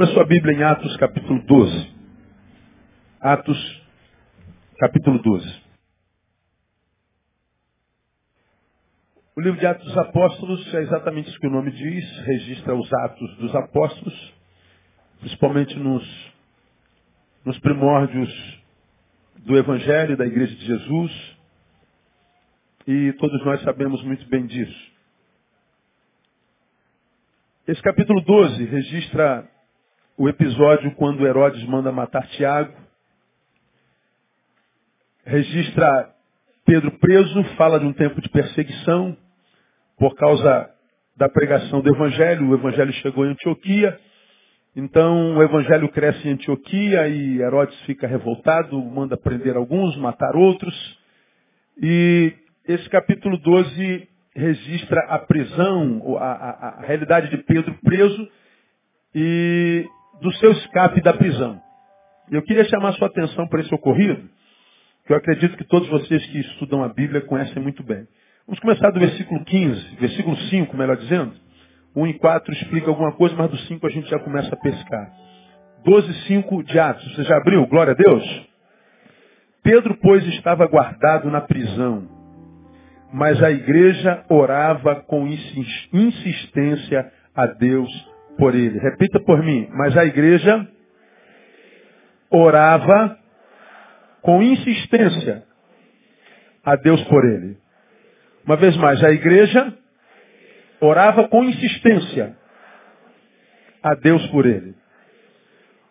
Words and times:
Abra 0.00 0.14
sua 0.14 0.24
Bíblia 0.26 0.56
em 0.56 0.62
Atos 0.62 0.96
capítulo 0.96 1.42
12. 1.42 1.94
Atos 3.20 3.82
capítulo 4.78 5.18
12. 5.20 5.62
O 9.34 9.40
livro 9.40 9.58
de 9.58 9.66
Atos 9.66 9.84
dos 9.84 9.98
Apóstolos 9.98 10.72
é 10.72 10.82
exatamente 10.82 11.28
isso 11.28 11.40
que 11.40 11.48
o 11.48 11.50
nome 11.50 11.72
diz, 11.72 12.18
registra 12.20 12.76
os 12.76 12.88
atos 12.94 13.36
dos 13.38 13.52
apóstolos, 13.56 14.34
principalmente 15.18 15.76
nos, 15.76 16.32
nos 17.44 17.58
primórdios 17.58 18.62
do 19.38 19.58
Evangelho 19.58 20.16
da 20.16 20.26
Igreja 20.26 20.54
de 20.54 20.64
Jesus, 20.64 21.36
e 22.86 23.12
todos 23.14 23.44
nós 23.44 23.60
sabemos 23.62 24.00
muito 24.04 24.24
bem 24.28 24.46
disso. 24.46 24.92
Esse 27.66 27.82
capítulo 27.82 28.20
12 28.20 28.64
registra 28.64 29.57
o 30.18 30.28
episódio 30.28 30.90
quando 30.96 31.24
Herodes 31.24 31.62
manda 31.68 31.92
matar 31.92 32.26
Tiago. 32.30 32.74
Registra 35.24 36.12
Pedro 36.66 36.90
preso, 36.98 37.44
fala 37.56 37.78
de 37.78 37.86
um 37.86 37.92
tempo 37.92 38.20
de 38.20 38.28
perseguição 38.28 39.16
por 39.96 40.16
causa 40.16 40.68
da 41.16 41.28
pregação 41.28 41.80
do 41.80 41.94
Evangelho. 41.94 42.48
O 42.48 42.54
Evangelho 42.54 42.92
chegou 42.94 43.24
em 43.24 43.30
Antioquia. 43.30 43.98
Então 44.74 45.36
o 45.36 45.42
Evangelho 45.42 45.88
cresce 45.90 46.26
em 46.26 46.32
Antioquia 46.32 47.06
e 47.06 47.40
Herodes 47.40 47.78
fica 47.82 48.08
revoltado, 48.08 48.76
manda 48.82 49.16
prender 49.16 49.56
alguns, 49.56 49.96
matar 49.98 50.34
outros. 50.34 50.74
E 51.80 52.34
esse 52.66 52.88
capítulo 52.90 53.38
12 53.38 54.08
registra 54.34 55.00
a 55.08 55.18
prisão, 55.20 56.16
a, 56.18 56.32
a, 56.32 56.68
a 56.70 56.80
realidade 56.80 57.30
de 57.30 57.38
Pedro 57.44 57.72
preso 57.84 58.28
e 59.14 59.86
do 60.20 60.32
seu 60.34 60.52
escape 60.52 61.00
da 61.00 61.12
prisão. 61.12 61.60
Eu 62.30 62.42
queria 62.42 62.64
chamar 62.64 62.92
sua 62.94 63.08
atenção 63.08 63.46
para 63.48 63.60
esse 63.60 63.74
ocorrido, 63.74 64.28
que 65.06 65.12
eu 65.12 65.16
acredito 65.16 65.56
que 65.56 65.64
todos 65.64 65.88
vocês 65.88 66.24
que 66.26 66.40
estudam 66.40 66.82
a 66.82 66.88
Bíblia 66.88 67.20
conhecem 67.22 67.62
muito 67.62 67.82
bem. 67.82 68.06
Vamos 68.46 68.60
começar 68.60 68.90
do 68.90 69.00
versículo 69.00 69.44
15, 69.44 69.96
versículo 69.96 70.36
5, 70.36 70.76
melhor 70.76 70.96
dizendo. 70.96 71.34
1 71.96 72.06
e 72.06 72.14
4 72.14 72.52
explica 72.54 72.88
alguma 72.88 73.12
coisa, 73.12 73.34
mas 73.36 73.50
do 73.50 73.58
5 73.58 73.86
a 73.86 73.90
gente 73.90 74.08
já 74.08 74.18
começa 74.18 74.54
a 74.54 74.58
pescar. 74.58 75.12
12 75.84 76.12
5 76.26 76.62
de 76.64 76.78
Atos. 76.78 77.14
Você 77.14 77.24
já 77.24 77.36
abriu? 77.36 77.66
Glória 77.66 77.92
a 77.92 77.96
Deus. 77.96 78.48
Pedro, 79.62 79.96
pois, 80.00 80.26
estava 80.26 80.66
guardado 80.66 81.30
na 81.30 81.40
prisão 81.40 82.18
mas 83.12 83.42
a 83.42 83.50
igreja 83.50 84.24
orava 84.28 84.96
com 84.96 85.26
insistência 85.92 87.10
a 87.34 87.46
Deus 87.46 87.88
por 88.38 88.54
ele. 88.54 88.78
Repita 88.78 89.20
por 89.20 89.42
mim. 89.42 89.68
Mas 89.72 89.96
a 89.96 90.04
igreja 90.04 90.66
orava 92.30 93.18
com 94.22 94.42
insistência 94.42 95.44
a 96.64 96.76
Deus 96.76 97.02
por 97.04 97.24
ele. 97.24 97.58
Uma 98.44 98.56
vez 98.56 98.76
mais, 98.76 99.02
a 99.04 99.10
igreja 99.10 99.74
orava 100.80 101.28
com 101.28 101.44
insistência 101.44 102.36
a 103.82 103.94
Deus 103.94 104.26
por 104.28 104.46
ele. 104.46 104.74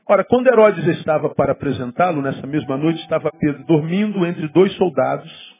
Ora, 0.10 0.24
quando 0.24 0.48
Herodes 0.48 0.88
estava 0.98 1.30
para 1.36 1.52
apresentá-lo, 1.52 2.22
nessa 2.22 2.48
mesma 2.48 2.78
noite 2.78 3.02
estava 3.02 3.30
Pedro 3.40 3.64
dormindo 3.66 4.26
entre 4.26 4.48
dois 4.48 4.74
soldados 4.74 5.58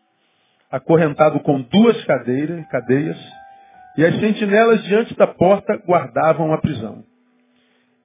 acorrentado 0.70 1.40
com 1.42 1.62
duas 1.62 2.04
cadeiras, 2.06 2.68
cadeias, 2.68 3.18
e 3.98 4.06
as 4.06 4.20
sentinelas 4.20 4.84
diante 4.84 5.16
da 5.16 5.26
porta 5.26 5.76
guardavam 5.86 6.54
a 6.54 6.60
prisão. 6.60 7.04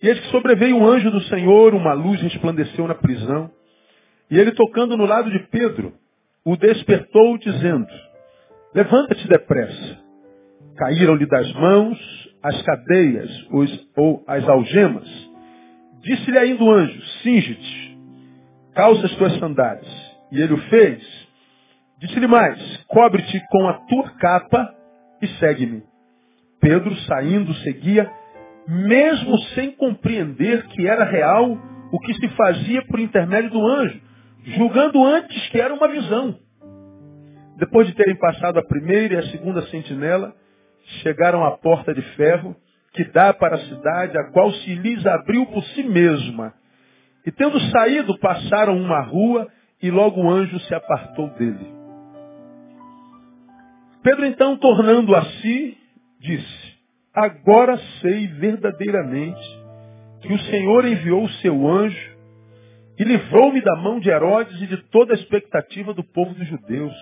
E 0.03 0.09
eis 0.09 0.19
que 0.19 0.31
sobreveio 0.31 0.77
um 0.77 0.87
anjo 0.87 1.11
do 1.11 1.21
Senhor, 1.25 1.75
uma 1.75 1.93
luz 1.93 2.21
resplandeceu 2.21 2.89
na 2.89 2.95
prisão, 2.95 3.51
e 4.31 4.39
ele 4.39 4.53
tocando 4.53 4.97
no 4.97 5.05
lado 5.05 5.31
de 5.31 5.39
Pedro, 5.49 5.93
o 6.45 6.57
despertou 6.57 7.39
dizendo, 7.39 7.87
levanta-te 8.75 9.29
depressa. 9.29 9.99
Caíram-lhe 10.77 11.27
das 11.27 11.53
mãos 11.53 11.99
as 12.43 12.61
cadeias 12.63 13.31
os, 13.53 13.89
ou 13.97 14.25
as 14.27 14.49
algemas. 14.49 15.09
Disse-lhe 16.03 16.39
ainda 16.39 16.65
o 16.65 16.71
anjo, 16.71 17.01
cinge-te, 17.23 17.99
calça 18.75 19.07
as 19.07 19.15
tuas 19.17 19.39
sandálias. 19.39 20.13
E 20.33 20.41
ele 20.41 20.55
o 20.55 20.59
fez, 20.69 21.23
Disse-lhe 22.03 22.27
mais, 22.27 22.85
cobre-te 22.89 23.41
com 23.49 23.69
a 23.69 23.75
tua 23.87 24.11
capa 24.19 24.75
e 25.23 25.29
segue-me. 25.39 25.83
Pedro, 26.61 26.95
saindo, 27.03 27.55
seguia, 27.55 28.11
mesmo 28.69 29.39
sem 29.55 29.71
compreender 29.73 30.67
que 30.67 30.87
era 30.87 31.05
real 31.05 31.57
o 31.93 31.99
que 32.01 32.15
se 32.15 32.29
fazia 32.31 32.85
por 32.87 33.01
intermédio 33.01 33.51
do 33.51 33.67
anjo, 33.67 34.01
julgando 34.45 35.05
antes 35.05 35.49
que 35.49 35.61
era 35.61 35.73
uma 35.73 35.89
visão. 35.89 36.39
Depois 37.59 37.87
de 37.87 37.95
terem 37.95 38.17
passado 38.17 38.59
a 38.59 38.65
primeira 38.65 39.15
e 39.15 39.19
a 39.19 39.31
segunda 39.31 39.63
sentinela, 39.67 40.35
chegaram 41.03 41.45
à 41.45 41.53
porta 41.53 41.95
de 41.95 42.03
ferro 42.17 42.57
que 42.93 43.05
dá 43.05 43.33
para 43.33 43.57
a 43.57 43.61
cidade, 43.61 44.19
a 44.19 44.25
qual 44.33 44.53
se 44.53 44.75
lhes 44.75 45.05
abriu 45.07 45.47
por 45.47 45.63
si 45.65 45.83
mesma. 45.83 46.53
E 47.25 47.31
tendo 47.31 47.59
saído, 47.71 48.19
passaram 48.19 48.77
uma 48.77 49.01
rua 49.01 49.49
e 49.83 49.91
logo 49.91 50.23
o 50.23 50.31
anjo 50.31 50.59
se 50.61 50.75
apartou 50.75 51.29
dele. 51.31 51.82
Pedro 54.03 54.27
então, 54.27 54.57
tornando 54.57 55.15
a 55.15 55.25
si, 55.25 55.79
disse, 56.19 56.75
agora 57.15 57.79
sei 58.01 58.27
verdadeiramente 58.27 59.63
que 60.23 60.33
o 60.33 60.39
Senhor 60.41 60.85
enviou 60.85 61.25
o 61.25 61.33
seu 61.35 61.69
anjo 61.69 62.13
e 62.99 63.05
livrou-me 63.05 63.61
da 63.61 63.77
mão 63.77 64.01
de 64.01 64.11
Herodes 64.11 64.61
e 64.61 64.67
de 64.67 64.77
toda 64.89 65.13
a 65.13 65.17
expectativa 65.17 65.95
do 65.95 66.03
povo 66.03 66.35
dos 66.35 66.47
judeus. 66.47 66.95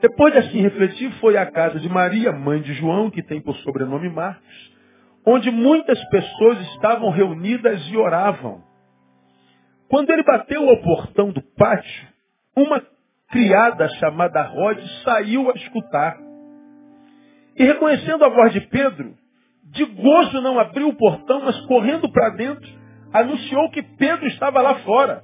Depois 0.00 0.32
de 0.32 0.38
assim 0.38 0.62
refletir, 0.62 1.12
foi 1.20 1.36
à 1.36 1.44
casa 1.46 1.78
de 1.78 1.88
Maria, 1.88 2.32
mãe 2.32 2.60
de 2.62 2.72
João, 2.74 3.10
que 3.10 3.22
tem 3.22 3.40
por 3.40 3.54
sobrenome 3.56 4.08
Marcos, 4.08 4.72
onde 5.26 5.50
muitas 5.50 6.02
pessoas 6.08 6.60
estavam 6.72 7.10
reunidas 7.10 7.80
e 7.88 7.96
oravam. 7.96 8.62
Quando 9.88 10.10
ele 10.10 10.22
bateu 10.22 10.68
ao 10.68 10.80
portão 10.82 11.30
do 11.30 11.42
pátio, 11.42 12.08
uma 12.56 12.82
criada 13.30 13.88
chamada 14.00 14.42
Rod 14.42 14.78
saiu 15.04 15.50
a 15.50 15.54
escutar. 15.54 16.18
E 17.56 17.64
reconhecendo 17.64 18.24
a 18.24 18.28
voz 18.28 18.52
de 18.52 18.60
Pedro, 18.62 19.14
de 19.64 19.84
gozo 19.84 20.40
não 20.40 20.58
abriu 20.58 20.88
o 20.88 20.96
portão, 20.96 21.40
mas 21.44 21.58
correndo 21.66 22.10
para 22.10 22.30
dentro, 22.30 22.68
anunciou 23.12 23.70
que 23.70 23.82
Pedro 23.82 24.26
estava 24.26 24.60
lá 24.60 24.80
fora. 24.80 25.22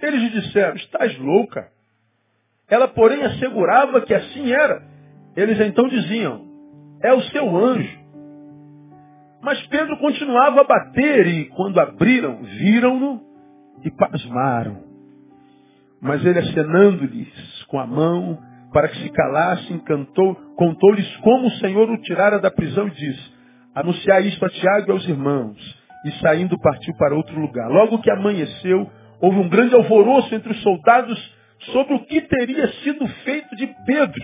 Eles 0.00 0.20
lhe 0.20 0.40
disseram, 0.40 0.76
estás 0.76 1.18
louca. 1.18 1.68
Ela, 2.68 2.88
porém, 2.88 3.22
assegurava 3.22 4.02
que 4.02 4.12
assim 4.12 4.52
era. 4.52 4.82
Eles 5.34 5.58
então 5.60 5.88
diziam, 5.88 6.44
é 7.02 7.12
o 7.12 7.22
seu 7.22 7.56
anjo. 7.56 8.06
Mas 9.40 9.64
Pedro 9.68 9.96
continuava 9.98 10.60
a 10.60 10.64
bater 10.64 11.26
e, 11.26 11.44
quando 11.50 11.78
abriram, 11.78 12.42
viram-no 12.42 13.22
e 13.84 13.90
pasmaram. 13.90 14.95
Mas 16.00 16.24
ele 16.24 16.38
acenando-lhes 16.38 17.64
com 17.68 17.78
a 17.78 17.86
mão, 17.86 18.38
para 18.72 18.88
que 18.88 18.98
se 18.98 19.08
calassem, 19.10 19.82
contou-lhes 20.56 21.16
como 21.18 21.46
o 21.46 21.52
Senhor 21.52 21.90
o 21.90 22.00
tirara 22.02 22.38
da 22.38 22.50
prisão 22.50 22.88
e 22.88 22.90
disse, 22.90 23.32
anunciar 23.74 24.24
isto 24.24 24.44
a 24.44 24.48
Tiago 24.48 24.90
e 24.90 24.92
aos 24.92 25.08
irmãos. 25.08 25.56
E 26.04 26.10
saindo 26.20 26.58
partiu 26.60 26.94
para 26.96 27.16
outro 27.16 27.38
lugar. 27.40 27.68
Logo 27.68 28.00
que 28.00 28.10
amanheceu, 28.10 28.90
houve 29.20 29.38
um 29.38 29.48
grande 29.48 29.74
alvoroço 29.74 30.34
entre 30.34 30.52
os 30.52 30.62
soldados 30.62 31.36
sobre 31.72 31.94
o 31.94 32.04
que 32.04 32.20
teria 32.20 32.68
sido 32.82 33.06
feito 33.24 33.56
de 33.56 33.66
Pedro. 33.86 34.22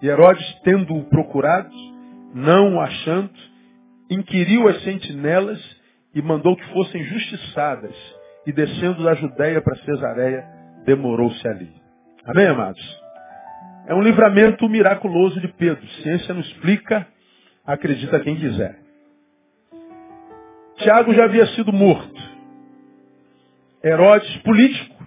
E 0.00 0.08
Herodes, 0.08 0.60
tendo-o 0.62 1.04
procurado, 1.04 1.74
não 2.34 2.76
o 2.76 2.80
achando, 2.80 3.30
inquiriu 4.10 4.68
as 4.68 4.82
sentinelas 4.82 5.60
e 6.14 6.22
mandou 6.22 6.56
que 6.56 6.72
fossem 6.72 7.02
justiçadas. 7.04 7.94
E 8.46 8.52
descendo 8.52 9.02
da 9.02 9.14
Judéia 9.14 9.60
para 9.60 9.76
Cesareia, 9.76 10.44
demorou-se 10.84 11.46
ali. 11.48 11.72
Amém, 12.26 12.46
amados? 12.46 13.04
É 13.86 13.94
um 13.94 14.02
livramento 14.02 14.68
miraculoso 14.68 15.40
de 15.40 15.48
Pedro. 15.48 15.86
Ciência 16.02 16.32
não 16.32 16.40
explica, 16.40 17.06
acredita 17.66 18.20
quem 18.20 18.36
quiser. 18.36 18.78
Tiago 20.76 21.14
já 21.14 21.24
havia 21.24 21.46
sido 21.48 21.72
morto. 21.72 22.22
Herodes, 23.82 24.36
político, 24.38 25.06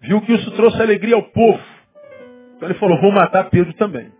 viu 0.00 0.20
que 0.22 0.32
isso 0.32 0.50
trouxe 0.52 0.82
alegria 0.82 1.14
ao 1.14 1.22
povo. 1.22 1.62
Então 2.56 2.68
ele 2.68 2.78
falou, 2.78 3.00
vou 3.00 3.12
matar 3.12 3.50
Pedro 3.50 3.72
também. 3.74 4.12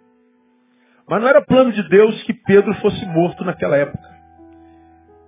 Mas 1.08 1.20
não 1.20 1.28
era 1.28 1.44
plano 1.44 1.72
de 1.72 1.86
Deus 1.88 2.22
que 2.22 2.32
Pedro 2.32 2.72
fosse 2.74 3.04
morto 3.06 3.44
naquela 3.44 3.76
época. 3.76 4.13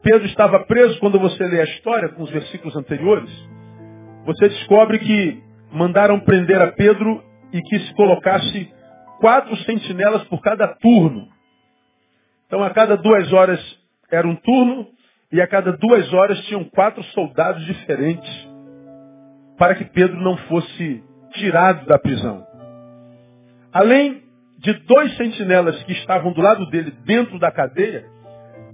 Pedro 0.06 0.24
estava 0.28 0.60
preso, 0.60 1.00
quando 1.00 1.18
você 1.18 1.44
lê 1.44 1.60
a 1.60 1.64
história 1.64 2.08
com 2.10 2.22
os 2.22 2.30
versículos 2.30 2.76
anteriores, 2.76 3.28
você 4.24 4.48
descobre 4.48 5.00
que 5.00 5.42
mandaram 5.72 6.20
prender 6.20 6.62
a 6.62 6.70
Pedro 6.70 7.24
e 7.52 7.60
que 7.60 7.80
se 7.80 7.92
colocasse 7.94 8.72
quatro 9.18 9.56
sentinelas 9.64 10.22
por 10.28 10.40
cada 10.40 10.68
turno. 10.76 11.26
Então, 12.46 12.62
a 12.62 12.70
cada 12.70 12.96
duas 12.96 13.32
horas 13.32 13.60
era 14.08 14.28
um 14.28 14.36
turno 14.36 14.86
e 15.32 15.40
a 15.40 15.46
cada 15.48 15.72
duas 15.72 16.12
horas 16.12 16.38
tinham 16.44 16.62
quatro 16.62 17.02
soldados 17.06 17.66
diferentes 17.66 18.48
para 19.58 19.74
que 19.74 19.86
Pedro 19.86 20.20
não 20.20 20.36
fosse 20.36 21.02
tirado 21.32 21.84
da 21.84 21.98
prisão. 21.98 22.46
Além 23.72 24.22
de 24.58 24.72
dois 24.84 25.16
sentinelas 25.16 25.82
que 25.82 25.92
estavam 25.94 26.32
do 26.32 26.40
lado 26.40 26.64
dele 26.70 26.92
dentro 27.04 27.40
da 27.40 27.50
cadeia, 27.50 28.04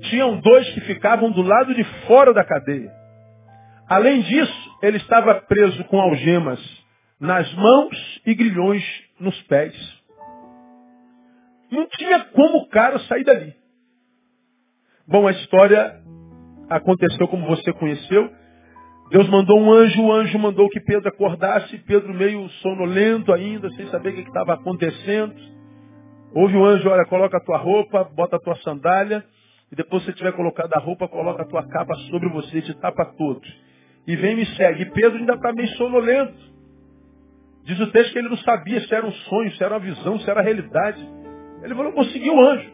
tinham 0.03 0.41
dois 0.41 0.69
que 0.71 0.81
ficavam 0.83 1.31
do 1.31 1.43
lado 1.43 1.75
de 1.75 1.85
fora 2.07 2.33
da 2.33 2.45
cadeia. 2.45 2.91
Além 3.89 4.23
disso, 4.23 4.79
ele 4.83 4.97
estava 4.97 5.35
preso 5.43 5.85
com 5.85 6.01
algemas 6.01 6.61
nas 7.21 7.53
mãos 7.55 8.21
e 8.27 8.35
grilhões 8.35 8.83
nos 9.21 9.41
pés. 9.43 9.75
Não 11.71 11.87
tinha 11.89 12.25
como 12.27 12.59
o 12.59 12.69
cara 12.69 12.99
sair 13.01 13.25
dali. 13.25 13.55
Bom, 15.07 15.27
a 15.27 15.31
história 15.31 16.01
aconteceu 16.69 17.29
como 17.29 17.47
você 17.47 17.73
conheceu. 17.73 18.31
Deus 19.11 19.29
mandou 19.29 19.61
um 19.61 19.71
anjo, 19.71 20.03
o 20.03 20.13
anjo 20.13 20.39
mandou 20.39 20.69
que 20.71 20.81
Pedro 20.81 21.09
acordasse, 21.09 21.77
Pedro 21.79 22.15
meio 22.15 22.49
sonolento 22.61 23.33
ainda, 23.33 23.71
sem 23.71 23.87
saber 23.89 24.11
o 24.11 24.15
que 24.15 24.21
estava 24.23 24.55
acontecendo. 24.55 25.35
Houve 26.35 26.57
um 26.57 26.65
anjo, 26.65 26.89
olha, 26.89 27.05
coloca 27.05 27.37
a 27.37 27.45
tua 27.45 27.59
roupa, 27.59 28.05
bota 28.05 28.37
a 28.37 28.41
tua 28.41 28.57
sandália, 28.57 29.23
e 29.73 29.75
depois 29.75 30.05
você 30.05 30.13
tiver 30.13 30.33
colocado 30.33 30.71
a 30.75 30.79
roupa, 30.79 31.09
coloca 31.09 31.43
a 31.43 31.47
tua 31.47 31.67
capa 31.67 31.95
sobre 32.11 32.29
você 32.29 32.61
te 32.61 32.75
tapa 32.75 33.07
todo. 33.17 33.41
E 34.07 34.15
vem 34.15 34.33
e 34.33 34.37
me 34.37 34.47
segue. 34.55 34.83
E 34.83 34.91
Pedro 34.91 35.19
ainda 35.19 35.33
está 35.33 35.51
meio 35.51 35.69
sonolento. 35.71 36.53
Diz 37.65 37.81
o 37.81 37.91
texto 37.91 38.13
que 38.13 38.19
ele 38.19 38.29
não 38.29 38.37
sabia 38.39 38.81
se 38.83 38.95
era 38.95 39.07
um 39.07 39.13
sonho, 39.13 39.51
se 39.53 39.65
era 39.65 39.73
uma 39.73 39.81
visão, 39.81 40.21
se 40.21 40.29
era 40.29 40.43
realidade. 40.43 41.01
Ele 41.63 41.75
falou, 41.75 41.93
vou 41.93 42.05
seguir 42.05 42.31
o 42.31 42.41
anjo. 42.41 42.71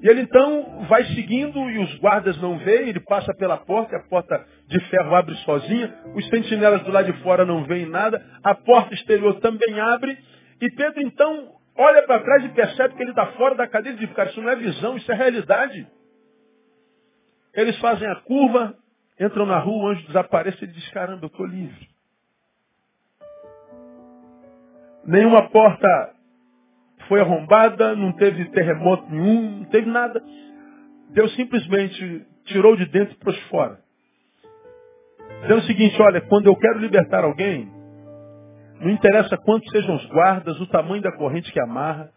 E 0.00 0.08
ele 0.08 0.20
então 0.20 0.86
vai 0.88 1.04
seguindo 1.06 1.58
e 1.70 1.78
os 1.78 1.98
guardas 1.98 2.40
não 2.40 2.56
veem, 2.58 2.90
ele 2.90 3.00
passa 3.00 3.34
pela 3.34 3.56
porta, 3.56 3.96
a 3.96 4.02
porta 4.08 4.46
de 4.68 4.78
ferro 4.90 5.14
abre 5.14 5.34
sozinha, 5.38 5.92
os 6.14 6.28
sentinelas 6.28 6.82
do 6.82 6.90
lado 6.90 7.12
de 7.12 7.22
fora 7.22 7.44
não 7.44 7.64
veem 7.64 7.86
nada, 7.86 8.20
a 8.42 8.52
porta 8.52 8.94
exterior 8.94 9.38
também 9.38 9.78
abre, 9.78 10.18
e 10.60 10.68
Pedro 10.70 11.02
então 11.02 11.52
olha 11.78 12.02
para 12.02 12.18
trás 12.18 12.44
e 12.44 12.48
percebe 12.48 12.94
que 12.94 13.02
ele 13.02 13.10
está 13.10 13.26
fora 13.32 13.54
da 13.54 13.68
cadeia 13.68 13.92
e 13.92 13.96
diz, 13.96 14.12
cara, 14.12 14.28
isso 14.28 14.42
não 14.42 14.50
é 14.50 14.56
visão, 14.56 14.96
isso 14.96 15.10
é 15.10 15.14
realidade. 15.14 15.86
Eles 17.54 17.78
fazem 17.78 18.08
a 18.08 18.16
curva, 18.16 18.74
entram 19.20 19.46
na 19.46 19.58
rua, 19.58 19.84
o 19.84 19.88
anjo 19.88 20.06
desaparece 20.06 20.64
e 20.64 20.68
diz, 20.68 20.88
caramba, 20.90 21.24
eu 21.24 21.28
estou 21.28 21.46
livre. 21.46 21.88
Nenhuma 25.04 25.48
porta 25.50 26.14
foi 27.08 27.20
arrombada, 27.20 27.94
não 27.96 28.12
teve 28.12 28.44
terremoto 28.50 29.10
nenhum, 29.10 29.58
não 29.58 29.64
teve 29.66 29.90
nada. 29.90 30.22
Deus 31.10 31.34
simplesmente 31.34 32.26
tirou 32.44 32.76
de 32.76 32.86
dentro 32.86 33.16
pôs 33.18 33.38
fora. 33.48 33.80
Dizendo 35.42 35.58
o 35.58 35.66
seguinte, 35.66 36.00
olha, 36.00 36.20
quando 36.22 36.46
eu 36.46 36.56
quero 36.56 36.78
libertar 36.78 37.24
alguém, 37.24 37.68
não 38.80 38.90
interessa 38.90 39.36
quantos 39.36 39.70
sejam 39.70 39.96
os 39.96 40.06
guardas, 40.06 40.60
o 40.60 40.66
tamanho 40.68 41.02
da 41.02 41.12
corrente 41.12 41.52
que 41.52 41.60
amarra, 41.60 42.10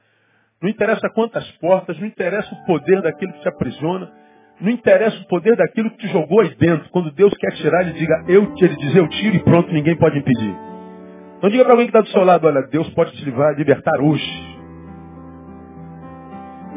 não 0.62 0.70
interessa 0.70 1.10
quantas 1.10 1.50
portas, 1.58 2.00
não 2.00 2.08
interessa 2.08 2.54
o 2.54 2.66
poder 2.66 3.02
daquilo 3.02 3.34
que 3.34 3.42
te 3.42 3.50
aprisiona, 3.50 4.12
não 4.60 4.72
interessa 4.72 5.18
o 5.22 5.28
poder 5.28 5.56
daquilo 5.56 5.92
que 5.92 5.98
te 5.98 6.08
jogou 6.08 6.42
aí 6.42 6.54
dentro. 6.56 6.90
Quando 6.90 7.12
Deus 7.12 7.34
quer 7.38 7.52
tirar, 7.56 7.82
ele 7.82 7.94
diga, 7.94 8.26
eu, 8.28 8.54
ele 8.60 8.76
diz, 8.78 8.96
eu 8.96 9.08
tiro 9.10 9.36
e 9.36 9.40
pronto, 9.40 9.72
ninguém 9.72 9.96
pode 9.96 10.18
impedir. 10.18 10.56
Então 11.38 11.50
diga 11.50 11.64
para 11.64 11.74
alguém 11.74 11.88
que 11.88 11.98
está 11.98 12.02
do 12.02 12.10
seu 12.10 12.24
lado, 12.24 12.48
olha, 12.48 12.62
Deus 12.64 12.90
pode 12.92 13.12
te 13.14 13.26
libertar 13.26 14.02
hoje. 14.02 14.56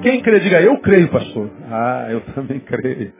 Quem 0.03 0.21
crê, 0.21 0.41
diga, 0.41 0.61
eu 0.61 0.79
creio, 0.79 1.09
pastor. 1.09 1.51
Ah, 1.71 2.07
eu 2.11 2.21
também 2.35 2.61
creio. 2.61 3.13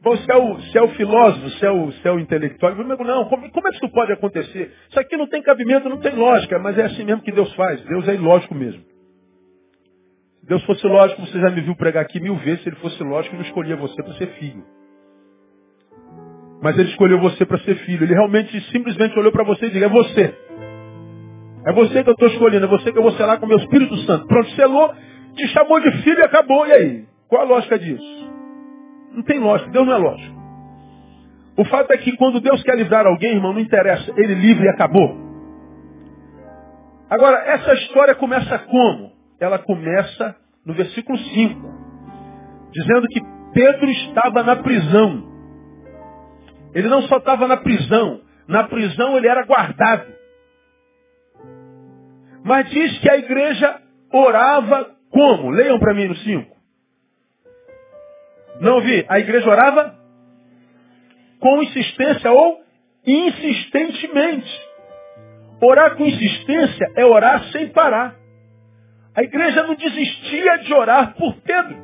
Bom, 0.00 0.16
se 0.16 0.30
é 0.30 0.36
o, 0.36 0.60
se 0.60 0.78
é 0.78 0.82
o 0.82 0.88
filósofo, 0.88 1.50
se 1.50 1.66
é 1.66 1.70
o, 1.70 1.90
se 1.90 2.06
é 2.06 2.12
o 2.12 2.20
intelectual, 2.20 2.74
não, 2.74 3.24
como, 3.24 3.50
como 3.50 3.68
é 3.68 3.70
que 3.70 3.76
isso 3.76 3.92
pode 3.92 4.12
acontecer? 4.12 4.72
Isso 4.88 5.00
aqui 5.00 5.16
não 5.16 5.26
tem 5.26 5.42
cabimento, 5.42 5.88
não 5.88 5.98
tem 5.98 6.14
lógica, 6.14 6.58
mas 6.58 6.78
é 6.78 6.84
assim 6.84 7.04
mesmo 7.04 7.22
que 7.22 7.32
Deus 7.32 7.52
faz. 7.54 7.80
Deus 7.82 8.06
é 8.06 8.14
ilógico 8.14 8.54
mesmo. 8.54 8.82
Deus 10.48 10.64
fosse 10.64 10.86
lógico, 10.86 11.20
você 11.20 11.38
já 11.38 11.50
me 11.50 11.60
viu 11.60 11.76
pregar 11.76 12.02
aqui 12.02 12.18
mil 12.20 12.36
vezes, 12.36 12.62
se 12.62 12.70
ele 12.70 12.76
fosse 12.76 13.02
lógico, 13.02 13.34
ele 13.34 13.42
não 13.42 13.48
escolhia 13.48 13.76
você 13.76 14.02
para 14.02 14.14
ser 14.14 14.28
filho. 14.38 14.64
Mas 16.62 16.78
ele 16.78 16.88
escolheu 16.88 17.20
você 17.20 17.44
para 17.44 17.58
ser 17.58 17.76
filho. 17.76 18.04
Ele 18.04 18.14
realmente 18.14 18.60
simplesmente 18.72 19.16
olhou 19.18 19.30
para 19.30 19.44
você 19.44 19.66
e 19.66 19.70
disse, 19.70 19.84
é 19.84 19.88
você. 19.88 20.34
É 21.66 21.72
você 21.72 22.02
que 22.02 22.08
eu 22.08 22.14
estou 22.14 22.28
escolhendo, 22.28 22.64
é 22.64 22.68
você 22.68 22.90
que 22.90 22.98
eu 22.98 23.02
vou 23.02 23.12
selar 23.12 23.38
com 23.38 23.46
o 23.46 23.48
meu 23.48 23.58
Espírito 23.58 23.96
Santo. 23.98 24.26
Pronto, 24.26 24.50
selou, 24.52 24.92
te 25.34 25.46
chamou 25.48 25.80
de 25.80 25.92
filho 26.02 26.18
e 26.18 26.24
acabou. 26.24 26.66
E 26.66 26.72
aí? 26.72 27.04
Qual 27.28 27.42
a 27.42 27.44
lógica 27.44 27.78
disso? 27.78 28.32
Não 29.12 29.22
tem 29.22 29.38
lógica, 29.38 29.70
Deus 29.70 29.86
não 29.86 29.94
é 29.94 29.98
lógico. 29.98 30.38
O 31.58 31.64
fato 31.64 31.92
é 31.92 31.98
que 31.98 32.16
quando 32.16 32.40
Deus 32.40 32.62
quer 32.62 32.76
livrar 32.76 33.06
alguém, 33.06 33.34
irmão, 33.34 33.52
não 33.52 33.60
interessa, 33.60 34.12
ele 34.16 34.34
livre 34.34 34.64
e 34.64 34.68
acabou. 34.68 35.28
Agora, 37.10 37.36
essa 37.46 37.74
história 37.74 38.14
começa 38.14 38.58
como? 38.60 39.17
Ela 39.40 39.58
começa 39.58 40.36
no 40.64 40.74
versículo 40.74 41.16
5, 41.18 42.70
dizendo 42.72 43.06
que 43.08 43.20
Pedro 43.52 43.90
estava 43.90 44.42
na 44.42 44.56
prisão. 44.56 45.26
Ele 46.74 46.88
não 46.88 47.02
só 47.02 47.16
estava 47.16 47.46
na 47.46 47.56
prisão, 47.56 48.20
na 48.46 48.64
prisão 48.64 49.16
ele 49.16 49.28
era 49.28 49.44
guardado. 49.44 50.12
Mas 52.44 52.68
diz 52.70 52.98
que 52.98 53.10
a 53.10 53.16
igreja 53.16 53.80
orava 54.12 54.94
como? 55.10 55.50
Leiam 55.50 55.78
para 55.78 55.94
mim 55.94 56.08
no 56.08 56.16
5. 56.16 56.56
Não 58.60 58.80
vi. 58.80 59.04
A 59.08 59.18
igreja 59.18 59.48
orava 59.48 59.94
com 61.40 61.62
insistência 61.62 62.30
ou 62.30 62.60
insistentemente. 63.06 64.68
Orar 65.62 65.96
com 65.96 66.04
insistência 66.04 66.92
é 66.96 67.04
orar 67.04 67.44
sem 67.50 67.68
parar. 67.68 68.17
A 69.18 69.22
igreja 69.24 69.64
não 69.64 69.74
desistia 69.74 70.58
de 70.58 70.72
orar 70.72 71.12
por 71.16 71.34
Pedro. 71.42 71.76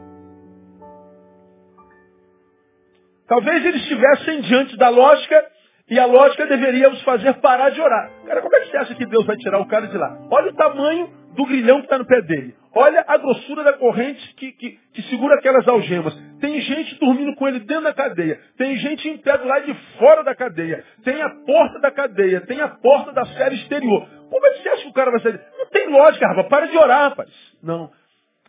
Talvez 3.27 3.67
eles 3.67 3.83
estivessem 3.83 4.41
diante 4.43 4.77
da 4.77 4.89
lógica 4.89 5.45
e 5.91 5.99
a 5.99 6.07
lógica 6.07 6.47
deveria 6.47 6.89
os 6.91 7.03
fazer 7.03 7.35
parar 7.41 7.71
de 7.71 7.81
orar. 7.81 8.09
Cara, 8.25 8.41
como 8.41 8.55
é 8.55 8.61
que 8.61 8.71
você 8.71 8.77
acha 8.77 8.95
que 8.95 9.05
Deus 9.07 9.27
vai 9.27 9.37
tirar 9.37 9.59
o 9.59 9.67
cara 9.67 9.89
de 9.89 9.99
lá? 9.99 10.17
Olha 10.31 10.53
o 10.53 10.55
tamanho 10.55 11.11
do 11.35 11.45
grilhão 11.45 11.79
que 11.79 11.87
está 11.87 11.99
no 11.99 12.07
pé 12.07 12.23
dele. 12.23 12.55
Olha 12.73 13.05
a 13.05 13.17
grossura 13.17 13.65
da 13.65 13.73
corrente 13.73 14.33
que, 14.37 14.53
que, 14.53 14.79
que, 14.93 15.03
segura 15.11 15.35
aquelas 15.35 15.67
algemas. 15.67 16.17
Tem 16.45 16.61
gente 16.61 16.99
dormindo 17.01 17.35
com 17.37 17.49
ele 17.49 17.61
dentro 17.61 17.85
da 17.85 17.95
cadeia. 17.95 18.39
Tem 18.59 18.77
gente 18.77 19.09
em 19.09 19.17
pé 19.17 19.39
do 19.39 19.47
lado 19.47 19.65
de 19.65 19.75
fora 19.99 20.23
da 20.23 20.35
cadeia. 20.35 20.85
Tem 21.03 21.23
a 21.23 21.31
porta 21.31 21.81
da 21.81 21.91
cadeia. 21.91 22.43
Tem 22.43 22.61
a 22.61 22.69
porta 22.69 23.13
da 23.13 23.25
série 23.25 23.55
exterior. 23.55 24.07
Como 24.29 24.47
é 24.47 24.51
que 24.51 24.63
você 24.63 24.69
acha 24.69 24.83
que 24.83 24.89
o 24.91 24.93
cara 24.93 25.11
vai 25.11 25.21
sair? 25.21 25.41
Não 25.57 25.67
tem 25.71 25.89
lógica, 25.89 26.29
rapaz. 26.29 26.47
Para 26.49 26.67
de 26.67 26.77
orar, 26.77 27.09
rapaz. 27.09 27.31
Não. 27.63 27.91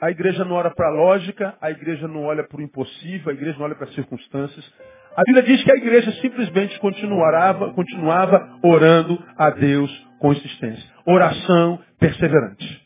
A 0.01 0.11
igreja 0.11 0.43
não 0.43 0.57
olha 0.57 0.71
para 0.71 0.89
a 0.89 0.91
lógica, 0.91 1.55
a 1.61 1.71
igreja 1.71 2.05
não 2.05 2.25
olha 2.25 2.43
para 2.43 2.59
o 2.59 2.61
impossível, 2.61 3.31
a 3.31 3.33
igreja 3.33 3.57
não 3.57 3.65
olha 3.65 3.75
para 3.75 3.85
as 3.85 3.95
circunstâncias. 3.95 4.73
A 5.15 5.21
Bíblia 5.23 5.43
diz 5.43 5.63
que 5.63 5.71
a 5.71 5.77
igreja 5.77 6.11
simplesmente 6.19 6.77
continuava, 6.79 7.71
continuava 7.71 8.59
orando 8.61 9.23
a 9.37 9.51
Deus 9.51 9.89
com 10.19 10.33
insistência. 10.33 10.83
Oração 11.05 11.79
perseverante. 11.97 12.85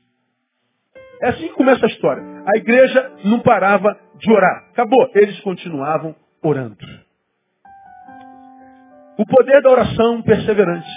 É 1.21 1.29
assim 1.29 1.47
que 1.47 1.55
começa 1.55 1.85
a 1.85 1.89
história. 1.89 2.23
A 2.45 2.57
igreja 2.57 3.11
não 3.25 3.39
parava 3.39 3.97
de 4.19 4.31
orar. 4.31 4.65
Acabou. 4.71 5.09
Eles 5.15 5.39
continuavam 5.41 6.15
orando. 6.43 6.77
O 9.17 9.25
poder 9.25 9.61
da 9.61 9.69
oração 9.69 10.21
perseverante. 10.21 10.89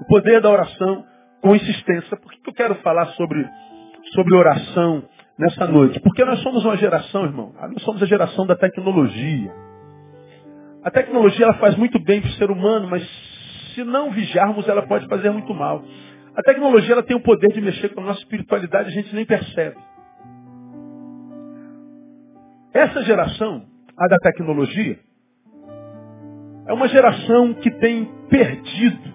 O 0.00 0.04
poder 0.06 0.40
da 0.40 0.50
oração 0.50 1.04
com 1.40 1.54
insistência. 1.54 2.16
Por 2.16 2.32
que 2.32 2.48
eu 2.48 2.54
quero 2.54 2.74
falar 2.76 3.06
sobre, 3.08 3.48
sobre 4.14 4.36
oração 4.36 5.02
nessa 5.38 5.66
noite? 5.66 6.00
Porque 6.00 6.24
nós 6.24 6.40
somos 6.42 6.64
uma 6.64 6.76
geração, 6.76 7.24
irmão. 7.24 7.52
Nós 7.72 7.82
somos 7.82 8.02
a 8.02 8.06
geração 8.06 8.46
da 8.46 8.56
tecnologia. 8.56 9.52
A 10.84 10.90
tecnologia 10.90 11.46
ela 11.46 11.54
faz 11.54 11.76
muito 11.76 11.98
bem 12.02 12.20
para 12.20 12.30
o 12.30 12.34
ser 12.34 12.50
humano, 12.50 12.88
mas 12.88 13.02
se 13.74 13.84
não 13.84 14.10
vigiarmos, 14.10 14.66
ela 14.68 14.86
pode 14.86 15.06
fazer 15.08 15.30
muito 15.30 15.52
mal. 15.54 15.82
A 16.36 16.42
tecnologia 16.42 16.92
ela 16.92 17.02
tem 17.02 17.16
o 17.16 17.22
poder 17.22 17.52
de 17.52 17.60
mexer 17.60 17.90
com 17.90 18.00
a 18.00 18.04
nossa 18.04 18.20
espiritualidade, 18.20 18.88
a 18.88 18.92
gente 18.92 19.14
nem 19.14 19.26
percebe. 19.26 19.76
Essa 22.72 23.02
geração, 23.02 23.66
a 23.96 24.08
da 24.08 24.16
tecnologia, 24.18 24.98
é 26.66 26.72
uma 26.72 26.86
geração 26.88 27.54
que 27.54 27.70
tem 27.70 28.04
perdido 28.28 29.12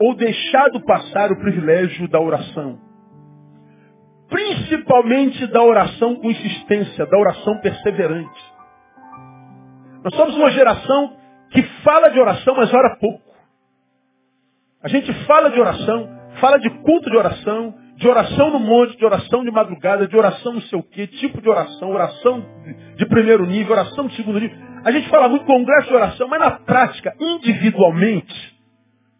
ou 0.00 0.14
deixado 0.14 0.80
passar 0.84 1.30
o 1.30 1.36
privilégio 1.36 2.08
da 2.08 2.20
oração. 2.20 2.80
Principalmente 4.28 5.46
da 5.48 5.62
oração 5.62 6.16
com 6.16 6.30
insistência, 6.30 7.06
da 7.06 7.18
oração 7.18 7.58
perseverante. 7.58 8.54
Nós 10.02 10.14
somos 10.14 10.34
uma 10.36 10.50
geração 10.50 11.16
que 11.50 11.62
fala 11.84 12.08
de 12.08 12.18
oração, 12.18 12.54
mas 12.56 12.72
ora 12.72 12.96
pouco. 12.96 13.30
A 14.82 14.88
gente 14.88 15.12
fala 15.26 15.50
de 15.50 15.60
oração, 15.60 16.08
fala 16.40 16.58
de 16.58 16.70
culto 16.70 17.10
de 17.10 17.16
oração, 17.16 17.74
de 18.00 18.08
oração 18.08 18.50
no 18.50 18.58
monte, 18.58 18.96
de 18.96 19.04
oração 19.04 19.44
de 19.44 19.50
madrugada, 19.50 20.08
de 20.08 20.16
oração 20.16 20.54
não 20.54 20.62
sei 20.62 20.78
o 20.78 20.82
quê, 20.82 21.06
tipo 21.06 21.38
de 21.38 21.48
oração, 21.50 21.90
oração 21.90 22.42
de 22.96 23.04
primeiro 23.04 23.44
nível, 23.44 23.72
oração 23.72 24.06
de 24.06 24.16
segundo 24.16 24.40
nível. 24.40 24.56
A 24.82 24.90
gente 24.90 25.06
fala 25.10 25.28
muito 25.28 25.44
congresso 25.44 25.88
de 25.88 25.94
oração, 25.94 26.26
mas 26.26 26.40
na 26.40 26.50
prática, 26.50 27.14
individualmente, 27.20 28.58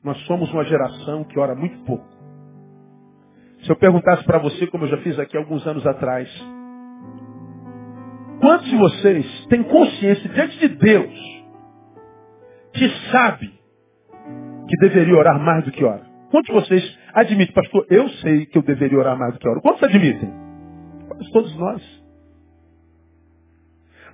nós 0.02 0.18
somos 0.22 0.50
uma 0.50 0.64
geração 0.64 1.24
que 1.24 1.38
ora 1.38 1.54
muito 1.54 1.76
pouco. 1.84 2.08
Se 3.64 3.70
eu 3.70 3.76
perguntasse 3.76 4.24
para 4.24 4.38
você, 4.38 4.66
como 4.68 4.84
eu 4.84 4.88
já 4.88 4.96
fiz 4.96 5.18
aqui 5.18 5.36
alguns 5.36 5.66
anos 5.66 5.86
atrás, 5.86 6.26
quantos 8.40 8.66
de 8.66 8.76
vocês 8.76 9.46
têm 9.50 9.62
consciência 9.62 10.26
diante 10.30 10.58
de 10.58 10.68
Deus 10.68 11.12
que 12.72 12.88
sabe 13.12 13.52
que 14.66 14.76
deveria 14.88 15.18
orar 15.18 15.38
mais 15.38 15.66
do 15.66 15.70
que 15.70 15.84
ora? 15.84 16.08
Quantos 16.30 16.46
de 16.46 16.60
vocês 16.62 16.99
admitem, 17.14 17.54
pastor, 17.54 17.86
eu 17.90 18.08
sei 18.08 18.46
que 18.46 18.58
eu 18.58 18.62
deveria 18.62 18.98
orar 18.98 19.16
mais 19.16 19.32
do 19.32 19.38
que 19.38 19.48
oro? 19.48 19.60
Quantos 19.60 19.82
admitem? 19.82 20.32
Quase 21.08 21.32
todos 21.32 21.56
nós. 21.56 22.00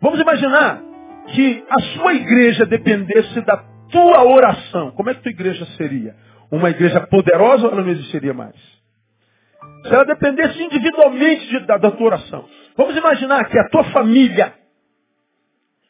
Vamos 0.00 0.20
imaginar 0.20 0.82
que 1.28 1.64
a 1.68 1.80
sua 1.80 2.14
igreja 2.14 2.66
dependesse 2.66 3.40
da 3.42 3.56
tua 3.90 4.24
oração. 4.24 4.92
Como 4.92 5.10
é 5.10 5.14
que 5.14 5.22
tua 5.22 5.32
igreja 5.32 5.64
seria? 5.76 6.14
Uma 6.50 6.70
igreja 6.70 7.00
poderosa 7.06 7.66
ou 7.66 7.72
ela 7.72 7.82
não 7.82 7.90
existiria 7.90 8.32
mais? 8.34 8.54
Se 9.84 9.94
ela 9.94 10.04
dependesse 10.04 10.62
individualmente 10.62 11.48
de, 11.48 11.60
da, 11.66 11.76
da 11.78 11.90
tua 11.90 12.06
oração. 12.06 12.44
Vamos 12.76 12.96
imaginar 12.96 13.44
que 13.48 13.58
a 13.58 13.68
tua 13.68 13.84
família, 13.84 14.52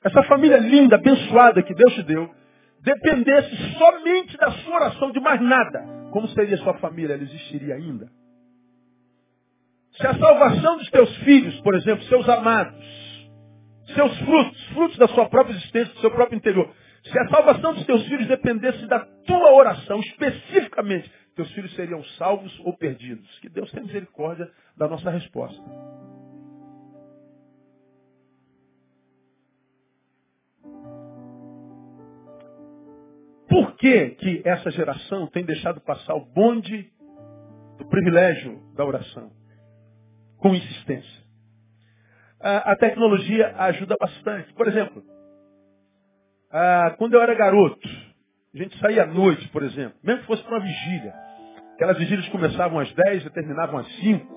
essa 0.05 0.23
família 0.25 0.59
linda, 0.59 0.97
abençoada 0.97 1.63
que 1.63 1.75
Deus 1.75 1.95
te 1.95 2.03
deu, 2.05 2.31
dependesse 2.81 3.57
somente 3.75 4.37
da 4.37 4.51
sua 4.53 4.77
oração, 4.77 5.11
de 5.11 5.21
mais 5.21 5.41
nada. 5.41 5.96
Como 6.11 6.29
seria 6.29 6.57
sua 6.59 6.75
família? 6.79 7.15
Ela 7.15 7.23
existiria 7.23 7.75
ainda? 7.75 8.11
Se 9.93 10.07
a 10.07 10.15
salvação 10.15 10.77
dos 10.77 10.91
teus 10.91 11.17
filhos, 11.19 11.59
por 11.61 11.75
exemplo, 11.75 12.05
seus 12.05 12.29
amados, 12.29 12.85
seus 13.95 14.19
frutos, 14.19 14.67
frutos 14.69 14.99
da 14.99 15.09
sua 15.09 15.29
própria 15.29 15.55
existência, 15.55 15.95
do 15.95 16.01
seu 16.01 16.11
próprio 16.11 16.37
interior, 16.37 16.71
se 17.03 17.19
a 17.19 17.29
salvação 17.29 17.75
dos 17.75 17.87
teus 17.87 18.05
filhos 18.07 18.27
dependesse 18.27 18.87
da 18.87 19.01
tua 19.27 19.53
oração, 19.55 20.01
especificamente, 20.01 21.11
teus 21.35 21.51
filhos 21.53 21.75
seriam 21.75 22.03
salvos 22.19 22.59
ou 22.61 22.77
perdidos. 22.77 23.39
Que 23.39 23.49
Deus 23.49 23.71
tenha 23.71 23.85
misericórdia 23.85 24.51
da 24.77 24.89
nossa 24.89 25.11
resposta. 25.11 25.63
Que, 33.77 34.11
que 34.11 34.43
essa 34.45 34.71
geração 34.71 35.27
tem 35.29 35.45
deixado 35.45 35.81
passar 35.81 36.15
o 36.15 36.25
bonde 36.25 36.91
do 37.79 37.87
privilégio 37.89 38.61
da 38.75 38.85
oração? 38.85 39.31
Com 40.39 40.55
insistência. 40.55 41.25
A, 42.41 42.73
a 42.73 42.77
tecnologia 42.77 43.55
ajuda 43.57 43.97
bastante. 43.99 44.53
Por 44.55 44.69
exemplo, 44.69 45.03
a, 46.51 46.95
quando 46.99 47.15
eu 47.15 47.23
era 47.23 47.35
garoto, 47.35 47.89
a 48.55 48.59
gente 48.59 48.79
saía 48.79 49.05
à 49.05 49.07
noite, 49.07 49.49
por 49.49 49.63
exemplo, 49.63 49.99
mesmo 50.03 50.21
que 50.23 50.27
fosse 50.27 50.43
para 50.43 50.57
uma 50.57 50.65
vigília. 50.65 51.15
Aquelas 51.75 51.99
vigílias 51.99 52.29
começavam 52.29 52.79
às 52.79 52.93
10 52.93 53.27
e 53.27 53.31
terminavam 53.31 53.79
às 53.79 53.97
5. 53.97 54.37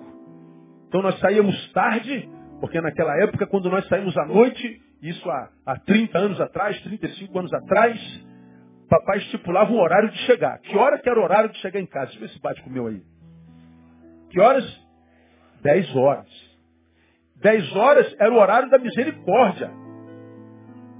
Então 0.87 1.01
nós 1.01 1.17
saíamos 1.19 1.71
tarde, 1.71 2.29
porque 2.59 2.81
naquela 2.81 3.15
época, 3.23 3.47
quando 3.47 3.69
nós 3.69 3.87
saímos 3.87 4.17
à 4.17 4.25
noite, 4.25 4.81
isso 5.01 5.29
há, 5.29 5.49
há 5.65 5.79
30 5.79 6.17
anos 6.17 6.41
atrás, 6.41 6.81
35 6.81 7.39
anos 7.39 7.53
atrás, 7.53 8.25
papai 8.89 9.19
estipulava 9.19 9.71
um 9.71 9.79
horário 9.79 10.09
de 10.09 10.17
chegar. 10.25 10.59
Que 10.59 10.75
hora 10.75 10.97
que 10.97 11.07
era 11.07 11.19
o 11.19 11.23
horário 11.23 11.49
de 11.49 11.57
chegar 11.59 11.79
em 11.79 11.85
casa? 11.85 12.07
Deixa 12.07 12.17
eu 12.17 12.27
ver 12.27 12.33
se 12.33 12.41
bate 12.41 12.61
com 12.63 12.69
o 12.69 12.73
meu 12.73 12.87
aí. 12.87 13.01
Que 14.29 14.39
horas? 14.39 14.65
10 15.61 15.95
horas. 15.95 16.49
10 17.37 17.75
horas 17.75 18.15
era 18.19 18.33
o 18.33 18.37
horário 18.37 18.69
da 18.69 18.77
misericórdia. 18.77 19.71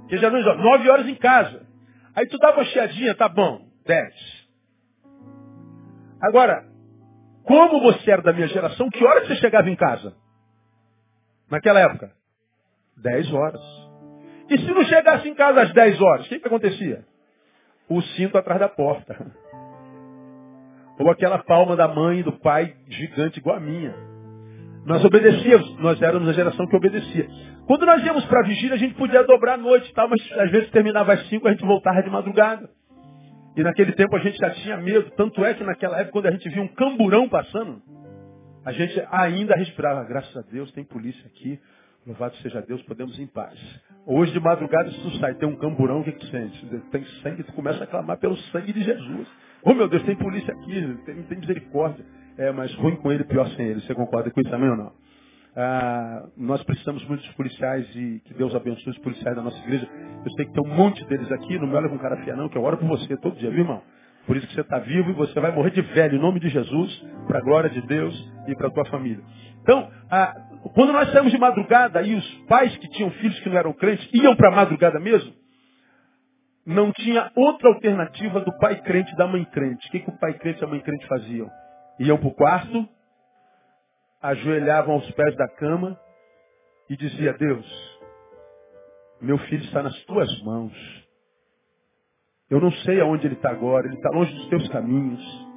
Que 0.08 0.16
já 0.16 0.30
não 0.30 0.40
9 0.40 0.90
horas 0.90 1.08
em 1.08 1.14
casa. 1.16 1.66
Aí 2.14 2.26
tu 2.26 2.38
dava 2.38 2.58
uma 2.58 2.64
chiadinha, 2.64 3.14
tá 3.14 3.28
bom, 3.28 3.68
10. 3.86 4.40
Agora, 6.20 6.64
como 7.44 7.80
você 7.80 8.10
era 8.10 8.22
da 8.22 8.32
minha 8.32 8.48
geração, 8.48 8.90
que 8.90 9.04
hora 9.04 9.26
você 9.26 9.36
chegava 9.36 9.68
em 9.68 9.76
casa? 9.76 10.14
Naquela 11.50 11.80
época? 11.80 12.12
10 12.96 13.32
horas. 13.32 13.62
E 14.48 14.58
se 14.58 14.66
não 14.66 14.84
chegasse 14.84 15.28
em 15.28 15.34
casa 15.34 15.62
às 15.62 15.72
10 15.72 16.00
horas, 16.00 16.26
o 16.26 16.28
que, 16.28 16.40
que 16.40 16.46
acontecia? 16.46 17.04
O 17.90 18.00
cinto 18.00 18.38
atrás 18.38 18.58
da 18.60 18.68
porta. 18.68 19.14
Ou 20.98 21.10
aquela 21.10 21.38
palma 21.38 21.76
da 21.76 21.88
mãe 21.88 22.20
e 22.20 22.22
do 22.22 22.32
pai 22.32 22.74
gigante 22.88 23.38
igual 23.38 23.56
a 23.56 23.60
minha. 23.60 23.94
Nós 24.86 25.04
obedecíamos, 25.04 25.78
nós 25.78 26.00
éramos 26.00 26.28
a 26.28 26.32
geração 26.32 26.66
que 26.66 26.76
obedecia. 26.76 27.28
Quando 27.66 27.86
nós 27.86 28.04
íamos 28.04 28.24
para 28.24 28.40
a 28.40 28.48
vigília, 28.48 28.74
a 28.74 28.78
gente 28.78 28.94
podia 28.94 29.22
dobrar 29.24 29.54
a 29.54 29.58
noite, 29.58 29.92
tal, 29.92 30.08
mas 30.08 30.20
às 30.32 30.50
vezes 30.50 30.70
terminava 30.70 31.12
às 31.12 31.28
5, 31.28 31.46
a 31.46 31.50
gente 31.50 31.64
voltava 31.64 32.02
de 32.02 32.10
madrugada. 32.10 32.68
E 33.56 33.62
naquele 33.62 33.92
tempo 33.92 34.16
a 34.16 34.20
gente 34.20 34.38
já 34.38 34.50
tinha 34.50 34.76
medo. 34.76 35.10
Tanto 35.16 35.44
é 35.44 35.54
que 35.54 35.64
naquela 35.64 35.98
época, 35.98 36.12
quando 36.12 36.26
a 36.26 36.30
gente 36.30 36.48
via 36.48 36.62
um 36.62 36.68
camburão 36.68 37.28
passando, 37.28 37.82
a 38.64 38.72
gente 38.72 39.02
ainda 39.10 39.54
respirava. 39.54 40.04
Graças 40.04 40.36
a 40.36 40.42
Deus, 40.42 40.70
tem 40.72 40.84
polícia 40.84 41.26
aqui. 41.26 41.60
Louvado 42.06 42.34
seja 42.36 42.62
Deus, 42.62 42.82
podemos 42.82 43.18
ir 43.18 43.22
em 43.22 43.26
paz. 43.26 43.58
Hoje 44.06 44.32
de 44.32 44.40
madrugada, 44.40 44.90
se 44.90 45.00
tu 45.02 45.10
sai, 45.18 45.34
tem 45.34 45.46
um 45.46 45.56
camburão, 45.56 46.00
o 46.00 46.04
que, 46.04 46.12
que 46.12 46.20
tu 46.20 46.26
sente? 46.28 46.66
Tem 46.90 47.04
sangue, 47.22 47.42
tu 47.42 47.52
começa 47.52 47.84
a 47.84 47.86
clamar 47.86 48.16
pelo 48.16 48.36
sangue 48.50 48.72
de 48.72 48.82
Jesus. 48.82 49.28
Oh 49.62 49.74
meu 49.74 49.86
Deus, 49.86 50.02
tem 50.04 50.16
polícia 50.16 50.52
aqui, 50.52 50.98
tem, 51.04 51.22
tem 51.24 51.38
misericórdia. 51.38 52.04
É, 52.38 52.50
mas 52.52 52.74
ruim 52.76 52.96
com 52.96 53.12
ele, 53.12 53.24
pior 53.24 53.46
sem 53.50 53.66
ele. 53.66 53.80
Você 53.82 53.94
concorda 53.94 54.30
com 54.30 54.40
isso 54.40 54.50
também 54.50 54.70
ou 54.70 54.76
não? 54.76 54.92
Ah, 55.54 56.26
nós 56.38 56.62
precisamos 56.62 57.04
muito 57.06 57.20
dos 57.20 57.34
policiais 57.34 57.86
e 57.94 58.22
que 58.24 58.32
Deus 58.32 58.54
abençoe 58.54 58.92
os 58.92 58.98
policiais 58.98 59.36
da 59.36 59.42
nossa 59.42 59.58
igreja. 59.58 59.86
Eu 60.24 60.30
sei 60.32 60.46
que 60.46 60.52
tem 60.52 60.64
um 60.64 60.74
monte 60.74 61.04
deles 61.04 61.30
aqui, 61.30 61.58
não 61.58 61.66
me 61.66 61.74
olha 61.74 61.88
com 61.90 61.98
cara 61.98 62.16
fia 62.24 62.34
não, 62.34 62.48
que 62.48 62.56
eu 62.56 62.62
oro 62.62 62.78
por 62.78 62.88
você 62.88 63.14
todo 63.18 63.36
dia, 63.36 63.50
viu 63.50 63.60
irmão? 63.60 63.82
Por 64.26 64.36
isso 64.36 64.46
que 64.46 64.54
você 64.54 64.60
está 64.62 64.78
vivo 64.78 65.10
e 65.10 65.12
você 65.12 65.38
vai 65.38 65.52
morrer 65.52 65.70
de 65.70 65.82
velho, 65.82 66.16
em 66.16 66.20
nome 66.20 66.40
de 66.40 66.48
Jesus, 66.48 67.04
para 67.26 67.38
a 67.38 67.42
glória 67.42 67.68
de 67.68 67.82
Deus 67.82 68.32
e 68.46 68.54
para 68.54 68.68
a 68.68 68.70
tua 68.70 68.84
família. 68.86 69.22
Então, 69.62 69.90
ah, 70.10 70.34
quando 70.68 70.92
nós 70.92 71.10
saímos 71.10 71.32
de 71.32 71.38
madrugada 71.38 72.02
e 72.02 72.14
os 72.14 72.34
pais 72.46 72.76
que 72.76 72.88
tinham 72.90 73.10
filhos 73.12 73.38
que 73.40 73.48
não 73.48 73.56
eram 73.56 73.72
crentes 73.72 74.08
iam 74.12 74.36
para 74.36 74.48
a 74.48 74.56
madrugada 74.56 75.00
mesmo, 75.00 75.32
não 76.66 76.92
tinha 76.92 77.32
outra 77.34 77.68
alternativa 77.68 78.40
do 78.40 78.56
pai 78.58 78.80
crente 78.82 79.12
e 79.12 79.16
da 79.16 79.26
mãe 79.26 79.44
crente. 79.46 79.88
O 79.88 79.90
que, 79.90 80.00
que 80.00 80.10
o 80.10 80.18
pai 80.18 80.34
crente 80.34 80.60
e 80.60 80.64
a 80.64 80.68
mãe 80.68 80.80
crente 80.80 81.06
faziam? 81.06 81.50
Iam 81.98 82.18
para 82.18 82.28
o 82.28 82.34
quarto, 82.34 82.88
ajoelhavam 84.22 84.94
aos 84.94 85.10
pés 85.12 85.34
da 85.36 85.48
cama 85.48 85.98
e 86.88 86.96
dizia, 86.96 87.32
Deus, 87.32 87.66
meu 89.20 89.38
filho 89.38 89.64
está 89.64 89.82
nas 89.82 89.98
tuas 90.04 90.42
mãos. 90.42 90.72
Eu 92.50 92.60
não 92.60 92.72
sei 92.72 93.00
aonde 93.00 93.26
ele 93.26 93.34
está 93.34 93.50
agora, 93.50 93.86
ele 93.86 93.96
está 93.96 94.10
longe 94.10 94.34
dos 94.34 94.48
teus 94.48 94.68
caminhos. 94.68 95.49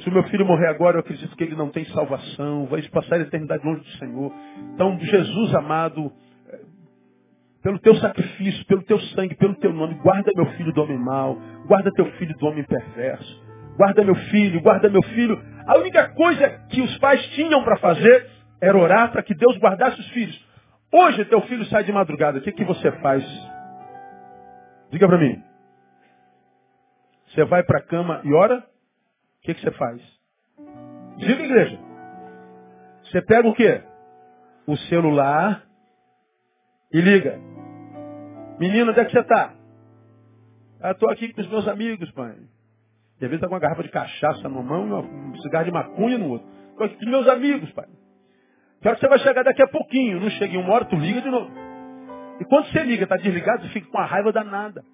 Se 0.00 0.08
o 0.08 0.12
meu 0.12 0.24
filho 0.24 0.44
morrer 0.44 0.66
agora, 0.68 0.96
eu 0.96 1.00
acredito 1.00 1.36
que 1.36 1.44
ele 1.44 1.54
não 1.54 1.68
tem 1.68 1.84
salvação, 1.86 2.66
vai 2.66 2.82
passar 2.88 3.16
a 3.16 3.20
eternidade 3.20 3.64
longe 3.64 3.80
do 3.80 3.98
Senhor. 3.98 4.32
Então, 4.74 4.98
Jesus 4.98 5.54
amado, 5.54 6.12
eh, 6.48 6.60
pelo 7.62 7.78
teu 7.78 7.94
sacrifício, 7.96 8.66
pelo 8.66 8.82
teu 8.82 8.98
sangue, 8.98 9.36
pelo 9.36 9.54
teu 9.56 9.72
nome, 9.72 9.94
guarda 10.02 10.32
meu 10.34 10.46
filho 10.52 10.72
do 10.72 10.82
homem 10.82 10.98
mau, 10.98 11.38
guarda 11.66 11.92
teu 11.92 12.06
filho 12.12 12.36
do 12.38 12.46
homem 12.46 12.64
perverso. 12.64 13.42
Guarda 13.76 14.04
meu 14.04 14.14
filho, 14.14 14.60
guarda 14.60 14.88
meu 14.88 15.02
filho. 15.02 15.40
A 15.66 15.78
única 15.78 16.08
coisa 16.10 16.48
que 16.70 16.80
os 16.80 16.98
pais 16.98 17.24
tinham 17.28 17.62
para 17.62 17.76
fazer 17.76 18.30
era 18.60 18.76
orar 18.76 19.12
para 19.12 19.22
que 19.22 19.34
Deus 19.34 19.56
guardasse 19.58 20.00
os 20.00 20.08
filhos. 20.10 20.52
Hoje 20.92 21.24
teu 21.26 21.40
filho 21.42 21.64
sai 21.66 21.84
de 21.84 21.92
madrugada, 21.92 22.38
o 22.38 22.42
que, 22.42 22.52
que 22.52 22.64
você 22.64 22.92
faz? 23.00 23.24
Diga 24.90 25.08
para 25.08 25.18
mim. 25.18 25.42
Você 27.28 27.44
vai 27.44 27.62
para 27.62 27.78
a 27.78 27.82
cama 27.82 28.20
e 28.24 28.32
ora? 28.34 28.62
O 29.42 29.44
que, 29.44 29.54
que 29.54 29.60
você 29.60 29.72
faz? 29.72 30.00
Diga, 31.16 31.42
igreja. 31.42 31.78
Você 33.02 33.20
pega 33.22 33.48
o 33.48 33.54
quê? 33.54 33.82
O 34.68 34.76
celular 34.76 35.66
e 36.92 37.00
liga. 37.00 37.40
Menino, 38.60 38.92
onde 38.92 39.00
é 39.00 39.04
que 39.04 39.10
você 39.10 39.18
está? 39.18 39.52
Ah, 40.80 40.92
estou 40.92 41.10
aqui 41.10 41.32
com 41.32 41.40
os 41.40 41.48
meus 41.48 41.66
amigos, 41.66 42.08
pai. 42.12 42.36
E 43.20 43.24
às 43.24 43.30
vezes 43.30 43.34
está 43.34 43.48
com 43.48 43.54
uma 43.54 43.60
garrafa 43.60 43.82
de 43.82 43.88
cachaça 43.88 44.48
numa 44.48 44.62
mão 44.62 44.86
e 44.86 44.92
um 44.92 45.36
cigarro 45.38 45.64
de 45.64 45.72
maconha 45.72 46.18
no 46.18 46.28
outro. 46.28 46.48
Estou 46.70 46.86
aqui 46.86 47.04
com 47.04 47.10
meus 47.10 47.26
amigos, 47.26 47.72
pai. 47.72 47.88
Quero 48.80 48.94
que 48.94 49.00
você 49.00 49.08
vai 49.08 49.18
chegar 49.18 49.42
daqui 49.42 49.62
a 49.62 49.68
pouquinho. 49.68 50.20
Não 50.20 50.30
chega 50.30 50.54
em 50.54 50.58
uma 50.58 50.72
hora, 50.72 50.84
tu 50.84 50.94
liga 50.94 51.20
de 51.20 51.30
novo. 51.30 51.50
E 52.40 52.44
quando 52.44 52.70
você 52.70 52.84
liga, 52.84 53.02
está 53.02 53.16
desligado, 53.16 53.62
você 53.62 53.70
fica 53.70 53.90
com 53.90 53.98
a 53.98 54.06
raiva 54.06 54.32
danada. 54.32 54.84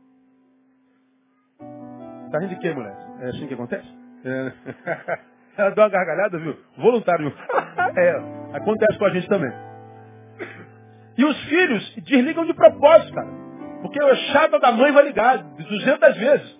Tá 2.30 2.38
rindo 2.38 2.54
de 2.54 2.60
quê, 2.60 2.72
mulher? 2.72 2.96
É 3.20 3.28
assim 3.28 3.46
que 3.46 3.54
acontece? 3.54 4.07
É. 4.24 4.52
Ela 5.58 5.70
deu 5.70 5.82
uma 5.82 5.90
gargalhada, 5.90 6.38
viu? 6.38 6.56
Voluntário. 6.76 7.32
é, 7.96 8.56
acontece 8.56 8.98
com 8.98 9.04
a 9.06 9.10
gente 9.10 9.28
também. 9.28 9.52
E 11.16 11.24
os 11.24 11.44
filhos 11.46 11.94
desligam 12.04 12.44
de 12.44 12.54
propósito, 12.54 13.12
cara. 13.12 13.28
Porque 13.82 14.00
a 14.00 14.14
chata 14.32 14.58
da 14.60 14.70
mãe 14.70 14.92
vai 14.92 15.04
ligar 15.04 15.38
200 15.38 16.16
vezes. 16.16 16.58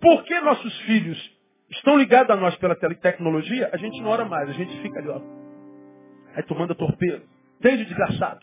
Por 0.00 0.24
que 0.24 0.40
nossos 0.40 0.80
filhos 0.80 1.38
estão 1.70 1.96
ligados 1.96 2.30
a 2.30 2.36
nós 2.36 2.56
pela 2.56 2.74
tecnologia, 2.74 3.70
a 3.72 3.76
gente 3.76 4.00
não 4.00 4.10
ora 4.10 4.24
mais, 4.24 4.48
a 4.48 4.52
gente 4.52 4.76
fica 4.80 4.98
ali, 4.98 5.08
ó. 5.08 5.20
Aí 6.34 6.42
tu 6.44 6.54
manda 6.54 6.74
torpedo. 6.74 7.22
Entende, 7.58 7.84
desgraçado? 7.84 8.40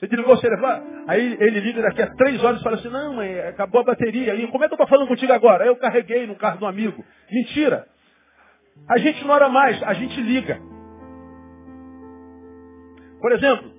Você 0.00 0.08
desligou 0.08 0.32
o 0.32 0.38
celular, 0.38 0.82
aí 1.08 1.36
ele 1.38 1.60
liga 1.60 1.82
daqui 1.82 2.00
a 2.00 2.14
três 2.14 2.42
horas 2.42 2.58
e 2.58 2.64
fala 2.64 2.76
assim, 2.76 2.88
não, 2.88 3.16
mãe, 3.16 3.38
acabou 3.40 3.82
a 3.82 3.84
bateria. 3.84 4.34
E 4.34 4.46
como 4.46 4.64
é 4.64 4.66
que 4.66 4.72
eu 4.72 4.76
estou 4.76 4.88
falando 4.88 5.08
contigo 5.08 5.30
agora? 5.30 5.66
Eu 5.66 5.76
carreguei 5.76 6.26
no 6.26 6.36
carro 6.36 6.64
um 6.64 6.66
amigo. 6.66 7.04
Mentira. 7.30 7.86
A 8.88 8.96
gente 8.96 9.22
não 9.26 9.34
ora 9.34 9.50
mais, 9.50 9.82
a 9.82 9.92
gente 9.92 10.18
liga. 10.22 10.58
Por 13.20 13.30
exemplo, 13.32 13.70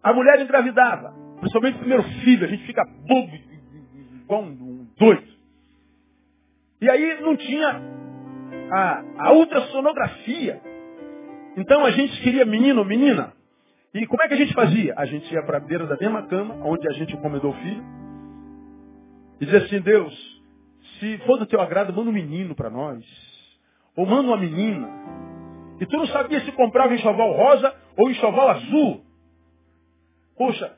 a 0.00 0.12
mulher 0.12 0.40
engravidava, 0.40 1.12
principalmente 1.40 1.74
o 1.74 1.80
primeiro 1.80 2.04
filho, 2.04 2.44
a 2.44 2.48
gente 2.48 2.64
fica 2.64 2.84
bobo, 2.84 3.32
igual 4.22 4.42
um 4.42 4.86
doido. 4.96 5.34
E 6.80 6.88
aí 6.88 7.20
não 7.22 7.36
tinha 7.36 7.82
a, 8.70 9.02
a 9.18 9.32
ultrassonografia. 9.32 10.60
Então 11.56 11.84
a 11.84 11.90
gente 11.90 12.22
queria 12.22 12.44
menino 12.44 12.80
ou 12.80 12.86
menina. 12.86 13.32
E 13.94 14.06
como 14.06 14.22
é 14.24 14.28
que 14.28 14.34
a 14.34 14.36
gente 14.36 14.52
fazia? 14.52 14.92
A 14.96 15.06
gente 15.06 15.32
ia 15.32 15.42
para 15.44 15.58
a 15.58 15.60
beira 15.60 15.86
da 15.86 15.96
mesma 15.96 16.26
cama, 16.26 16.56
onde 16.64 16.88
a 16.88 16.92
gente 16.92 17.14
encomendou 17.14 17.52
o 17.52 17.54
filho, 17.54 17.84
e 19.40 19.44
dizia 19.44 19.60
assim, 19.60 19.80
Deus, 19.80 20.42
se 20.98 21.18
for 21.18 21.38
do 21.38 21.46
teu 21.46 21.60
agrado, 21.60 21.92
manda 21.92 22.10
um 22.10 22.12
menino 22.12 22.54
para 22.54 22.70
nós. 22.70 23.04
Ou 23.96 24.06
manda 24.06 24.28
uma 24.28 24.36
menina. 24.36 24.88
E 25.80 25.86
tu 25.86 25.96
não 25.96 26.06
sabia 26.06 26.40
se 26.40 26.52
comprava 26.52 26.94
enxoval 26.94 27.32
rosa 27.32 27.74
ou 27.96 28.10
enxoval 28.10 28.50
azul. 28.50 29.04
Poxa, 30.36 30.72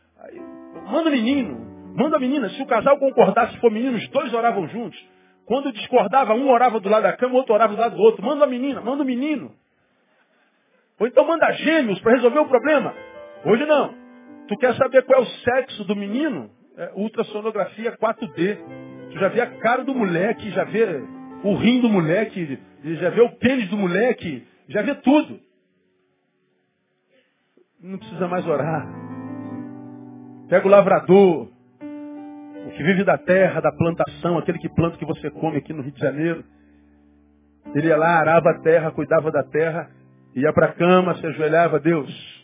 manda 0.90 1.08
um 1.08 1.12
menino, 1.12 1.94
manda 1.96 2.16
a 2.16 2.20
menina. 2.20 2.48
Se 2.50 2.62
o 2.62 2.66
casal 2.66 2.98
concordasse, 2.98 3.54
se 3.54 3.60
for 3.60 3.70
menino, 3.70 3.96
os 3.96 4.08
dois 4.08 4.32
oravam 4.34 4.68
juntos. 4.68 4.98
Quando 5.46 5.72
discordava, 5.72 6.34
um 6.34 6.50
orava 6.50 6.80
do 6.80 6.88
lado 6.88 7.04
da 7.04 7.12
cama, 7.12 7.34
o 7.34 7.36
outro 7.36 7.54
orava 7.54 7.74
do 7.74 7.80
lado 7.80 7.96
do 7.96 8.02
outro. 8.02 8.24
Manda 8.24 8.44
a 8.44 8.48
menina, 8.48 8.80
manda 8.80 9.02
o 9.02 9.06
menino. 9.06 9.54
Ou 10.98 11.06
então 11.06 11.26
manda 11.26 11.52
gêmeos 11.52 12.00
para 12.00 12.12
resolver 12.12 12.38
o 12.38 12.48
problema. 12.48 12.94
Hoje 13.46 13.64
não. 13.64 13.94
Tu 14.48 14.56
quer 14.56 14.74
saber 14.74 15.04
qual 15.04 15.20
é 15.20 15.22
o 15.22 15.26
sexo 15.26 15.84
do 15.84 15.94
menino? 15.94 16.50
É 16.76 16.90
ultrassonografia 16.96 17.96
4D. 17.96 18.58
Tu 19.12 19.18
já 19.20 19.28
vê 19.28 19.40
a 19.40 19.58
cara 19.58 19.84
do 19.84 19.94
moleque, 19.94 20.50
já 20.50 20.64
vê 20.64 21.00
o 21.44 21.54
rim 21.54 21.80
do 21.80 21.88
moleque, 21.88 22.58
já 22.82 23.10
vê 23.10 23.20
o 23.20 23.30
pênis 23.36 23.68
do 23.68 23.76
moleque, 23.76 24.44
já 24.68 24.82
vê 24.82 24.96
tudo. 24.96 25.38
Não 27.80 27.98
precisa 27.98 28.26
mais 28.26 28.44
orar. 28.46 28.84
Pega 30.48 30.66
o 30.66 30.70
lavrador, 30.70 31.48
o 32.66 32.70
que 32.70 32.82
vive 32.82 33.04
da 33.04 33.16
terra, 33.16 33.60
da 33.60 33.70
plantação, 33.70 34.38
aquele 34.38 34.58
que 34.58 34.68
planta 34.68 34.98
que 34.98 35.04
você 35.04 35.30
come 35.30 35.58
aqui 35.58 35.72
no 35.72 35.82
Rio 35.82 35.92
de 35.92 36.00
Janeiro. 36.00 36.44
Ele 37.76 37.86
ia 37.86 37.96
lá, 37.96 38.18
arava 38.18 38.50
a 38.50 38.60
terra, 38.60 38.90
cuidava 38.90 39.30
da 39.30 39.44
terra, 39.44 39.88
ia 40.34 40.52
para 40.52 40.66
a 40.66 40.72
cama, 40.72 41.14
se 41.16 41.26
ajoelhava, 41.26 41.78
Deus, 41.78 42.35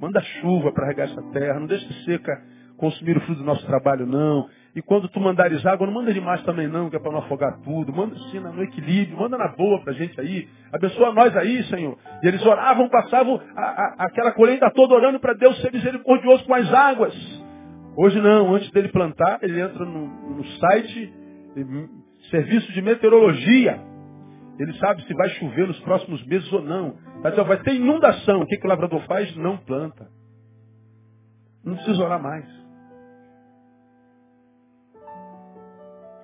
manda 0.00 0.20
chuva 0.40 0.72
para 0.72 0.86
regar 0.86 1.08
essa 1.08 1.22
terra, 1.30 1.60
não 1.60 1.66
deixe 1.66 1.86
de 1.86 2.04
seca 2.04 2.40
consumir 2.76 3.16
o 3.16 3.20
fruto 3.20 3.40
do 3.40 3.44
nosso 3.44 3.64
trabalho, 3.66 4.06
não. 4.06 4.48
E 4.74 4.80
quando 4.80 5.08
tu 5.08 5.20
mandares 5.20 5.64
água, 5.66 5.86
não 5.86 5.92
manda 5.92 6.14
demais 6.14 6.42
também 6.44 6.66
não, 6.66 6.88
que 6.88 6.96
é 6.96 6.98
para 6.98 7.10
não 7.12 7.18
afogar 7.18 7.58
tudo. 7.62 7.92
Manda 7.92 8.16
sim 8.30 8.40
no 8.40 8.62
equilíbrio, 8.62 9.18
manda 9.18 9.36
na 9.36 9.48
boa 9.48 9.80
para 9.82 9.92
a 9.92 9.96
gente 9.96 10.18
aí. 10.20 10.48
Abençoa 10.72 11.12
nós 11.12 11.36
aí, 11.36 11.62
Senhor. 11.64 11.98
E 12.22 12.28
eles 12.28 12.44
oravam, 12.46 12.88
passavam 12.88 13.40
a, 13.54 13.60
a, 13.62 13.94
aquela 14.06 14.32
colheita 14.32 14.70
toda 14.70 14.94
orando 14.94 15.20
para 15.20 15.34
Deus 15.34 15.60
ser 15.60 15.72
misericordioso 15.72 16.44
com 16.44 16.54
as 16.54 16.72
águas. 16.72 17.14
Hoje 17.96 18.20
não, 18.20 18.54
antes 18.54 18.70
dele 18.70 18.88
plantar, 18.88 19.40
ele 19.42 19.60
entra 19.60 19.84
no, 19.84 20.36
no 20.36 20.44
site, 20.44 21.12
serviço 22.30 22.72
de 22.72 22.80
meteorologia. 22.80 23.80
Ele 24.58 24.72
sabe 24.74 25.02
se 25.04 25.14
vai 25.14 25.28
chover 25.30 25.66
nos 25.66 25.80
próximos 25.80 26.24
meses 26.26 26.50
ou 26.52 26.62
não. 26.62 26.94
Vai 27.22 27.62
ter 27.62 27.74
inundação. 27.74 28.40
O 28.40 28.46
que, 28.46 28.56
que 28.56 28.66
o 28.66 28.68
lavrador 28.68 29.00
faz? 29.02 29.34
Não 29.36 29.56
planta. 29.58 30.08
Não 31.64 31.74
precisa 31.76 32.02
orar 32.02 32.22
mais. 32.22 32.46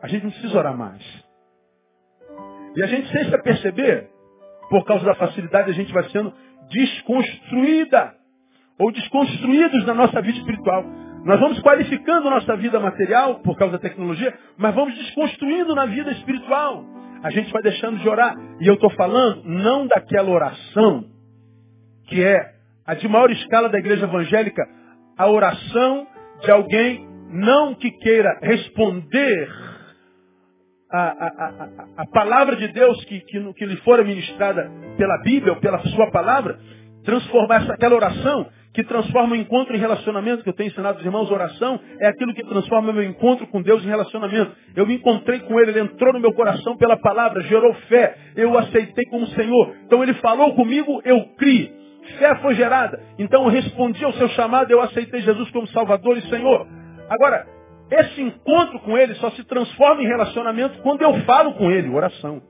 A 0.02 0.08
gente 0.08 0.24
não 0.24 0.30
precisa 0.30 0.58
orar 0.58 0.76
mais. 0.76 1.02
E 2.74 2.82
a 2.82 2.86
gente, 2.86 3.10
sem 3.10 3.24
se 3.24 3.42
perceber, 3.42 4.10
por 4.70 4.84
causa 4.84 5.04
da 5.04 5.14
facilidade, 5.14 5.70
a 5.70 5.74
gente 5.74 5.92
vai 5.92 6.08
sendo 6.10 6.32
desconstruída. 6.70 8.14
Ou 8.78 8.92
desconstruídos 8.92 9.86
na 9.86 9.94
nossa 9.94 10.20
vida 10.22 10.38
espiritual. 10.38 10.84
Nós 11.24 11.40
vamos 11.40 11.60
qualificando 11.60 12.30
nossa 12.30 12.56
vida 12.56 12.78
material 12.78 13.40
por 13.40 13.56
causa 13.56 13.72
da 13.72 13.78
tecnologia, 13.78 14.38
mas 14.56 14.74
vamos 14.74 14.94
desconstruindo 14.94 15.74
na 15.74 15.86
vida 15.86 16.12
espiritual 16.12 16.95
a 17.22 17.30
gente 17.30 17.52
vai 17.52 17.62
deixando 17.62 17.98
de 17.98 18.08
orar. 18.08 18.34
E 18.60 18.66
eu 18.66 18.74
estou 18.74 18.90
falando 18.90 19.42
não 19.44 19.86
daquela 19.86 20.30
oração 20.30 21.04
que 22.06 22.22
é 22.22 22.54
a 22.86 22.94
de 22.94 23.08
maior 23.08 23.30
escala 23.30 23.68
da 23.68 23.78
igreja 23.78 24.04
evangélica, 24.04 24.62
a 25.18 25.28
oração 25.28 26.06
de 26.42 26.50
alguém 26.50 27.06
não 27.30 27.74
que 27.74 27.90
queira 27.90 28.38
responder 28.40 29.48
a, 30.90 30.98
a, 30.98 31.26
a, 31.26 32.02
a 32.02 32.06
palavra 32.06 32.54
de 32.56 32.68
Deus 32.68 33.04
que, 33.06 33.20
que, 33.20 33.52
que 33.54 33.66
lhe 33.66 33.76
fora 33.78 34.04
ministrada 34.04 34.70
pela 34.96 35.18
Bíblia 35.22 35.52
ou 35.52 35.60
pela 35.60 35.78
sua 35.88 36.10
palavra, 36.12 36.58
transformar 37.04 37.68
aquela 37.70 37.96
oração 37.96 38.46
que 38.76 38.84
transforma 38.84 39.32
o 39.32 39.36
encontro 39.36 39.74
em 39.74 39.78
relacionamento, 39.78 40.42
que 40.42 40.50
eu 40.50 40.52
tenho 40.52 40.68
ensinado 40.68 40.98
os 40.98 41.04
irmãos, 41.04 41.30
oração 41.30 41.80
é 41.98 42.08
aquilo 42.08 42.34
que 42.34 42.44
transforma 42.44 42.92
meu 42.92 43.02
encontro 43.04 43.46
com 43.46 43.62
Deus 43.62 43.82
em 43.82 43.88
relacionamento. 43.88 44.52
Eu 44.76 44.86
me 44.86 44.96
encontrei 44.96 45.40
com 45.40 45.58
Ele, 45.58 45.70
Ele 45.70 45.80
entrou 45.80 46.12
no 46.12 46.20
meu 46.20 46.34
coração 46.34 46.76
pela 46.76 46.94
palavra, 46.98 47.40
gerou 47.44 47.72
fé, 47.88 48.14
eu 48.36 48.50
o 48.50 48.58
aceitei 48.58 49.06
como 49.06 49.26
Senhor. 49.28 49.74
Então 49.86 50.02
Ele 50.02 50.12
falou 50.14 50.54
comigo, 50.54 51.00
eu 51.06 51.24
criei. 51.38 51.74
Fé 52.18 52.34
foi 52.36 52.54
gerada. 52.54 53.00
Então 53.18 53.44
eu 53.44 53.48
respondi 53.48 54.04
ao 54.04 54.12
seu 54.12 54.28
chamado, 54.28 54.70
eu 54.70 54.82
aceitei 54.82 55.22
Jesus 55.22 55.50
como 55.52 55.66
Salvador 55.68 56.18
e 56.18 56.28
Senhor. 56.28 56.66
Agora, 57.08 57.46
esse 57.90 58.20
encontro 58.20 58.78
com 58.80 58.98
Ele 58.98 59.14
só 59.14 59.30
se 59.30 59.42
transforma 59.44 60.02
em 60.02 60.06
relacionamento 60.06 60.82
quando 60.82 61.00
eu 61.00 61.14
falo 61.22 61.54
com 61.54 61.70
Ele, 61.70 61.88
oração. 61.88 62.42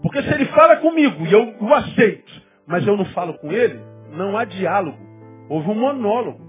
Porque 0.00 0.22
se 0.22 0.32
Ele 0.32 0.46
fala 0.46 0.76
comigo 0.76 1.26
e 1.26 1.32
eu 1.32 1.56
o 1.60 1.74
aceito, 1.74 2.32
mas 2.66 2.86
eu 2.86 2.96
não 2.96 3.04
falo 3.06 3.34
com 3.34 3.52
Ele, 3.52 3.95
não 4.16 4.36
há 4.36 4.44
diálogo. 4.44 4.98
Houve 5.48 5.70
um 5.70 5.74
monólogo. 5.74 6.44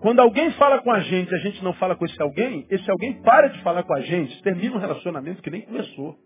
Quando 0.00 0.20
alguém 0.20 0.52
fala 0.52 0.80
com 0.80 0.92
a 0.92 1.00
gente 1.00 1.30
e 1.30 1.34
a 1.34 1.38
gente 1.38 1.62
não 1.64 1.72
fala 1.72 1.96
com 1.96 2.04
esse 2.04 2.20
alguém, 2.22 2.66
esse 2.70 2.88
alguém 2.88 3.20
para 3.20 3.48
de 3.48 3.60
falar 3.62 3.82
com 3.82 3.94
a 3.94 4.00
gente, 4.00 4.40
termina 4.42 4.76
um 4.76 4.78
relacionamento 4.78 5.42
que 5.42 5.50
nem 5.50 5.62
começou. 5.62 6.16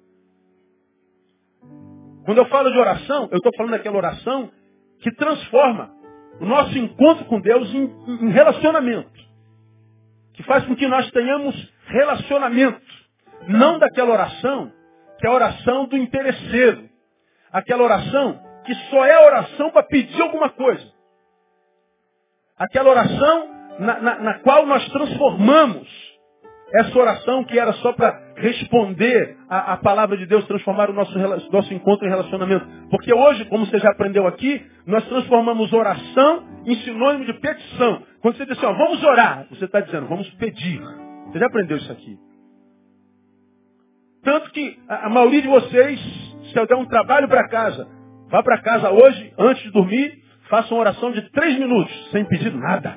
Quando 2.25 2.39
eu 2.39 2.47
falo 2.47 2.71
de 2.71 2.79
oração, 2.79 3.29
eu 3.31 3.39
estou 3.39 3.51
falando 3.57 3.73
daquela 3.73 3.97
oração 3.97 4.51
que 5.01 5.11
transforma 5.15 5.91
o 6.41 6.45
nosso 6.45 6.77
encontro 6.77 7.25
com 7.25 7.41
Deus 7.41 7.73
em, 7.75 7.85
em 8.27 8.31
relacionamento. 8.31 9.11
Que 10.35 10.43
faz 10.43 10.65
com 10.67 10.77
que 10.77 10.87
nós 10.87 11.11
tenhamos 11.11 11.73
relacionamento. 11.87 12.81
Não 13.49 13.79
daquela 13.79 14.13
oração 14.13 14.71
que 15.19 15.27
é 15.27 15.31
a 15.31 15.35
oração 15.35 15.87
do 15.87 15.97
interesseiro. 15.97 16.89
Aquela 17.53 17.83
oração 17.85 18.41
que 18.65 18.75
só 18.91 19.05
é 19.05 19.27
oração 19.27 19.71
para 19.71 19.83
pedir 19.85 20.21
alguma 20.21 20.51
coisa. 20.51 20.85
Aquela 22.59 22.91
oração 22.91 23.49
na, 23.79 24.01
na, 24.01 24.19
na 24.19 24.35
qual 24.41 24.67
nós 24.67 24.87
transformamos 24.91 26.13
essa 26.75 26.99
oração 26.99 27.45
que 27.45 27.59
era 27.59 27.73
só 27.75 27.93
para 27.93 28.19
responder 28.37 29.37
a, 29.49 29.75
a, 29.75 29.77
palavra 29.77 30.17
de 30.17 30.27
Deus, 30.27 30.47
transformar 30.47 30.89
o 30.89 30.93
nosso, 30.95 31.17
nosso 31.51 31.75
encontro 31.75 32.07
em 32.07 32.11
relacionamento. 32.11 32.67
Porque 32.91 33.13
hoje, 33.13 33.45
como 33.47 33.67
você 33.67 33.79
já 33.79 33.91
aprendeu 33.91 34.27
aqui, 34.27 34.65
nós 34.87 35.05
transformamos 35.07 35.73
oração 35.73 36.45
em 36.65 36.75
sinônimo 36.77 37.27
de 37.27 37.35
petição. 37.35 38.03
Quando 38.21 38.37
você 38.37 38.47
diz 38.47 38.57
assim, 38.57 38.67
ó, 38.67 38.73
vamos 38.73 39.03
orar, 39.05 39.47
você 39.51 39.67
está 39.67 39.81
dizendo, 39.81 40.07
vamos 40.07 40.29
pedir. 40.35 40.81
Você 41.27 41.39
já 41.39 41.47
aprendeu 41.47 41.77
isso 41.77 41.93
aqui. 41.93 42.19
Tanto 44.23 44.51
que 44.51 44.79
a, 44.89 45.07
a 45.07 45.11
maioria 45.11 45.43
de 45.43 45.49
vocês, 45.49 46.01
se 46.51 46.59
eu 46.59 46.67
der 46.67 46.77
um 46.77 46.87
trabalho 46.87 47.29
para 47.29 47.49
casa, 47.49 47.87
Vá 48.33 48.43
para 48.43 48.63
casa 48.63 48.91
hoje, 48.91 49.31
antes 49.39 49.63
de 49.63 49.71
dormir, 49.73 50.25
faça 50.49 50.73
uma 50.73 50.81
oração 50.81 51.13
de 51.13 51.21
três 51.33 51.59
minutos, 51.59 52.11
sem 52.11 52.25
pedir 52.25 52.51
nada. 52.55 52.97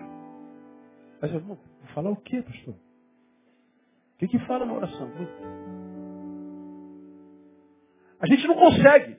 Mas 1.21 1.33
eu 1.33 1.41
vou 1.41 1.59
falar 1.93 2.09
o 2.09 2.15
quê, 2.15 2.41
pastor? 2.41 2.73
O 2.73 4.17
que, 4.17 4.29
que 4.29 4.39
fala 4.45 4.65
na 4.65 4.71
oração? 4.71 5.11
A 8.21 8.27
gente 8.27 8.47
não 8.47 8.55
consegue. 8.55 9.17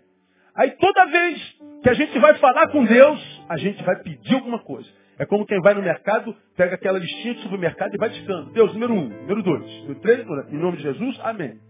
Aí 0.55 0.71
toda 0.79 1.05
vez 1.05 1.59
que 1.83 1.91
a 1.91 1.93
gente 1.93 2.19
vai 2.19 2.33
falar 2.37 2.69
com 2.69 2.83
Deus, 2.83 3.45
a 3.51 3.59
gente 3.59 3.85
vai 3.85 3.97
pedir 3.97 4.37
alguma 4.37 4.61
coisa. 4.61 4.89
É 5.19 5.27
como 5.27 5.45
quem 5.45 5.61
vai 5.61 5.75
no 5.75 5.83
mercado, 5.83 6.35
pega 6.57 6.77
aquela 6.77 6.99
listinha 6.99 7.35
de 7.35 7.43
supermercado 7.43 7.95
e 7.95 7.99
vai 7.99 8.09
dictando. 8.09 8.53
Deus, 8.55 8.73
número 8.73 8.95
um, 8.95 9.07
número 9.07 9.43
dois, 9.43 9.71
número 9.81 10.01
três, 10.01 10.27
em 10.51 10.57
nome 10.57 10.79
de 10.79 10.83
Jesus, 10.83 11.21
amém. 11.23 11.61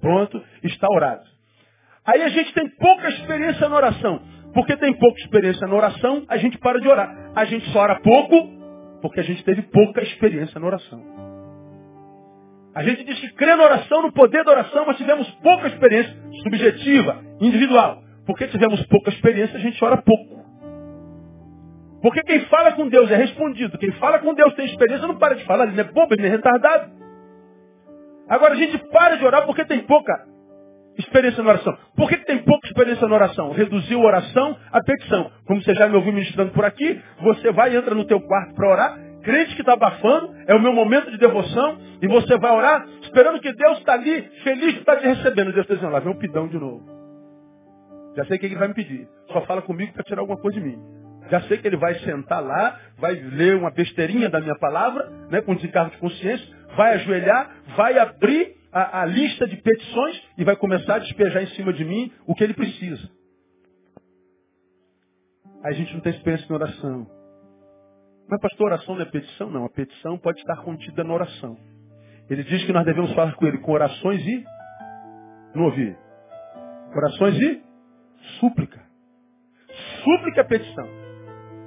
Pronto, 0.00 0.40
está 0.62 0.86
orado. 0.88 1.35
Aí 2.06 2.22
a 2.22 2.28
gente 2.28 2.54
tem 2.54 2.68
pouca 2.76 3.08
experiência 3.08 3.68
na 3.68 3.76
oração. 3.76 4.20
Porque 4.54 4.76
tem 4.76 4.94
pouca 4.94 5.20
experiência 5.20 5.66
na 5.66 5.74
oração, 5.74 6.24
a 6.28 6.36
gente 6.38 6.56
para 6.58 6.80
de 6.80 6.88
orar. 6.88 7.14
A 7.34 7.44
gente 7.44 7.68
só 7.72 7.80
ora 7.80 8.00
pouco 8.00 8.56
porque 9.02 9.20
a 9.20 9.22
gente 9.22 9.44
teve 9.44 9.62
pouca 9.62 10.02
experiência 10.02 10.58
na 10.58 10.66
oração. 10.66 11.02
A 12.74 12.82
gente 12.82 13.04
diz 13.04 13.20
que 13.20 13.34
crê 13.34 13.54
na 13.54 13.64
oração, 13.64 14.02
no 14.02 14.12
poder 14.12 14.44
da 14.44 14.52
oração, 14.52 14.84
mas 14.86 14.96
tivemos 14.96 15.30
pouca 15.42 15.66
experiência 15.66 16.14
subjetiva, 16.42 17.22
individual. 17.40 18.02
Porque 18.24 18.46
tivemos 18.48 18.84
pouca 18.86 19.10
experiência, 19.10 19.56
a 19.56 19.60
gente 19.60 19.82
ora 19.84 19.98
pouco. 19.98 20.44
Porque 22.02 22.22
quem 22.22 22.40
fala 22.46 22.72
com 22.72 22.88
Deus 22.88 23.10
é 23.10 23.16
respondido. 23.16 23.76
Quem 23.78 23.92
fala 23.92 24.18
com 24.20 24.32
Deus 24.34 24.54
tem 24.54 24.66
experiência, 24.66 25.06
não 25.06 25.18
para 25.18 25.34
de 25.34 25.44
falar, 25.44 25.64
ele 25.66 25.76
não 25.76 25.84
é 25.84 25.92
bobo, 25.92 26.14
ele 26.14 26.22
não 26.22 26.28
é 26.28 26.32
retardado. 26.32 26.92
Agora 28.28 28.54
a 28.54 28.56
gente 28.56 28.78
para 28.78 29.16
de 29.16 29.24
orar 29.24 29.44
porque 29.44 29.64
tem 29.64 29.80
pouca 29.80 30.14
experiência 30.98 31.42
na 31.42 31.50
oração. 31.50 31.76
Por 31.96 32.08
que 32.08 32.16
tem 32.18 32.38
pouca 32.38 32.66
experiência 32.66 33.06
na 33.06 33.14
oração? 33.14 33.52
Reduziu 33.52 34.00
a 34.02 34.06
oração 34.06 34.56
à 34.72 34.80
petição. 34.82 35.30
Como 35.46 35.62
você 35.62 35.74
já 35.74 35.88
me 35.88 35.96
ouviu 35.96 36.12
ministrando 36.12 36.52
por 36.52 36.64
aqui, 36.64 37.00
você 37.20 37.52
vai 37.52 37.72
e 37.72 37.76
entra 37.76 37.94
no 37.94 38.04
teu 38.04 38.20
quarto 38.20 38.54
para 38.54 38.70
orar, 38.70 38.98
crente 39.22 39.54
que 39.54 39.62
está 39.62 39.74
abafando, 39.74 40.34
é 40.46 40.54
o 40.54 40.60
meu 40.60 40.72
momento 40.72 41.10
de 41.10 41.18
devoção, 41.18 41.78
e 42.00 42.06
você 42.06 42.38
vai 42.38 42.52
orar 42.52 42.86
esperando 43.02 43.40
que 43.40 43.52
Deus 43.52 43.78
está 43.78 43.94
ali, 43.94 44.22
feliz 44.42 44.74
de 44.74 44.80
estar 44.80 44.96
te 44.96 45.06
recebendo. 45.06 45.52
Deus 45.52 45.64
está 45.64 45.74
dizendo, 45.74 45.92
lá 45.92 46.00
vem 46.00 46.12
um 46.12 46.18
pidão 46.18 46.48
de 46.48 46.58
novo. 46.58 46.84
Já 48.16 48.24
sei 48.24 48.36
o 48.36 48.40
que 48.40 48.46
ele 48.46 48.56
vai 48.56 48.68
me 48.68 48.74
pedir. 48.74 49.06
Só 49.32 49.42
fala 49.42 49.60
comigo 49.62 49.92
para 49.92 50.02
tirar 50.04 50.20
alguma 50.20 50.38
coisa 50.38 50.58
de 50.58 50.66
mim. 50.66 50.78
Já 51.30 51.40
sei 51.42 51.58
que 51.58 51.66
ele 51.66 51.76
vai 51.76 51.94
sentar 51.96 52.42
lá, 52.42 52.78
vai 52.98 53.14
ler 53.14 53.56
uma 53.56 53.70
besteirinha 53.70 54.30
da 54.30 54.40
minha 54.40 54.54
palavra, 54.56 55.10
né, 55.28 55.40
com 55.40 55.54
desencargo 55.54 55.90
de 55.90 55.98
consciência, 55.98 56.46
vai 56.76 56.94
ajoelhar, 56.94 57.50
vai 57.76 57.98
abrir 57.98 58.54
a, 58.72 59.02
a 59.02 59.06
lista 59.06 59.46
de 59.46 59.56
petições 59.56 60.22
e 60.38 60.44
vai 60.44 60.56
começar 60.56 60.96
a 60.96 60.98
despejar 60.98 61.42
em 61.42 61.48
cima 61.48 61.72
de 61.72 61.84
mim 61.84 62.12
o 62.26 62.34
que 62.34 62.44
ele 62.44 62.54
precisa. 62.54 63.10
Aí 65.64 65.72
a 65.72 65.76
gente 65.76 65.92
não 65.94 66.00
tem 66.00 66.12
experiência 66.12 66.46
em 66.50 66.54
oração. 66.54 67.06
Mas, 68.28 68.40
pastor, 68.40 68.66
oração 68.66 68.94
não 68.94 69.02
é 69.02 69.06
petição? 69.06 69.50
Não, 69.50 69.64
a 69.64 69.70
petição 69.70 70.18
pode 70.18 70.40
estar 70.40 70.56
contida 70.62 71.04
na 71.04 71.14
oração. 71.14 71.56
Ele 72.28 72.42
diz 72.42 72.64
que 72.64 72.72
nós 72.72 72.84
devemos 72.84 73.12
falar 73.14 73.34
com 73.34 73.46
ele 73.46 73.58
com 73.58 73.72
orações 73.72 74.24
e. 74.26 74.44
Não 75.54 75.64
ouvi. 75.64 75.96
Orações 76.94 77.36
e 77.40 77.62
súplica. 78.40 78.84
Súplica 80.02 80.40
é 80.40 80.44
petição. 80.44 80.88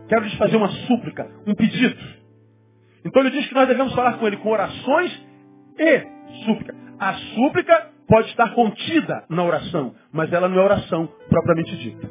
Quero 0.08 0.24
lhes 0.24 0.34
fazer 0.36 0.58
uma 0.58 0.70
súplica, 0.88 1.30
um 1.48 1.56
pedido. 1.56 1.96
Então 3.06 3.22
ele 3.22 3.32
diz 3.32 3.48
que 3.48 3.54
nós 3.54 3.68
devemos 3.68 3.94
falar 3.94 4.18
com 4.18 4.28
ele 4.28 4.38
com 4.38 4.50
orações 4.50 5.26
e 5.78 6.46
súplica. 6.46 6.76
A 7.00 7.14
súplica 7.34 7.92
pode 8.08 8.28
estar 8.30 8.54
contida 8.54 9.24
na 9.30 9.44
oração, 9.44 9.96
mas 10.12 10.34
ela 10.34 10.50
não 10.50 10.60
é 10.60 10.64
oração 10.64 11.08
propriamente 11.30 11.78
dita. 11.78 12.10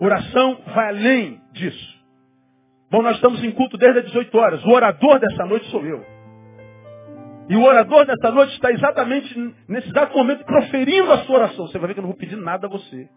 Oração 0.00 0.58
vai 0.74 0.88
além 0.88 1.40
disso. 1.52 2.00
Bom, 2.90 3.02
nós 3.02 3.16
estamos 3.16 3.44
em 3.44 3.52
culto 3.52 3.76
desde 3.76 4.00
as 4.00 4.06
18 4.06 4.36
horas. 4.36 4.64
O 4.64 4.70
orador 4.70 5.20
dessa 5.20 5.44
noite 5.44 5.70
sou 5.70 5.84
eu. 5.84 6.04
E 7.48 7.56
o 7.56 7.62
orador 7.62 8.06
dessa 8.06 8.30
noite 8.30 8.54
está 8.54 8.72
exatamente 8.72 9.54
nesse 9.68 9.88
exato 9.88 10.16
momento 10.16 10.44
proferindo 10.44 11.12
a 11.12 11.18
sua 11.18 11.36
oração. 11.36 11.66
Você 11.66 11.78
vai 11.78 11.88
ver 11.88 11.94
que 11.94 12.00
eu 12.00 12.02
não 12.02 12.10
vou 12.10 12.18
pedir 12.18 12.36
nada 12.36 12.66
a 12.66 12.70
você. 12.70 13.08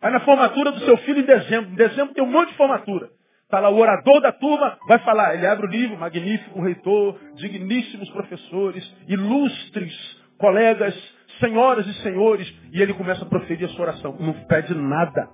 Aí 0.00 0.10
na 0.10 0.20
formatura 0.20 0.72
do 0.72 0.80
seu 0.80 0.96
filho 0.98 1.20
em 1.20 1.26
dezembro. 1.26 1.70
Em 1.70 1.74
dezembro 1.74 2.14
tem 2.14 2.24
um 2.24 2.30
monte 2.30 2.50
de 2.50 2.56
formatura. 2.56 3.10
Está 3.50 3.58
lá 3.58 3.68
o 3.68 3.78
orador 3.78 4.20
da 4.20 4.30
turma, 4.30 4.78
vai 4.86 5.00
falar. 5.00 5.34
Ele 5.34 5.44
abre 5.44 5.66
o 5.66 5.68
livro, 5.68 5.98
magnífico 5.98 6.62
reitor, 6.62 7.18
digníssimos 7.34 8.08
professores, 8.10 8.88
ilustres 9.08 9.92
colegas, 10.38 10.94
senhoras 11.40 11.84
e 11.84 11.94
senhores. 11.94 12.48
E 12.72 12.80
ele 12.80 12.94
começa 12.94 13.24
a 13.24 13.28
proferir 13.28 13.64
a 13.64 13.68
sua 13.70 13.86
oração. 13.86 14.16
Não 14.20 14.34
pede 14.44 14.72
nada. 14.72 15.28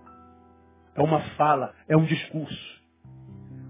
É 0.95 1.03
uma 1.03 1.21
fala, 1.37 1.75
é 1.87 1.95
um 1.95 2.07
discurso. 2.07 2.81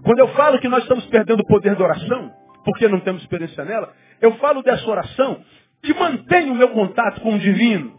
Quando 0.01 0.19
eu 0.19 0.29
falo 0.29 0.61
que 0.61 0.69
nós 0.69 0.83
estamos 0.83 1.05
perdendo 1.07 1.41
o 1.41 1.47
poder 1.47 1.75
da 1.75 1.83
oração, 1.83 2.31
porque 2.63 2.87
não 2.87 3.01
temos 3.01 3.23
experiência 3.23 3.65
nela, 3.65 3.91
eu 4.21 4.37
falo 4.37 4.63
dessa 4.63 4.89
oração 4.89 5.43
que 5.83 5.93
mantém 5.93 6.49
o 6.49 6.55
meu 6.55 6.69
contato 6.69 7.19
com 7.19 7.35
o 7.35 7.39
divino, 7.39 7.93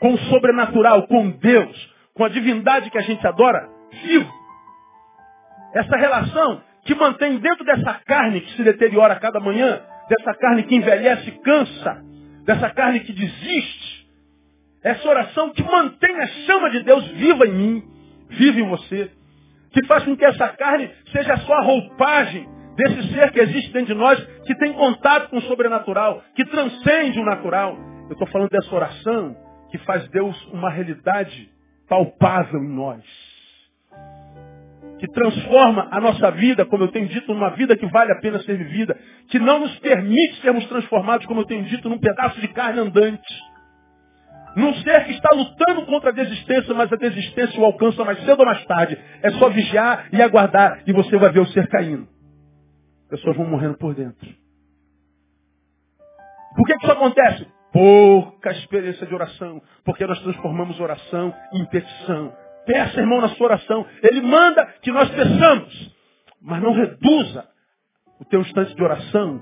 com 0.00 0.14
o 0.14 0.18
sobrenatural, 0.18 1.06
com 1.06 1.30
Deus, 1.30 1.94
com 2.14 2.24
a 2.24 2.28
divindade 2.28 2.90
que 2.90 2.98
a 2.98 3.02
gente 3.02 3.24
adora, 3.24 3.68
vivo. 4.02 4.37
Essa 5.74 5.96
relação 5.96 6.62
que 6.84 6.94
mantém 6.94 7.38
dentro 7.38 7.64
dessa 7.64 8.00
carne 8.06 8.40
que 8.40 8.56
se 8.56 8.62
deteriora 8.62 9.14
a 9.14 9.20
cada 9.20 9.38
manhã, 9.40 9.80
dessa 10.08 10.34
carne 10.34 10.62
que 10.62 10.74
envelhece 10.74 11.28
e 11.28 11.38
cansa, 11.40 12.02
dessa 12.44 12.70
carne 12.70 13.00
que 13.00 13.12
desiste. 13.12 14.08
Essa 14.82 15.06
oração 15.08 15.52
que 15.52 15.62
mantém 15.62 16.16
a 16.20 16.26
chama 16.46 16.70
de 16.70 16.82
Deus 16.82 17.06
viva 17.08 17.46
em 17.46 17.52
mim, 17.52 17.84
viva 18.30 18.60
em 18.60 18.68
você. 18.68 19.10
Que 19.72 19.84
faz 19.86 20.04
com 20.04 20.16
que 20.16 20.24
essa 20.24 20.48
carne 20.48 20.90
seja 21.12 21.36
só 21.38 21.54
a 21.54 21.62
roupagem 21.62 22.48
desse 22.74 23.12
ser 23.12 23.30
que 23.32 23.40
existe 23.40 23.70
dentro 23.72 23.94
de 23.94 24.00
nós, 24.00 24.18
que 24.46 24.54
tem 24.54 24.72
contato 24.72 25.28
com 25.28 25.38
o 25.38 25.42
sobrenatural, 25.42 26.22
que 26.34 26.44
transcende 26.46 27.18
o 27.18 27.24
natural. 27.24 27.76
Eu 28.08 28.12
estou 28.12 28.26
falando 28.28 28.48
dessa 28.48 28.74
oração 28.74 29.36
que 29.70 29.76
faz 29.78 30.08
Deus 30.08 30.42
uma 30.52 30.70
realidade 30.70 31.50
palpável 31.86 32.60
em 32.60 32.74
nós 32.74 33.27
que 34.98 35.06
transforma 35.08 35.88
a 35.90 36.00
nossa 36.00 36.30
vida, 36.32 36.64
como 36.66 36.84
eu 36.84 36.88
tenho 36.88 37.08
dito, 37.08 37.32
numa 37.32 37.50
vida 37.50 37.76
que 37.76 37.86
vale 37.86 38.12
a 38.12 38.20
pena 38.20 38.38
ser 38.42 38.56
vivida, 38.56 38.98
que 39.28 39.38
não 39.38 39.60
nos 39.60 39.78
permite 39.78 40.40
sermos 40.40 40.66
transformados, 40.66 41.26
como 41.26 41.40
eu 41.40 41.44
tenho 41.44 41.64
dito, 41.64 41.88
num 41.88 41.98
pedaço 41.98 42.40
de 42.40 42.48
carne 42.48 42.80
andante. 42.80 43.34
Num 44.56 44.74
ser 44.74 45.04
que 45.04 45.12
está 45.12 45.30
lutando 45.34 45.86
contra 45.86 46.10
a 46.10 46.12
desistência, 46.12 46.74
mas 46.74 46.92
a 46.92 46.96
desistência 46.96 47.60
o 47.60 47.64
alcança 47.64 48.04
mais 48.04 48.18
cedo 48.24 48.40
ou 48.40 48.46
mais 48.46 48.64
tarde. 48.64 48.98
É 49.22 49.30
só 49.32 49.48
vigiar 49.48 50.08
e 50.12 50.20
aguardar 50.20 50.82
e 50.86 50.92
você 50.92 51.16
vai 51.16 51.30
ver 51.30 51.40
o 51.40 51.46
ser 51.46 51.68
caindo. 51.68 52.08
Pessoas 53.08 53.36
vão 53.36 53.46
morrendo 53.46 53.78
por 53.78 53.94
dentro. 53.94 54.28
Por 56.56 56.66
que, 56.66 56.74
que 56.76 56.82
isso 56.82 56.92
acontece? 56.92 57.46
Pouca 57.72 58.50
experiência 58.50 59.06
de 59.06 59.14
oração. 59.14 59.62
Porque 59.84 60.04
nós 60.06 60.20
transformamos 60.22 60.80
oração 60.80 61.32
em 61.52 61.64
petição. 61.66 62.32
Peça, 62.68 63.00
irmão, 63.00 63.22
na 63.22 63.30
sua 63.30 63.46
oração. 63.46 63.86
Ele 64.02 64.20
manda 64.20 64.66
que 64.82 64.92
nós 64.92 65.08
peçamos. 65.08 65.96
Mas 66.42 66.62
não 66.62 66.74
reduza 66.74 67.48
o 68.20 68.26
teu 68.26 68.42
instante 68.42 68.74
de 68.74 68.82
oração 68.82 69.40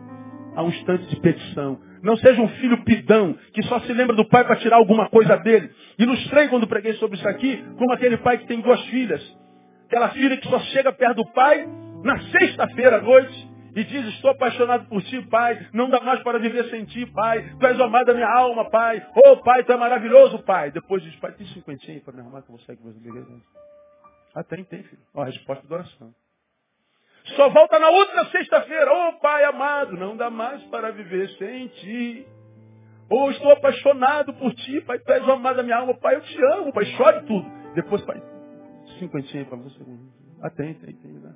a 0.55 0.63
um 0.63 0.69
instante 0.69 1.07
de 1.09 1.17
petição. 1.21 1.81
Não 2.05 2.17
seja 2.19 2.41
um 2.41 2.49
filho 2.49 2.85
pidão, 2.85 3.37
que 3.53 3.65
só 3.65 3.81
se 3.81 3.93
lembra 3.93 4.15
do 4.15 4.25
pai 4.29 4.45
para 4.45 4.55
tirar 4.57 4.77
alguma 4.77 5.09
coisa 5.09 5.37
dele. 5.39 5.69
Ilustrei 5.99 6.47
quando 6.47 6.69
preguei 6.69 6.93
sobre 6.95 7.17
isso 7.17 7.29
aqui, 7.29 7.65
como 7.77 7.93
aquele 7.93 8.17
pai 8.19 8.39
que 8.39 8.47
tem 8.47 8.61
duas 8.61 8.81
filhas. 8.85 9.21
Aquela 9.87 10.11
filha 10.11 10.37
que 10.37 10.49
só 10.49 10.61
chega 10.61 10.93
perto 10.93 11.17
do 11.17 11.33
pai 11.33 11.67
na 12.05 12.21
sexta-feira 12.31 12.99
à 12.99 13.03
noite 13.03 13.56
e 13.77 13.85
diz, 13.85 14.07
estou 14.15 14.31
apaixonado 14.31 14.89
por 14.89 15.03
ti, 15.03 15.21
pai, 15.27 15.69
não 15.75 15.91
dá 15.91 16.01
mais 16.01 16.23
para 16.23 16.39
viver 16.39 16.65
sem 16.71 16.87
ti, 16.87 17.05
pai, 17.13 17.55
tu 17.61 17.67
és 17.67 17.79
o 17.79 17.83
amado 17.83 18.07
da 18.07 18.15
minha 18.15 18.27
alma, 18.27 18.71
pai, 18.71 19.07
ô 19.15 19.33
oh, 19.33 19.37
pai, 19.43 19.65
tu 19.65 19.73
é 19.73 19.77
maravilhoso, 19.77 20.43
pai. 20.45 20.71
Depois 20.71 21.03
diz, 21.03 21.15
pai, 21.17 21.33
tem 21.33 21.47
cinquentinho 21.49 22.01
para 22.01 22.15
me 22.15 22.21
arrumar 22.21 22.41
que 22.41 22.51
você 22.51 22.75
que 22.75 22.83
você 22.83 22.99
beleza? 22.99 23.29
Ah, 24.35 24.43
tem, 24.43 24.65
tem, 24.65 24.83
filho. 24.83 25.03
Ó, 25.15 25.21
a 25.21 25.27
resposta 25.27 25.69
da 25.69 25.75
oração. 25.75 26.15
Só 27.37 27.51
volta 27.51 27.79
na 27.79 27.91
outra 27.91 28.25
sexta-feira, 28.31 28.91
ô 28.91 29.09
oh, 29.09 29.13
pai 29.21 29.45
amado, 29.45 29.93
não 29.99 30.17
dá 30.17 30.31
mais 30.31 30.63
para 30.65 30.91
viver 30.93 31.29
sem 31.37 31.69
ti. 31.69 32.27
Ou 33.11 33.27
oh, 33.27 33.31
estou 33.31 33.51
apaixonado 33.53 34.33
por 34.35 34.55
ti, 34.55 34.81
pai, 34.87 34.99
tu 35.01 35.13
és 35.13 35.23
o 35.23 35.33
amado 35.33 35.57
da 35.57 35.63
minha 35.63 35.77
alma, 35.77 35.93
pai, 35.99 36.15
eu 36.15 36.23
te 36.23 36.45
amo, 36.55 36.73
pai, 36.73 36.87
chore 36.97 37.27
tudo. 37.27 37.47
Depois, 37.75 38.01
pai, 38.07 38.23
cinquentinho 38.99 39.45
para 39.45 39.59
você. 39.59 39.85
Ah, 40.41 40.49
tem, 40.49 40.73
tem, 40.73 40.95
tem, 40.95 41.13
né? 41.13 41.35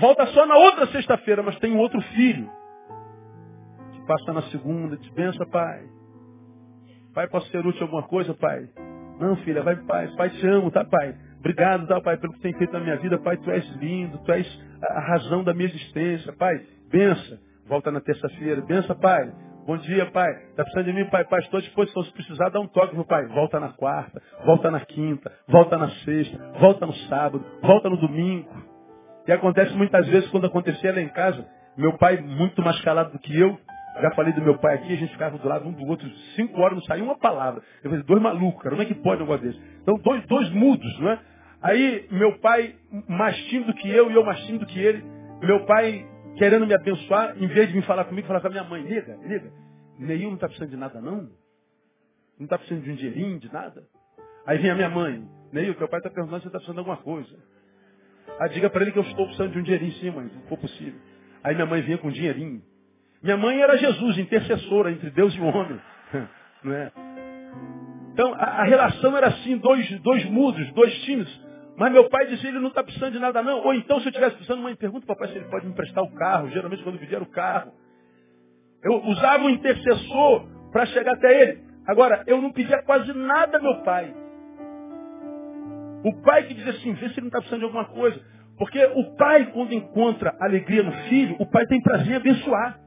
Volta 0.00 0.26
só 0.26 0.46
na 0.46 0.56
outra 0.56 0.86
sexta-feira, 0.88 1.42
mas 1.42 1.58
tem 1.58 1.72
um 1.72 1.78
outro 1.78 2.00
filho. 2.00 2.50
Que 3.92 4.06
passa 4.06 4.32
na 4.32 4.42
segunda, 4.42 4.96
te 4.96 5.12
bença, 5.12 5.44
pai. 5.46 5.82
Pai, 7.14 7.28
posso 7.28 7.48
ser 7.50 7.66
útil 7.66 7.82
alguma 7.82 8.04
coisa, 8.04 8.32
pai? 8.34 8.68
Não, 9.18 9.36
filha, 9.38 9.62
vai 9.62 9.76
paz. 9.76 10.14
Pai, 10.14 10.30
te 10.30 10.46
amo, 10.46 10.70
tá, 10.70 10.84
pai? 10.84 11.14
Obrigado, 11.40 11.86
tá, 11.86 12.00
pai, 12.00 12.16
pelo 12.16 12.32
que 12.34 12.40
tem 12.40 12.52
feito 12.54 12.72
na 12.72 12.80
minha 12.80 12.96
vida. 12.96 13.18
Pai, 13.18 13.36
tu 13.38 13.50
és 13.50 13.68
lindo, 13.76 14.18
tu 14.18 14.32
és 14.32 14.46
a 14.82 15.00
razão 15.00 15.42
da 15.42 15.52
minha 15.52 15.68
existência. 15.68 16.32
Pai, 16.36 16.60
bença. 16.90 17.40
Volta 17.66 17.90
na 17.90 18.00
terça-feira. 18.00 18.60
Bença, 18.62 18.94
pai. 18.94 19.32
Bom 19.66 19.76
dia, 19.78 20.06
pai. 20.12 20.30
Está 20.50 20.62
precisando 20.62 20.86
de 20.86 20.92
mim, 20.92 21.04
pai? 21.10 21.24
Pai, 21.24 21.40
estou 21.40 21.58
à 21.58 21.60
disposição. 21.60 22.02
Se 22.04 22.12
precisar, 22.12 22.48
dá 22.50 22.60
um 22.60 22.68
toque, 22.68 22.94
meu 22.94 23.04
pai. 23.04 23.26
Volta 23.26 23.58
na 23.58 23.70
quarta, 23.70 24.22
volta 24.44 24.70
na 24.70 24.80
quinta, 24.80 25.30
volta 25.48 25.76
na 25.76 25.90
sexta, 25.90 26.38
volta 26.60 26.86
no 26.86 26.94
sábado, 27.08 27.44
volta 27.60 27.90
no 27.90 27.96
domingo. 27.96 28.67
E 29.28 29.32
acontece 29.32 29.74
muitas 29.74 30.08
vezes 30.08 30.30
quando 30.30 30.46
acontecia 30.46 30.90
lá 30.90 31.02
em 31.02 31.08
casa, 31.10 31.46
meu 31.76 31.98
pai 31.98 32.16
muito 32.16 32.62
mais 32.62 32.80
calado 32.80 33.12
do 33.12 33.18
que 33.18 33.38
eu, 33.38 33.58
já 34.00 34.10
falei 34.12 34.32
do 34.32 34.40
meu 34.40 34.56
pai 34.58 34.76
aqui, 34.76 34.92
a 34.94 34.96
gente 34.96 35.12
ficava 35.12 35.36
do 35.36 35.46
lado 35.46 35.68
um 35.68 35.72
do 35.72 35.86
outro, 35.86 36.08
cinco 36.34 36.58
horas 36.60 36.78
não 36.78 36.84
saía 36.84 37.04
uma 37.04 37.18
palavra. 37.18 37.62
Eu 37.84 37.90
falei, 37.90 38.04
dois 38.04 38.22
malucos, 38.22 38.62
cara, 38.62 38.74
como 38.74 38.82
é 38.82 38.86
que 38.86 38.94
pode 38.94 39.22
um 39.22 39.26
negócio 39.26 39.46
desse? 39.46 39.60
Então, 39.82 39.98
dois, 39.98 40.24
dois 40.26 40.48
mudos, 40.50 40.98
não 41.00 41.10
é? 41.10 41.20
Aí, 41.60 42.06
meu 42.10 42.38
pai 42.38 42.74
mais 43.06 43.36
tímido 43.46 43.74
que 43.74 43.90
eu 43.90 44.10
e 44.10 44.14
eu 44.14 44.24
mais 44.24 44.40
tímido 44.46 44.64
que 44.64 44.80
ele, 44.80 45.04
meu 45.42 45.66
pai 45.66 46.06
querendo 46.36 46.66
me 46.66 46.74
abençoar, 46.74 47.36
em 47.36 47.48
vez 47.48 47.68
de 47.68 47.76
me 47.76 47.82
falar 47.82 48.04
comigo, 48.04 48.26
falar 48.26 48.40
com 48.40 48.46
a 48.46 48.50
minha 48.50 48.64
mãe, 48.64 48.80
liga, 48.82 49.18
liga, 49.24 49.52
Neil 49.98 50.28
não 50.28 50.36
está 50.36 50.46
precisando 50.46 50.70
de 50.70 50.76
nada 50.76 51.00
não? 51.02 51.28
Não 52.38 52.44
está 52.44 52.56
precisando 52.56 52.84
de 52.84 52.92
um 52.92 52.94
dinheirinho, 52.94 53.38
de 53.40 53.52
nada? 53.52 53.82
Aí 54.46 54.56
vem 54.56 54.70
a 54.70 54.74
minha 54.74 54.88
mãe, 54.88 55.28
Neil, 55.52 55.74
teu 55.74 55.88
pai 55.88 55.98
está 55.98 56.08
perguntando 56.08 56.40
se 56.40 56.46
está 56.46 56.58
precisando 56.58 56.76
de 56.76 56.88
alguma 56.88 56.96
coisa. 56.98 57.36
Ah, 58.38 58.48
diga 58.48 58.70
para 58.70 58.82
ele 58.82 58.92
que 58.92 58.98
eu 58.98 59.02
estou 59.02 59.26
precisando 59.26 59.52
de 59.52 59.58
um 59.58 59.62
dinheirinho 59.62 59.92
sim, 59.94 60.10
mãe, 60.10 60.28
se 60.28 60.48
for 60.48 60.58
possível. 60.58 61.00
Aí 61.42 61.54
minha 61.54 61.66
mãe 61.66 61.82
vinha 61.82 61.98
com 61.98 62.10
dinheirinho. 62.10 62.62
Minha 63.22 63.36
mãe 63.36 63.60
era 63.60 63.76
Jesus, 63.76 64.18
intercessora 64.18 64.92
entre 64.92 65.10
Deus 65.10 65.34
e 65.34 65.40
o 65.40 65.44
homem. 65.44 65.80
Não 66.62 66.72
é? 66.72 66.92
Então 68.12 68.34
a, 68.34 68.44
a, 68.44 68.64
relação 68.64 69.16
era 69.16 69.28
assim, 69.28 69.56
dois, 69.58 69.88
dois 70.00 70.24
mudos, 70.26 70.72
dois 70.72 70.92
times. 71.02 71.28
Mas 71.76 71.92
meu 71.92 72.08
pai 72.08 72.26
dizia, 72.26 72.50
ele 72.50 72.58
não 72.58 72.70
está 72.70 72.82
precisando 72.82 73.12
de 73.12 73.20
nada 73.20 73.40
não. 73.40 73.60
Ou 73.60 73.72
então, 73.72 74.00
se 74.00 74.06
eu 74.06 74.10
estivesse 74.10 74.34
precisando, 74.34 74.60
mãe, 74.60 74.74
pergunta 74.74 75.06
para 75.06 75.14
papai 75.14 75.28
se 75.28 75.38
ele 75.38 75.48
pode 75.48 75.64
me 75.64 75.70
emprestar 75.70 76.02
o 76.02 76.12
carro. 76.12 76.50
Geralmente, 76.50 76.82
quando 76.82 76.98
pedia 76.98 77.22
o 77.22 77.26
carro. 77.26 77.72
Eu 78.82 79.00
usava 79.04 79.44
o 79.44 79.50
intercessor 79.50 80.48
para 80.72 80.86
chegar 80.86 81.12
até 81.12 81.42
ele. 81.42 81.62
Agora, 81.86 82.24
eu 82.26 82.42
não 82.42 82.50
pedia 82.50 82.82
quase 82.82 83.12
nada 83.12 83.60
meu 83.60 83.82
pai. 83.84 84.12
O 86.04 86.22
pai 86.22 86.44
que 86.44 86.54
dizia 86.54 86.72
assim, 86.72 86.92
vê 86.94 87.08
se 87.08 87.14
ele 87.14 87.22
não 87.22 87.26
está 87.28 87.38
precisando 87.38 87.60
de 87.60 87.64
alguma 87.66 87.84
coisa. 87.86 88.20
Porque 88.56 88.84
o 88.94 89.16
pai, 89.16 89.46
quando 89.52 89.72
encontra 89.72 90.36
alegria 90.40 90.82
no 90.82 90.92
filho, 91.08 91.36
o 91.38 91.46
pai 91.46 91.64
tem 91.66 91.80
prazer 91.80 92.12
em 92.12 92.16
abençoar. 92.16 92.78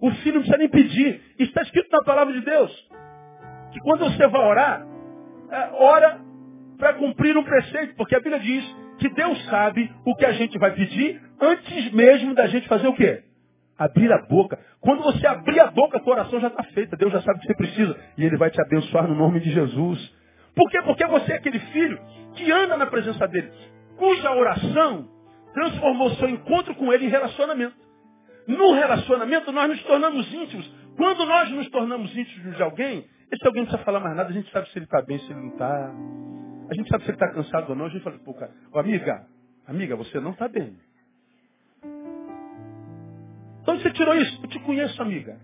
O 0.00 0.10
filho 0.10 0.34
não 0.34 0.42
precisa 0.42 0.58
nem 0.58 0.68
pedir. 0.68 1.22
Está 1.38 1.62
escrito 1.62 1.88
na 1.90 2.02
palavra 2.02 2.34
de 2.34 2.42
Deus. 2.42 2.88
Que 3.72 3.80
quando 3.80 4.04
você 4.04 4.26
vai 4.28 4.40
orar, 4.40 4.86
é, 5.50 5.70
ora 5.72 6.20
para 6.78 6.94
cumprir 6.94 7.36
um 7.36 7.44
preceito. 7.44 7.94
Porque 7.96 8.14
a 8.14 8.20
Bíblia 8.20 8.38
diz 8.40 8.64
que 8.98 9.08
Deus 9.10 9.42
sabe 9.46 9.90
o 10.04 10.14
que 10.14 10.26
a 10.26 10.32
gente 10.32 10.58
vai 10.58 10.74
pedir 10.74 11.20
antes 11.40 11.92
mesmo 11.92 12.34
da 12.34 12.46
gente 12.46 12.68
fazer 12.68 12.88
o 12.88 12.94
quê? 12.94 13.22
Abrir 13.78 14.12
a 14.12 14.22
boca. 14.26 14.58
Quando 14.80 15.02
você 15.02 15.26
abrir 15.26 15.60
a 15.60 15.70
boca, 15.70 15.96
a 15.96 16.00
tua 16.00 16.14
oração 16.14 16.40
já 16.40 16.48
está 16.48 16.62
feita. 16.64 16.96
Deus 16.96 17.12
já 17.12 17.22
sabe 17.22 17.38
o 17.38 17.40
que 17.40 17.46
você 17.46 17.54
precisa. 17.54 17.96
E 18.18 18.24
Ele 18.24 18.36
vai 18.36 18.50
te 18.50 18.60
abençoar 18.60 19.08
no 19.08 19.14
nome 19.14 19.40
de 19.40 19.50
Jesus. 19.50 20.14
Por 20.56 20.70
quê? 20.70 20.80
Porque 20.82 21.06
você 21.06 21.32
é 21.32 21.36
aquele 21.36 21.60
filho 21.60 22.00
que 22.34 22.50
anda 22.50 22.78
na 22.78 22.86
presença 22.86 23.28
dele, 23.28 23.52
cuja 23.98 24.32
oração 24.32 25.06
transformou 25.52 26.10
seu 26.16 26.28
encontro 26.30 26.74
com 26.74 26.92
ele 26.92 27.06
em 27.06 27.10
relacionamento. 27.10 27.76
No 28.48 28.72
relacionamento, 28.72 29.52
nós 29.52 29.68
nos 29.68 29.82
tornamos 29.82 30.32
íntimos. 30.32 30.66
Quando 30.96 31.26
nós 31.26 31.50
nos 31.50 31.68
tornamos 31.68 32.16
íntimos 32.16 32.56
de 32.56 32.62
alguém, 32.62 33.06
esse 33.30 33.46
alguém 33.46 33.62
não 33.62 33.68
precisa 33.68 33.84
falar 33.84 34.00
mais 34.00 34.16
nada, 34.16 34.30
a 34.30 34.32
gente 34.32 34.50
sabe 34.50 34.68
se 34.70 34.78
ele 34.78 34.86
está 34.86 35.02
bem, 35.02 35.18
se 35.18 35.30
ele 35.30 35.40
não 35.40 35.48
está. 35.48 35.94
A 36.70 36.74
gente 36.74 36.88
sabe 36.88 37.04
se 37.04 37.10
ele 37.10 37.16
está 37.16 37.32
cansado 37.32 37.70
ou 37.70 37.76
não. 37.76 37.86
A 37.86 37.88
gente 37.88 38.02
fala, 38.02 38.18
pô, 38.18 38.32
cara, 38.34 38.52
oh, 38.72 38.78
amiga, 38.78 39.26
amiga, 39.66 39.94
você 39.96 40.20
não 40.20 40.30
está 40.30 40.48
bem. 40.48 40.76
Então 43.62 43.78
você 43.78 43.90
tirou 43.90 44.14
isso? 44.14 44.40
Eu 44.42 44.48
te 44.48 44.58
conheço, 44.60 45.02
amiga. 45.02 45.38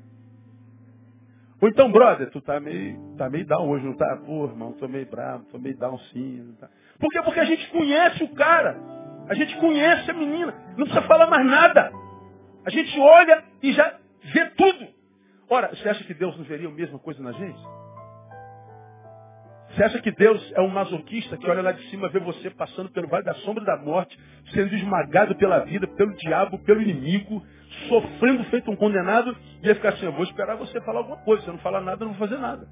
Ou 1.63 1.69
então, 1.69 1.93
brother, 1.93 2.29
tu 2.31 2.41
tá 2.41 2.59
meio, 2.59 2.99
tá 3.17 3.31
meio 3.31 3.47
down 3.47 3.71
hoje, 3.71 3.87
não 3.87 3.95
tá? 3.95 4.17
Pô, 4.27 4.47
irmão, 4.47 4.73
tô 4.73 4.89
meio 4.89 5.07
bravo, 5.07 5.45
tô 5.45 5.61
meio 5.61 5.77
down 5.77 5.97
sim. 6.13 6.57
Tá. 6.59 6.69
Por 6.99 7.09
quê? 7.09 7.23
Porque 7.23 7.39
a 7.39 7.45
gente 7.45 7.71
conhece 7.71 8.25
o 8.25 8.35
cara. 8.35 8.77
A 9.29 9.35
gente 9.35 9.57
conhece 9.59 10.11
a 10.11 10.15
menina. 10.15 10.53
Não 10.77 10.85
precisa 10.85 11.03
falar 11.03 11.29
mais 11.29 11.47
nada. 11.47 11.93
A 12.67 12.71
gente 12.71 12.99
olha 12.99 13.45
e 13.63 13.73
já 13.73 13.97
vê 14.25 14.47
tudo. 14.57 14.89
Ora, 15.49 15.69
você 15.69 15.89
acha 15.89 16.03
que 16.03 16.15
Deus 16.15 16.37
não 16.37 16.45
veria 16.45 16.67
a 16.67 16.73
mesma 16.73 16.99
coisa 16.99 17.23
na 17.23 17.31
gente? 17.31 17.61
Você 19.71 19.85
acha 19.85 20.01
que 20.01 20.11
Deus 20.11 20.53
é 20.57 20.61
um 20.61 20.69
masoquista 20.69 21.37
que 21.37 21.49
olha 21.49 21.63
lá 21.63 21.71
de 21.71 21.89
cima, 21.91 22.09
vê 22.09 22.19
você 22.19 22.51
passando 22.51 22.91
pelo 22.91 23.07
vale 23.07 23.25
da 23.25 23.35
sombra 23.37 23.65
da 23.65 23.77
morte, 23.77 24.19
sendo 24.53 24.75
esmagado 24.75 25.37
pela 25.37 25.61
vida, 25.61 25.87
pelo 25.87 26.13
diabo, 26.17 26.59
pelo 26.65 26.83
inimigo, 26.83 27.41
sofrendo 27.89 28.45
feito 28.45 28.71
um 28.71 28.77
condenado, 28.77 29.37
e 29.63 29.67
ia 29.67 29.75
ficar 29.75 29.91
assim, 29.91 30.07
eu 30.07 30.13
vou 30.13 30.25
esperar 30.25 30.57
você 30.57 30.81
falar 30.83 31.01
alguma 31.01 31.19
coisa. 31.19 31.43
Se 31.43 31.49
não 31.49 31.59
falar 31.59 31.81
nada, 31.81 32.03
eu 32.03 32.09
não 32.09 32.15
vou 32.15 32.29
fazer 32.29 32.41
nada. 32.41 32.67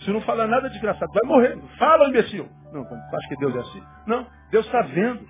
Se 0.00 0.10
não 0.10 0.20
falar 0.20 0.46
nada, 0.46 0.70
desgraçado, 0.70 1.12
vai 1.12 1.24
morrer. 1.24 1.58
Fala, 1.78 2.08
imbecil. 2.08 2.48
Não, 2.72 2.82
acho 2.82 3.28
que 3.28 3.36
Deus 3.36 3.56
é 3.56 3.58
assim? 3.58 3.82
Não, 4.06 4.26
Deus 4.50 4.66
está 4.66 4.82
vendo. 4.82 5.26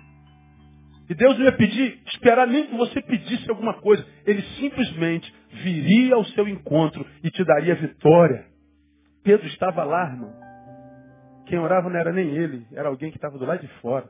E 1.09 1.15
Deus 1.15 1.37
não 1.39 1.45
ia 1.45 1.51
pedir, 1.53 2.03
esperar 2.05 2.45
nem 2.45 2.67
que 2.67 2.77
você 2.77 3.01
pedisse 3.01 3.49
alguma 3.49 3.73
coisa. 3.81 4.05
Ele 4.25 4.43
simplesmente 4.59 5.33
viria 5.51 6.13
ao 6.13 6.23
seu 6.25 6.47
encontro 6.47 7.03
e 7.23 7.31
te 7.31 7.43
daria 7.43 7.73
vitória. 7.73 8.45
Pedro 9.23 9.47
estava 9.47 9.83
lá, 9.83 10.07
irmão. 10.07 10.33
Quem 11.47 11.57
orava 11.57 11.89
não 11.89 11.99
era 11.99 12.13
nem 12.13 12.29
ele, 12.29 12.67
era 12.71 12.89
alguém 12.89 13.09
que 13.09 13.17
estava 13.17 13.39
do 13.39 13.45
lado 13.45 13.59
de 13.59 13.67
fora. 13.79 14.07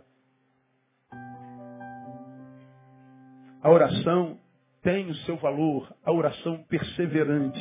A 3.62 3.69
oração 3.69 4.38
tem 4.82 5.10
o 5.10 5.15
seu 5.15 5.38
valor, 5.38 5.94
a 6.06 6.12
oração 6.12 6.63
perseverante. 6.70 7.60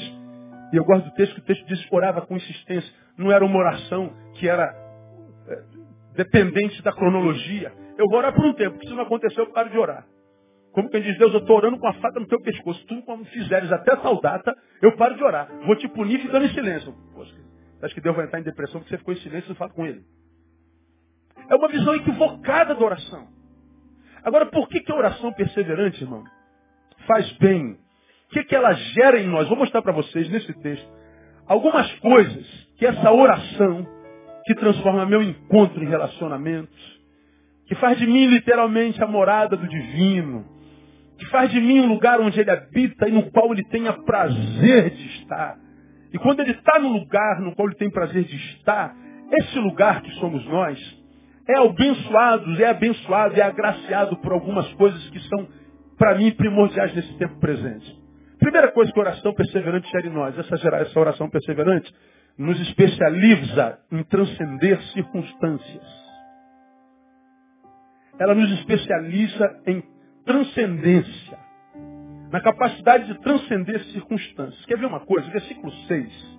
E 0.73 0.77
eu 0.77 0.85
gosto 0.85 1.07
do 1.07 1.15
texto 1.15 1.35
que 1.35 1.41
o 1.41 1.45
texto 1.45 1.67
diz 1.67 1.85
que 1.85 1.95
orava 1.95 2.23
com 2.23 2.37
insistência. 2.37 2.93
Não 3.17 3.33
era 3.33 3.45
uma 3.45 3.59
oração 3.59 4.13
que 4.35 4.49
era 4.49 4.65
é, 5.49 5.63
dependente 6.15 6.83
da 6.83 6.93
cronologia. 6.93 7.73
Eu 7.97 8.07
vou 8.09 8.19
orar 8.19 8.35
por 8.35 8.45
um 8.45 8.53
tempo, 8.53 8.79
se 8.87 8.95
não 8.95 9.03
aconteceu, 9.03 9.45
eu 9.45 9.53
paro 9.53 9.71
de 9.71 9.79
orar. 9.79 10.07
Como 10.73 10.91
quem 10.91 11.03
diz, 11.03 11.19
Deus, 11.19 11.33
eu 11.33 11.41
estou 11.41 11.57
orando 11.57 11.79
com 11.79 11.89
a 11.89 11.95
faca 11.95 12.21
no 12.21 12.27
teu 12.27 12.41
pescoço. 12.41 12.87
Tu, 12.87 13.03
como 13.03 13.25
fizeres 13.25 13.73
até 13.73 13.97
tal 13.97 14.21
data, 14.21 14.55
eu 14.83 14.95
paro 14.97 15.17
de 15.17 15.25
orar. 15.25 15.49
Vou 15.67 15.75
te 15.75 15.89
punir 15.89 16.21
ficando 16.21 16.45
em 16.45 16.51
silêncio. 16.51 16.95
Acho 17.83 17.95
que 17.95 18.01
Deus 18.01 18.15
vai 18.15 18.27
entrar 18.27 18.41
em 18.41 18.45
depressão 18.45 18.81
porque 18.81 18.91
você 18.91 18.99
ficou 18.99 19.15
em 19.15 19.19
silêncio 19.19 19.47
e 19.47 19.51
não 19.51 19.57
fala 19.57 19.73
com 19.73 19.87
ele. 19.87 20.05
É 21.49 21.55
uma 21.55 21.69
visão 21.69 21.95
equivocada 21.95 22.75
da 22.75 22.85
oração. 22.85 23.29
Agora, 24.23 24.47
por 24.47 24.69
que, 24.69 24.81
que 24.81 24.93
a 24.93 24.97
oração 24.97 25.33
perseverante, 25.33 26.03
irmão? 26.03 26.25
Faz 27.07 27.31
bem. 27.39 27.73
O 27.73 28.31
que, 28.31 28.45
que 28.45 28.55
ela 28.55 28.73
gera 28.73 29.21
em 29.21 29.27
nós? 29.27 29.49
Vou 29.49 29.57
mostrar 29.57 29.83
para 29.83 29.93
vocês 29.93 30.29
nesse 30.29 30.53
texto 30.61 30.89
algumas 31.47 31.91
coisas 32.01 32.47
que 32.77 32.87
essa 32.87 33.11
oração, 33.11 33.87
que 34.45 34.55
transforma 34.55 35.07
meu 35.07 35.23
encontro 35.23 35.83
em 35.83 35.89
relacionamentos, 35.89 36.99
que 37.67 37.75
faz 37.77 37.99
de 37.99 38.07
mim 38.07 38.27
literalmente 38.27 39.03
a 39.03 39.07
morada 39.07 39.57
do 39.57 39.67
divino, 39.67 40.45
que 41.19 41.27
faz 41.27 41.51
de 41.51 41.61
mim 41.61 41.81
um 41.81 41.89
lugar 41.89 42.21
onde 42.21 42.39
ele 42.39 42.51
habita 42.51 43.09
e 43.09 43.13
no 43.13 43.31
qual 43.31 43.53
ele 43.53 43.65
tenha 43.65 43.93
prazer 43.93 44.91
de 44.91 45.07
estar. 45.21 45.59
E 46.13 46.19
quando 46.19 46.41
ele 46.41 46.53
está 46.53 46.79
no 46.79 46.89
lugar 46.89 47.41
no 47.41 47.55
qual 47.55 47.69
ele 47.69 47.77
tem 47.77 47.91
prazer 47.91 48.25
de 48.25 48.37
estar, 48.37 48.95
esse 49.33 49.59
lugar 49.59 50.01
que 50.01 50.11
somos 50.13 50.45
nós, 50.47 50.79
é 51.47 51.59
abençoado, 51.59 52.63
é 52.63 52.69
abençoado, 52.69 53.35
é 53.39 53.43
agraciado 53.43 54.17
por 54.19 54.33
algumas 54.33 54.71
coisas 54.75 55.09
que 55.11 55.21
são 55.29 55.49
para 55.99 56.17
mim, 56.17 56.31
primordiais 56.33 56.95
nesse 56.95 57.13
tempo 57.19 57.39
presente. 57.41 57.99
Primeira 58.39 58.71
coisa 58.73 58.93
que 58.93 58.99
a 58.99 59.03
oração 59.03 59.35
perseverante 59.35 59.91
gera 59.91 60.07
em 60.07 60.11
nós, 60.11 60.39
essa, 60.39 60.55
essa 60.77 61.01
oração 61.01 61.29
perseverante 61.29 61.93
nos 62.39 62.59
especializa 62.61 63.79
em 63.91 64.03
transcender 64.05 64.81
circunstâncias. 64.93 66.09
Ela 68.19 68.35
nos 68.35 68.51
especializa 68.61 69.61
em 69.67 69.83
transcendência, 70.25 71.39
na 72.31 72.41
capacidade 72.41 73.07
de 73.07 73.21
transcender 73.21 73.83
circunstâncias. 73.87 74.65
Quer 74.67 74.79
ver 74.79 74.87
uma 74.87 75.01
coisa? 75.01 75.29
Versículo 75.31 75.73
6 75.89 76.39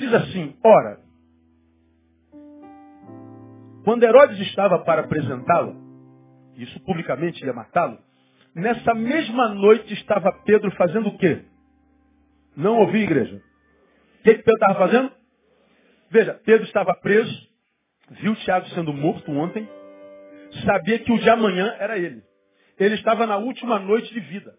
diz 0.00 0.12
assim: 0.14 0.56
Ora, 0.64 0.98
quando 3.84 4.02
Herodes 4.02 4.40
estava 4.40 4.78
para 4.80 5.02
apresentá-lo, 5.02 5.89
isso 6.62 6.80
publicamente 6.80 7.44
ia 7.44 7.52
matá-lo. 7.52 7.98
Nessa 8.54 8.94
mesma 8.94 9.48
noite 9.54 9.92
estava 9.94 10.32
Pedro 10.44 10.70
fazendo 10.72 11.08
o 11.08 11.18
quê? 11.18 11.44
Não 12.56 12.78
ouvi, 12.78 13.02
igreja. 13.02 13.36
O 13.36 14.22
que, 14.22 14.34
que 14.34 14.42
Pedro 14.42 14.54
estava 14.54 14.74
fazendo? 14.74 15.12
Veja, 16.10 16.34
Pedro 16.44 16.66
estava 16.66 16.94
preso, 16.96 17.48
viu 18.10 18.34
Tiago 18.36 18.66
sendo 18.70 18.92
morto 18.92 19.30
ontem, 19.30 19.68
sabia 20.64 20.98
que 20.98 21.12
o 21.12 21.18
de 21.18 21.30
amanhã 21.30 21.74
era 21.78 21.96
ele. 21.96 22.22
Ele 22.78 22.96
estava 22.96 23.26
na 23.26 23.36
última 23.36 23.78
noite 23.78 24.12
de 24.12 24.20
vida. 24.20 24.54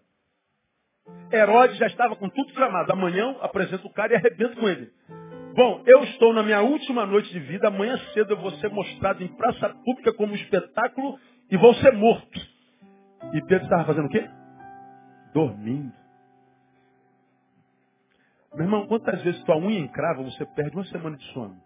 Herodes 1.32 1.76
já 1.76 1.86
estava 1.86 2.16
com 2.16 2.28
tudo 2.28 2.52
tramado. 2.54 2.92
Amanhã 2.92 3.36
apresenta 3.40 3.86
o 3.86 3.92
cara 3.92 4.12
e 4.12 4.16
arrebenta 4.16 4.56
com 4.56 4.68
ele. 4.68 4.90
Bom, 5.54 5.82
eu 5.86 6.04
estou 6.04 6.32
na 6.32 6.42
minha 6.42 6.62
última 6.62 7.04
noite 7.04 7.30
de 7.30 7.40
vida. 7.40 7.68
Amanhã 7.68 7.98
cedo 8.14 8.32
eu 8.32 8.36
vou 8.38 8.50
ser 8.52 8.70
mostrado 8.70 9.22
em 9.22 9.28
praça 9.28 9.68
pública 9.84 10.12
como 10.14 10.34
espetáculo 10.34 11.18
e 11.52 11.56
vão 11.58 11.74
ser 11.74 11.92
mortos. 11.92 12.50
E 13.34 13.40
Pedro 13.42 13.64
estava 13.64 13.84
fazendo 13.84 14.06
o 14.06 14.08
quê? 14.08 14.26
Dormindo. 15.34 15.92
Meu 18.54 18.64
irmão, 18.64 18.86
quantas 18.86 19.22
vezes 19.22 19.42
tua 19.44 19.58
unha 19.58 19.80
encrava, 19.80 20.22
você 20.22 20.46
perde 20.46 20.74
uma 20.74 20.84
semana 20.86 21.16
de 21.16 21.24
sono? 21.32 21.60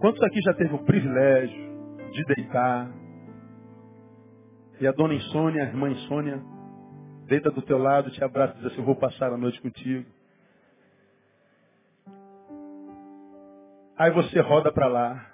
Quantos 0.00 0.22
aqui 0.22 0.40
já 0.42 0.52
teve 0.54 0.74
o 0.74 0.84
privilégio 0.84 2.10
de 2.12 2.24
deitar 2.24 2.90
e 4.78 4.86
a 4.86 4.92
dona 4.92 5.14
Insônia, 5.14 5.62
a 5.62 5.66
irmã 5.66 5.90
Insônia, 5.90 6.42
deita 7.26 7.50
do 7.50 7.62
teu 7.62 7.78
lado, 7.78 8.10
te 8.10 8.22
abraça 8.22 8.52
e 8.54 8.56
diz 8.56 8.66
assim, 8.66 8.78
eu 8.78 8.84
vou 8.84 8.96
passar 8.96 9.32
a 9.32 9.38
noite 9.38 9.60
contigo. 9.62 10.10
Aí 13.96 14.10
você 14.10 14.40
roda 14.40 14.72
para 14.72 14.88
lá, 14.88 15.31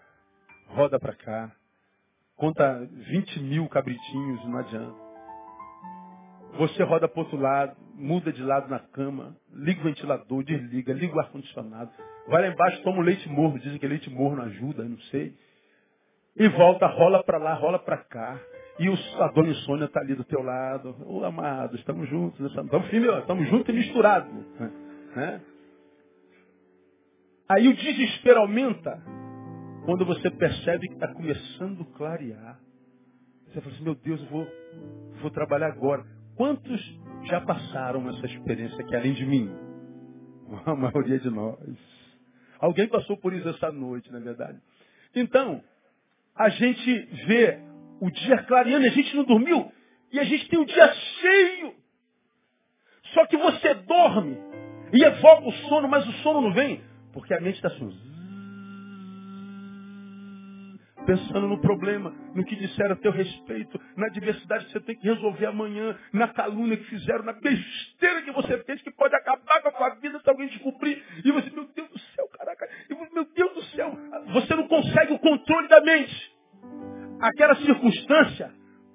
roda 0.68 0.98
para 0.98 1.14
cá, 1.14 1.52
conta 2.36 2.86
20 2.90 3.40
mil 3.40 3.68
cabritinhos, 3.68 4.44
não 4.46 4.58
adianta. 4.58 5.08
Você 6.58 6.82
roda 6.82 7.08
para 7.08 7.20
outro 7.20 7.38
lado, 7.38 7.76
muda 7.94 8.32
de 8.32 8.42
lado 8.42 8.68
na 8.68 8.78
cama, 8.78 9.36
liga 9.52 9.80
o 9.80 9.84
ventilador, 9.84 10.42
desliga, 10.42 10.92
liga 10.92 11.14
o 11.14 11.20
ar-condicionado. 11.20 11.90
Vai 12.28 12.42
lá 12.42 12.48
embaixo, 12.48 12.82
toma 12.82 12.98
o 12.98 13.02
leite 13.02 13.28
morno, 13.28 13.58
dizem 13.58 13.78
que 13.78 13.86
leite 13.86 14.10
morno 14.10 14.42
ajuda, 14.42 14.84
não 14.84 14.98
sei. 15.10 15.34
E 16.36 16.48
volta, 16.48 16.86
rola 16.86 17.22
para 17.22 17.38
lá, 17.38 17.54
rola 17.54 17.78
para 17.78 17.98
cá. 17.98 18.40
e 18.78 18.88
o, 18.88 18.94
a 19.22 19.28
dona 19.28 19.50
insônia 19.50 19.86
está 19.86 20.00
ali 20.00 20.14
do 20.14 20.24
teu 20.24 20.42
lado. 20.42 20.96
Ô, 21.06 21.24
amado, 21.24 21.76
estamos 21.76 22.08
juntos. 22.08 22.40
Estamos, 22.46 22.72
estamos 22.92 23.48
juntos 23.48 23.68
e 23.68 23.72
misturados. 23.72 24.32
Né? 25.16 25.40
Aí 27.48 27.66
o 27.68 27.74
desespero 27.74 28.40
aumenta 28.40 29.02
quando 29.88 30.04
você 30.04 30.30
percebe 30.30 30.86
que 30.86 30.92
está 30.92 31.08
começando 31.08 31.80
a 31.80 31.96
clarear. 31.96 32.60
Você 33.46 33.58
fala 33.58 33.74
assim, 33.74 33.82
meu 33.84 33.94
Deus, 33.94 34.20
eu 34.20 34.26
vou, 34.26 34.46
vou 35.22 35.30
trabalhar 35.30 35.68
agora. 35.68 36.04
Quantos 36.36 36.78
já 37.24 37.40
passaram 37.40 38.06
essa 38.10 38.26
experiência 38.26 38.78
aqui, 38.84 38.94
além 38.94 39.14
de 39.14 39.24
mim? 39.24 39.50
A 40.66 40.74
maioria 40.74 41.18
de 41.18 41.30
nós. 41.30 41.58
Alguém 42.60 42.86
passou 42.86 43.16
por 43.16 43.32
isso 43.32 43.48
essa 43.48 43.72
noite, 43.72 44.12
na 44.12 44.18
é 44.18 44.20
verdade. 44.20 44.58
Então, 45.14 45.64
a 46.36 46.50
gente 46.50 46.94
vê 47.26 47.58
o 47.98 48.10
dia 48.10 48.42
clareando, 48.42 48.84
a 48.84 48.90
gente 48.90 49.16
não 49.16 49.24
dormiu, 49.24 49.72
e 50.12 50.20
a 50.20 50.24
gente 50.24 50.50
tem 50.50 50.58
o 50.58 50.66
dia 50.66 50.92
cheio. 50.92 51.74
Só 53.14 53.24
que 53.24 53.38
você 53.38 53.72
dorme 53.72 54.36
e 54.92 55.02
evoca 55.02 55.48
o 55.48 55.52
sono, 55.66 55.88
mas 55.88 56.06
o 56.06 56.12
sono 56.22 56.42
não 56.42 56.52
vem, 56.52 56.82
porque 57.10 57.32
a 57.32 57.40
mente 57.40 57.54
está 57.56 57.68
assim, 57.68 58.07
pensando 61.08 61.48
no 61.48 61.58
problema, 61.58 62.14
no 62.34 62.44
que 62.44 62.54
disseram 62.54 62.92
a 62.92 62.96
teu 62.96 63.10
respeito, 63.10 63.80
na 63.96 64.10
diversidade 64.10 64.66
que 64.66 64.72
você 64.72 64.80
tem 64.80 64.94
que 64.94 65.08
resolver 65.08 65.46
amanhã, 65.46 65.96
na 66.12 66.28
calúnia 66.28 66.76
que 66.76 66.84
fizeram, 66.84 67.24
na 67.24 67.32
besteira 67.32 68.20
que 68.20 68.30
você 68.30 68.58
fez, 68.64 68.82
que 68.82 68.90
pode 68.90 69.16
acabar 69.16 69.62
com 69.62 69.68
a 69.68 69.72
tua 69.72 69.88
vida 70.00 70.20
se 70.20 70.28
alguém 70.28 70.48
descobrir. 70.48 71.02
E 71.24 71.32
você, 71.32 71.48
meu 71.48 71.66
Deus 71.74 71.88
do 71.88 71.98
céu, 71.98 72.28
caraca, 72.36 72.68
meu 73.14 73.24
Deus 73.34 73.54
do 73.54 73.62
céu, 73.74 73.98
você 74.34 74.54
não 74.54 74.68
consegue 74.68 75.14
o 75.14 75.18
controle 75.18 75.66
da 75.68 75.80
mente. 75.80 76.36
Aquela 77.22 77.56
circunstância 77.56 78.52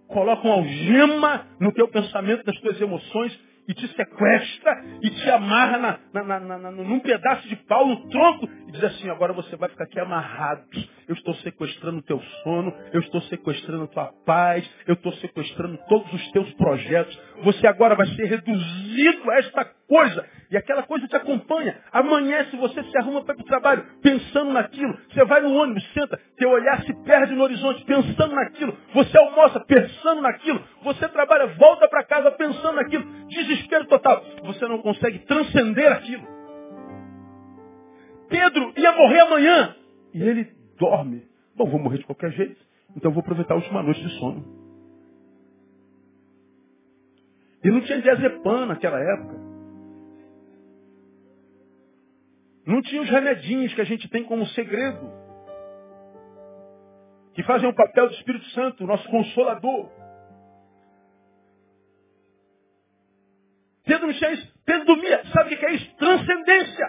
coloca 0.08 0.48
uma 0.48 0.54
algema 0.54 1.48
no 1.60 1.72
teu 1.74 1.88
pensamento, 1.88 2.46
nas 2.46 2.60
tuas 2.60 2.80
emoções, 2.80 3.40
e 3.68 3.74
te 3.74 3.88
sequestra 3.96 4.84
e 5.02 5.10
te 5.10 5.30
amarra 5.30 5.78
na, 5.78 6.00
na, 6.14 6.40
na, 6.40 6.58
na, 6.58 6.72
num 6.72 7.00
pedaço 7.00 7.48
de 7.48 7.56
pau, 7.56 7.88
no 7.88 8.10
tronco, 8.10 8.50
e 8.68 8.72
diz 8.72 8.84
assim, 8.84 9.10
agora 9.10 9.34
você 9.34 9.56
vai 9.56 9.70
ficar 9.70 9.86
aqui 9.86 10.00
amarrado. 10.00 10.64
Eu 11.08 11.16
estou 11.16 11.34
sequestrando 11.36 12.00
o 12.00 12.04
teu 12.04 12.20
sono, 12.44 12.74
eu 12.94 13.02
estou 13.02 13.22
sequestrando 13.24 13.84
a 13.84 13.88
tua 13.88 14.14
paz, 14.26 14.70
eu 14.88 14.94
estou 14.94 15.12
sequestrando 15.14 15.78
todos 15.90 16.12
os 16.14 16.32
teus 16.32 16.52
projetos. 16.54 17.20
Você 17.44 17.68
agora 17.68 17.96
vai 17.96 18.08
ser 18.08 18.26
reduzido 18.26 19.30
a 19.32 19.38
esta 19.38 19.66
coisa. 19.88 20.26
E 20.50 20.58
aquela 20.58 20.84
coisa 20.84 21.08
te 21.08 21.16
acompanha. 21.16 21.80
Amanhece, 21.92 22.56
você 22.58 22.84
se 22.84 22.98
arruma 22.98 23.24
para 23.24 23.36
o 23.36 23.44
trabalho, 23.44 23.86
pensando 24.02 24.54
naquilo. 24.54 24.96
Você 25.10 25.26
vai 25.26 25.42
no 25.42 25.54
ônibus, 25.54 25.84
senta, 25.94 26.20
teu 26.38 26.50
olhar 26.50 26.82
se 26.84 26.94
perde 27.04 27.34
no 27.34 27.44
horizonte, 27.44 27.84
pensando 27.86 28.36
naquilo. 28.36 28.78
Você 28.94 29.18
almoça, 29.18 29.60
pensando 29.62 30.22
naquilo. 30.22 30.64
Você 30.84 31.08
trabalha, 31.10 31.48
volta 31.48 31.88
para 31.88 32.04
casa, 32.04 32.32
pensando 32.32 32.76
naquilo. 32.76 33.04
Desespero 33.54 33.86
total. 33.88 34.24
Você 34.46 34.68
não 34.68 34.82
consegue 34.82 35.20
transcender 35.20 35.92
aquilo. 35.92 36.28
Pedro 38.30 38.74
ia 38.76 38.92
morrer 38.94 39.20
amanhã. 39.22 39.76
E 40.14 40.22
ele 40.22 40.52
dorme. 40.78 41.24
Bom, 41.56 41.70
vou 41.70 41.80
morrer 41.80 42.00
de 42.00 42.06
qualquer 42.06 42.32
jeito. 42.32 42.60
Então 42.96 43.12
vou 43.12 43.22
aproveitar 43.22 43.54
a 43.54 43.58
última 43.58 43.84
noite 43.84 44.02
de 44.02 44.10
sono. 44.20 44.44
E 47.64 47.70
não 47.70 47.82
tinha 47.82 48.02
diazepam 48.02 48.66
naquela 48.66 49.00
época. 49.00 49.44
Não 52.66 52.82
tinha 52.82 53.02
os 53.02 53.10
remedinhos 53.10 53.74
que 53.74 53.82
a 53.82 53.86
gente 53.86 54.10
tem 54.10 54.24
como 54.24 54.46
segredo. 54.48 55.12
Que 57.34 57.44
fazem 57.44 57.70
o 57.70 57.76
papel 57.76 58.08
do 58.08 58.16
Espírito 58.16 58.46
Santo, 58.50 58.86
nosso 58.86 59.08
consolador. 59.10 59.90
Pedro 63.86 64.08
não 64.08 64.14
tinha 64.14 64.32
isso. 64.32 64.54
Pedro 64.66 64.86
dormia. 64.86 65.24
Sabe 65.34 65.54
o 65.54 65.58
que 65.58 65.66
é 65.66 65.74
isso? 65.74 65.96
Transcendência. 65.98 66.86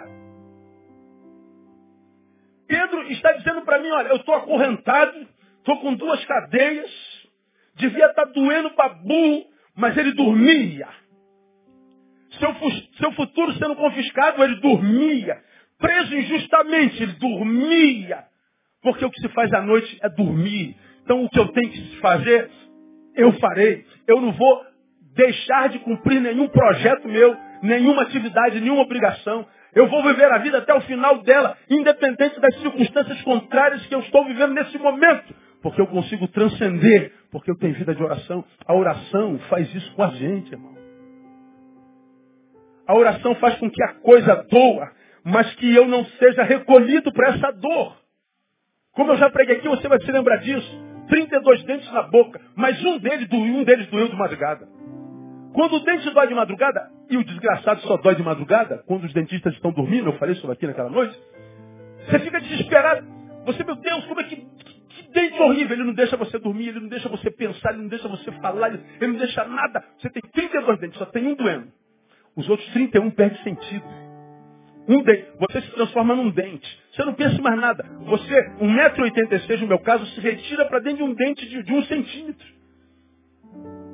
Pedro 2.67 3.03
está 3.11 3.31
dizendo 3.33 3.61
para 3.61 3.79
mim, 3.79 3.89
olha, 3.89 4.07
eu 4.09 4.15
estou 4.15 4.33
acorrentado, 4.33 5.27
estou 5.59 5.79
com 5.81 5.93
duas 5.93 6.23
cadeias, 6.25 6.91
devia 7.75 8.07
estar 8.07 8.25
tá 8.25 8.31
doendo 8.31 8.71
para 8.71 8.89
burro, 8.95 9.45
mas 9.75 9.95
ele 9.97 10.13
dormia. 10.13 10.87
Seu, 12.39 12.55
seu 12.97 13.11
futuro 13.13 13.53
sendo 13.53 13.75
confiscado, 13.75 14.43
ele 14.43 14.59
dormia 14.61 15.43
preso 15.79 16.15
injustamente, 16.15 17.03
ele 17.03 17.13
dormia. 17.13 18.25
Porque 18.81 19.05
o 19.05 19.09
que 19.09 19.21
se 19.21 19.29
faz 19.29 19.51
à 19.53 19.61
noite 19.61 19.97
é 20.01 20.09
dormir. 20.09 20.75
Então 21.03 21.23
o 21.23 21.29
que 21.29 21.39
eu 21.39 21.47
tenho 21.49 21.71
que 21.71 21.97
fazer, 21.97 22.49
eu 23.15 23.31
farei. 23.33 23.85
Eu 24.07 24.21
não 24.21 24.31
vou 24.31 24.65
deixar 25.15 25.69
de 25.69 25.79
cumprir 25.79 26.21
nenhum 26.21 26.47
projeto 26.47 27.07
meu, 27.07 27.35
nenhuma 27.61 28.03
atividade, 28.03 28.59
nenhuma 28.59 28.83
obrigação. 28.83 29.47
Eu 29.73 29.87
vou 29.87 30.03
viver 30.03 30.31
a 30.31 30.37
vida 30.39 30.59
até 30.59 30.73
o 30.73 30.81
final 30.81 31.21
dela, 31.23 31.57
independente 31.69 32.39
das 32.39 32.55
circunstâncias 32.59 33.21
contrárias 33.23 33.85
que 33.87 33.95
eu 33.95 33.99
estou 33.99 34.25
vivendo 34.25 34.53
nesse 34.53 34.77
momento. 34.77 35.33
Porque 35.61 35.81
eu 35.81 35.87
consigo 35.87 36.27
transcender, 36.27 37.11
porque 37.31 37.49
eu 37.49 37.57
tenho 37.57 37.73
vida 37.73 37.95
de 37.95 38.03
oração. 38.03 38.43
A 38.67 38.73
oração 38.73 39.39
faz 39.49 39.73
isso 39.73 39.91
com 39.95 40.03
a 40.03 40.09
gente, 40.09 40.51
irmão. 40.51 40.75
A 42.87 42.93
oração 42.93 43.33
faz 43.35 43.57
com 43.57 43.69
que 43.69 43.83
a 43.83 43.93
coisa 43.95 44.45
doa, 44.49 44.91
mas 45.23 45.53
que 45.55 45.73
eu 45.73 45.87
não 45.87 46.05
seja 46.05 46.43
recolhido 46.43 47.11
para 47.11 47.29
essa 47.29 47.51
dor. 47.51 47.97
Como 48.91 49.11
eu 49.11 49.17
já 49.17 49.29
preguei 49.29 49.57
aqui, 49.57 49.67
você 49.67 49.87
vai 49.87 49.99
se 49.99 50.11
lembrar 50.11 50.37
disso. 50.37 50.85
32 51.07 51.63
dentes 51.63 51.91
na 51.91 52.03
boca, 52.03 52.39
mas 52.55 52.83
um 52.83 52.97
deles, 52.99 53.27
um 53.31 53.63
deles 53.63 53.87
doeu 53.87 54.07
de 54.07 54.15
madrugada. 54.15 54.74
Quando 55.55 55.77
o 55.77 55.79
dente 55.79 56.09
dói 56.09 56.27
de 56.27 56.35
madrugada, 56.35 56.91
e 57.09 57.15
o 57.15 57.23
desgraçado 57.23 57.79
só 57.83 57.95
dói 57.95 58.13
de 58.13 58.21
madrugada, 58.21 58.83
quando 58.85 59.05
os 59.05 59.13
dentistas 59.13 59.53
estão 59.53 59.71
dormindo, 59.71 60.09
eu 60.09 60.17
falei 60.17 60.35
isso 60.35 60.51
aqui 60.51 60.67
naquela 60.67 60.89
noite, 60.89 61.17
você 62.05 62.19
fica 62.19 62.41
desesperado. 62.41 63.07
Você, 63.45 63.63
meu 63.63 63.75
Deus, 63.75 64.05
como 64.05 64.19
é 64.19 64.25
que, 64.25 64.35
que, 64.35 64.73
que 64.89 65.13
dente 65.13 65.41
horrível. 65.41 65.77
Ele 65.77 65.85
não 65.85 65.93
deixa 65.93 66.17
você 66.17 66.37
dormir, 66.37 66.67
ele 66.67 66.81
não 66.81 66.89
deixa 66.89 67.07
você 67.07 67.31
pensar, 67.31 67.71
ele 67.71 67.83
não 67.83 67.87
deixa 67.87 68.05
você 68.09 68.33
falar, 68.33 68.67
ele, 68.67 68.83
ele 68.99 69.13
não 69.13 69.19
deixa 69.19 69.45
nada. 69.45 69.81
Você 69.97 70.09
tem 70.09 70.21
32 70.29 70.79
dentes, 70.79 70.97
só 70.97 71.05
tem 71.05 71.25
um 71.25 71.35
doendo. 71.35 71.71
Os 72.35 72.49
outros 72.49 72.67
31 72.73 73.11
perdem 73.11 73.41
sentido. 73.41 73.85
Um 74.89 75.01
dente. 75.03 75.25
Você 75.39 75.61
se 75.61 75.71
transforma 75.71 76.15
num 76.15 76.31
dente. 76.31 76.67
Você 76.91 77.05
não 77.05 77.13
pensa 77.13 77.41
mais 77.41 77.57
nada. 77.57 77.85
Você, 78.01 78.49
1,86m 78.59 79.61
no 79.61 79.67
meu 79.67 79.79
caso, 79.79 80.05
se 80.07 80.19
retira 80.19 80.65
para 80.65 80.79
dentro 80.79 80.97
de 80.97 81.03
um 81.03 81.13
dente 81.13 81.47
de, 81.47 81.63
de 81.63 81.71
um 81.71 81.83
centímetro. 81.83 82.54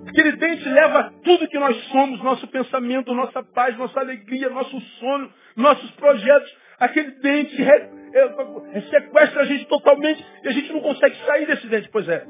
Aquele 0.08 0.34
dente 0.34 0.68
leva 0.68 1.14
tudo 1.24 1.48
que 1.48 1.60
nós 1.60 1.76
somos, 1.90 2.22
nosso 2.24 2.48
pensamento, 2.48 3.14
nossa 3.14 3.44
paz, 3.44 3.78
nossa 3.78 4.00
alegria, 4.00 4.50
nosso 4.50 4.80
sono, 5.00 5.30
nossos 5.56 5.92
projetos. 5.92 6.52
Aquele 6.80 7.12
dente 7.22 7.56
re, 7.62 7.90
é, 8.14 8.78
é, 8.78 8.82
sequestra 8.82 9.42
a 9.42 9.46
gente 9.46 9.66
totalmente 9.66 10.26
e 10.44 10.48
a 10.48 10.52
gente 10.52 10.74
não 10.74 10.82
consegue 10.82 11.16
sair 11.26 11.46
desse 11.46 11.68
dente. 11.68 11.90
Pois 11.90 12.08
é, 12.10 12.26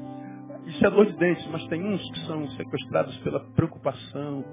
isso 0.66 0.86
é 0.86 0.90
dor 0.90 1.06
de 1.06 1.16
dente, 1.16 1.48
mas 1.50 1.66
tem 1.68 1.82
uns 1.82 2.10
que 2.10 2.20
são 2.26 2.48
sequestrados 2.50 3.16
pela 3.18 3.40
preocupação, 3.54 4.44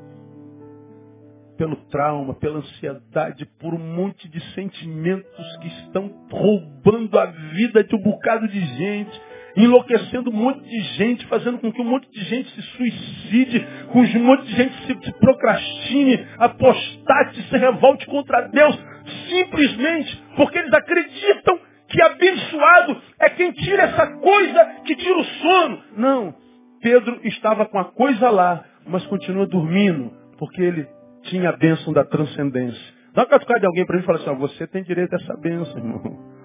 pelo 1.58 1.76
trauma, 1.88 2.34
pela 2.36 2.60
ansiedade, 2.60 3.46
por 3.60 3.74
um 3.74 3.96
monte 3.96 4.30
de 4.30 4.40
sentimentos 4.54 5.58
que 5.58 5.68
estão 5.68 6.10
roubando 6.32 7.20
a 7.20 7.26
vida 7.26 7.84
de 7.84 7.96
um 7.96 8.02
bocado 8.02 8.48
de 8.48 8.60
gente, 8.60 9.22
enlouquecendo 9.56 10.30
um 10.30 10.34
monte 10.34 10.62
de 10.62 10.80
gente, 10.96 11.26
fazendo 11.28 11.60
com 11.60 11.72
que 11.72 11.82
um 11.82 11.86
monte 11.86 12.10
de 12.12 12.24
gente 12.24 12.50
se 12.52 12.62
suicide, 12.62 13.68
com 13.92 14.00
um 14.02 14.24
monte 14.24 14.46
de 14.46 14.56
gente 14.56 14.74
se 14.86 15.12
procrastine, 15.20 16.26
apostate, 16.38 17.42
se 17.44 17.58
revolte 17.58 18.06
contra 18.06 18.48
Deus, 18.48 18.78
simplesmente 19.30 20.24
porque 20.36 20.60
eles 20.60 20.74
acreditam 20.74 21.60
que 21.88 22.02
abençoado 22.04 23.02
é 23.20 23.30
quem 23.32 23.52
tira 23.52 23.84
essa 23.84 24.08
coisa 24.08 24.66
que 24.86 24.96
tira 24.96 25.18
o 25.18 25.26
sono. 25.26 25.84
Não, 25.98 26.36
Pedro 26.82 27.20
estava 27.24 27.66
com 27.66 27.80
a 27.80 27.86
coisa 27.86 28.30
lá, 28.30 28.64
mas 28.88 29.06
continua 29.08 29.48
dormindo, 29.48 30.12
porque 30.38 30.62
ele 30.62 30.88
tinha 31.24 31.50
a 31.50 31.58
bênção 31.58 31.92
da 31.92 32.06
transcendência. 32.06 33.00
Dá 33.14 33.24
uma 33.24 33.28
catucada 33.28 33.60
de 33.60 33.66
alguém 33.66 33.86
para 33.86 33.98
mim 33.98 34.04
e 34.04 34.06
fala 34.06 34.20
assim, 34.20 34.36
você 34.36 34.68
tem 34.68 34.84
direito 34.84 35.14
a 35.14 35.18
essa 35.18 35.36
bênção, 35.38 35.78
irmão. 35.78 36.39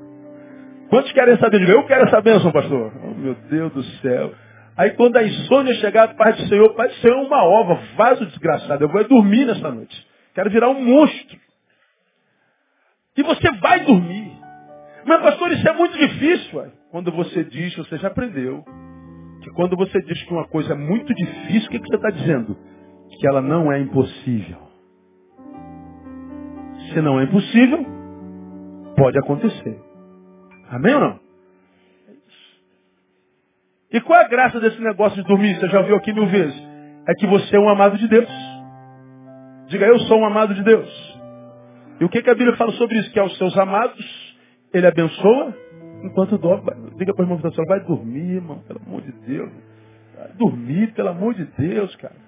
Quantos 0.89 1.12
querem 1.12 1.35
essa 1.35 1.49
bênção? 1.49 1.68
Eu 1.68 1.87
quero 1.87 2.07
essa 2.07 2.20
bênção, 2.20 2.53
pastor. 2.53 2.93
Oh, 3.05 3.14
meu 3.14 3.35
Deus 3.51 3.72
do 3.72 3.82
céu. 4.01 4.32
Aí 4.76 4.91
quando 4.91 5.16
a 5.16 5.22
insônia 5.22 5.74
chegar, 5.74 6.14
Pai 6.14 6.32
do 6.32 6.49
Senhor, 6.49 6.74
Pai 6.74 6.89
do 6.89 6.95
Senhor 6.95 7.16
é 7.16 7.26
uma 7.26 7.45
ova, 7.45 7.80
vaso 7.97 8.26
desgraçado. 8.26 8.85
Eu 8.85 8.89
vou 8.89 9.05
dormir 9.05 9.45
nessa 9.45 9.70
noite. 9.70 10.07
Quero 10.35 10.51
virar 10.51 10.68
um 10.68 10.82
monstro. 10.82 11.39
E 13.16 13.22
você 13.22 13.51
vai 13.61 13.85
dormir. 13.85 14.32
Mas 15.07 15.22
pastor, 15.22 15.53
isso 15.53 15.68
é 15.68 15.72
muito 15.72 15.97
difícil. 15.97 16.59
Ué. 16.59 16.70
Quando 16.91 17.12
você 17.12 17.45
diz, 17.45 17.74
você 17.76 17.97
já 17.99 18.09
aprendeu. 18.09 18.64
Que 19.43 19.51
quando 19.51 19.76
você 19.76 20.01
diz 20.03 20.22
que 20.24 20.32
uma 20.32 20.49
coisa 20.49 20.72
é 20.72 20.76
muito 20.76 21.14
difícil, 21.14 21.68
o 21.68 21.70
que, 21.70 21.78
que 21.78 21.87
você 21.87 21.97
está 21.97 22.11
dizendo? 22.11 22.57
Que 23.18 23.28
ela 23.28 23.43
não 23.43 23.70
é 23.72 23.78
impossível. 23.78 24.59
Se 26.93 27.01
não 27.01 27.20
é 27.20 27.24
impossível, 27.24 27.85
pode 28.97 29.18
acontecer. 29.18 29.84
Amém 30.71 30.95
ou 30.95 31.01
não? 31.01 31.21
E 33.93 34.01
qual 34.01 34.21
é 34.21 34.25
a 34.25 34.29
graça 34.29 34.59
desse 34.59 34.81
negócio 34.81 35.23
de 35.23 35.29
dormir? 35.29 35.55
Você 35.55 35.69
já 35.69 35.79
ouviu 35.79 35.97
aqui 35.97 36.12
mil 36.12 36.27
vezes. 36.27 36.61
É 37.07 37.15
que 37.15 37.27
você 37.27 37.57
é 37.57 37.61
um 37.61 37.69
amado 37.69 37.97
de 37.97 38.09
Deus. 38.09 38.29
Diga, 39.69 39.87
eu 39.87 39.99
sou 40.01 40.19
um 40.19 40.27
amado 40.27 40.55
de 40.55 40.62
Deus. 40.62 41.19
E 42.01 42.05
o 42.05 42.09
que, 42.09 42.23
que 42.23 42.31
a 42.31 42.35
Bíblia 42.35 42.57
fala 42.57 42.73
sobre 42.73 42.99
isso? 42.99 43.12
Que 43.12 43.21
aos 43.21 43.37
seus 43.39 43.57
amados, 43.57 44.37
ele 44.73 44.87
abençoa 44.87 45.57
enquanto 46.03 46.37
dorme. 46.39 46.71
Diga 46.97 47.15
para 47.15 47.23
o 47.23 47.25
irmão 47.25 47.39
que 47.39 47.47
está 47.47 47.62
vai 47.65 47.81
dormir, 47.81 48.35
irmão, 48.35 48.59
pelo 48.67 48.81
amor 48.85 49.01
de 49.03 49.12
Deus. 49.12 49.51
Vai 50.17 50.29
dormir, 50.33 50.93
pelo 50.93 51.09
amor 51.11 51.35
de 51.35 51.45
Deus, 51.45 51.95
cara. 51.97 52.25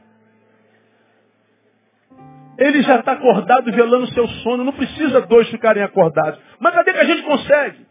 Ele 2.58 2.82
já 2.82 3.00
está 3.00 3.12
acordado 3.12 3.70
velando 3.70 4.04
o 4.04 4.12
seu 4.12 4.26
sono. 4.28 4.64
Não 4.64 4.72
precisa 4.72 5.20
dois 5.22 5.48
ficarem 5.50 5.82
acordados. 5.82 6.40
Mas 6.58 6.74
cadê 6.74 6.92
que 6.92 7.00
a 7.00 7.04
gente 7.04 7.22
consegue? 7.22 7.86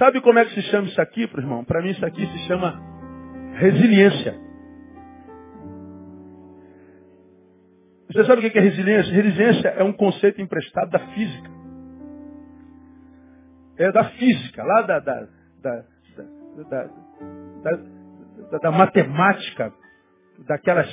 Sabe 0.00 0.22
como 0.22 0.38
é 0.38 0.46
que 0.46 0.54
se 0.54 0.62
chama 0.70 0.88
isso 0.88 0.98
aqui, 0.98 1.24
irmão? 1.24 1.62
Para 1.62 1.82
mim 1.82 1.90
isso 1.90 2.06
aqui 2.06 2.26
se 2.26 2.38
chama 2.46 2.80
resiliência. 3.56 4.34
Você 8.10 8.24
sabe 8.24 8.46
o 8.46 8.50
que 8.50 8.58
é 8.58 8.62
resiliência? 8.62 9.12
Resiliência 9.12 9.68
é 9.68 9.84
um 9.84 9.92
conceito 9.92 10.40
emprestado 10.40 10.90
da 10.90 11.00
física. 11.00 11.50
É 13.76 13.92
da 13.92 14.04
física, 14.04 14.64
lá 14.64 14.80
da, 14.80 15.00
da, 15.00 15.28
da, 15.60 15.84
da 18.58 18.70
matemática, 18.70 19.70
daquelas 20.48 20.88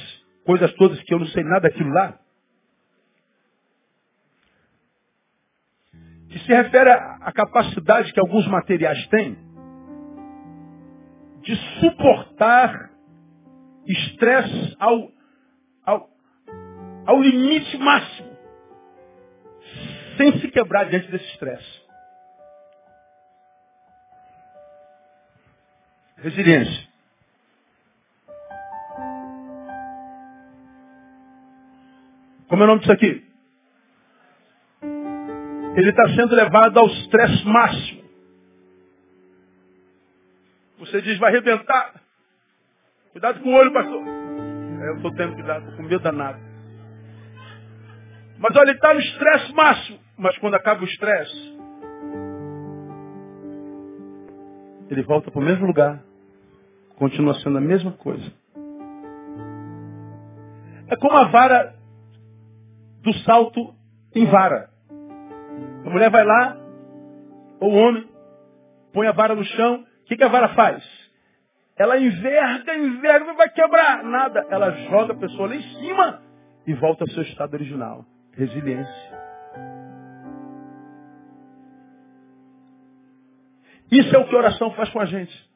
coisas 0.46 0.70
todas 0.74 1.02
que 1.04 1.14
eu 1.14 1.20
não 1.20 1.28
sei 1.28 1.46
nada 1.46 1.62
daquilo 1.62 1.92
lá. 1.92 2.20
Que 6.38 6.46
se 6.46 6.54
refere 6.54 6.92
à 6.92 7.32
capacidade 7.32 8.14
que 8.14 8.20
alguns 8.20 8.48
materiais 8.48 9.08
têm 9.08 9.36
de 11.42 11.56
suportar 11.80 12.92
estresse 13.88 14.76
ao, 14.80 15.12
ao, 15.86 16.10
ao 17.06 17.22
limite 17.22 17.78
máximo, 17.78 18.38
sem 20.18 20.40
se 20.40 20.50
quebrar 20.50 20.90
diante 20.90 21.10
desse 21.10 21.26
estresse. 21.32 21.88
Resiliência. 26.18 26.88
Como 32.48 32.62
é 32.62 32.66
o 32.66 32.68
nome 32.68 32.80
disso 32.82 32.92
aqui? 32.92 33.27
Ele 35.78 35.92
está 35.92 36.10
sendo 36.10 36.36
levado 36.36 36.80
ao 36.80 36.88
estresse 36.88 37.46
máximo. 37.46 38.04
Você 40.80 41.02
diz, 41.04 41.20
vai 41.20 41.30
arrebentar. 41.30 42.02
Cuidado 43.12 43.40
com 43.42 43.50
o 43.50 43.54
olho, 43.54 43.72
pastor. 43.72 44.02
É, 44.02 44.90
eu 44.90 44.96
estou 44.96 45.14
tendo 45.14 45.36
cuidado, 45.36 45.62
estou 45.62 45.78
com 45.78 45.84
medo 45.84 46.02
danado. 46.02 46.40
Mas 48.40 48.56
olha, 48.56 48.70
ele 48.70 48.78
está 48.78 48.94
no 48.94 49.00
estresse 49.00 49.54
máximo. 49.54 50.00
Mas 50.18 50.36
quando 50.40 50.56
acaba 50.56 50.82
o 50.82 50.86
estresse, 50.86 51.58
ele 54.90 55.04
volta 55.04 55.30
para 55.30 55.40
o 55.40 55.46
mesmo 55.46 55.68
lugar. 55.68 56.02
Continua 56.96 57.36
sendo 57.36 57.60
a 57.60 57.62
mesma 57.62 57.92
coisa. 57.92 58.32
É 60.88 60.96
como 60.96 61.16
a 61.16 61.26
vara 61.26 61.76
do 63.04 63.14
salto 63.20 63.76
em 64.16 64.26
vara. 64.26 64.76
A 65.88 65.90
mulher 65.90 66.10
vai 66.10 66.26
lá, 66.26 66.58
ou 67.62 67.72
o 67.72 67.76
homem, 67.76 68.06
põe 68.92 69.08
a 69.08 69.14
vara 69.14 69.34
no 69.34 69.46
chão. 69.46 69.86
O 70.02 70.06
que, 70.06 70.18
que 70.18 70.24
a 70.24 70.28
vara 70.28 70.50
faz? 70.50 70.84
Ela 71.78 71.98
enverga, 71.98 72.76
enverga, 72.76 73.34
vai 73.34 73.48
quebrar. 73.48 74.04
Nada. 74.04 74.46
Ela 74.50 74.70
joga 74.90 75.14
a 75.14 75.16
pessoa 75.16 75.48
lá 75.48 75.56
em 75.56 75.62
cima 75.62 76.22
e 76.66 76.74
volta 76.74 77.06
ao 77.06 77.10
seu 77.12 77.24
estado 77.24 77.54
original. 77.54 78.04
Resiliência. 78.34 79.18
Isso 83.90 84.14
é 84.14 84.20
o 84.20 84.28
que 84.28 84.36
a 84.36 84.40
oração 84.40 84.72
faz 84.72 84.90
com 84.90 85.00
a 85.00 85.06
gente. 85.06 85.50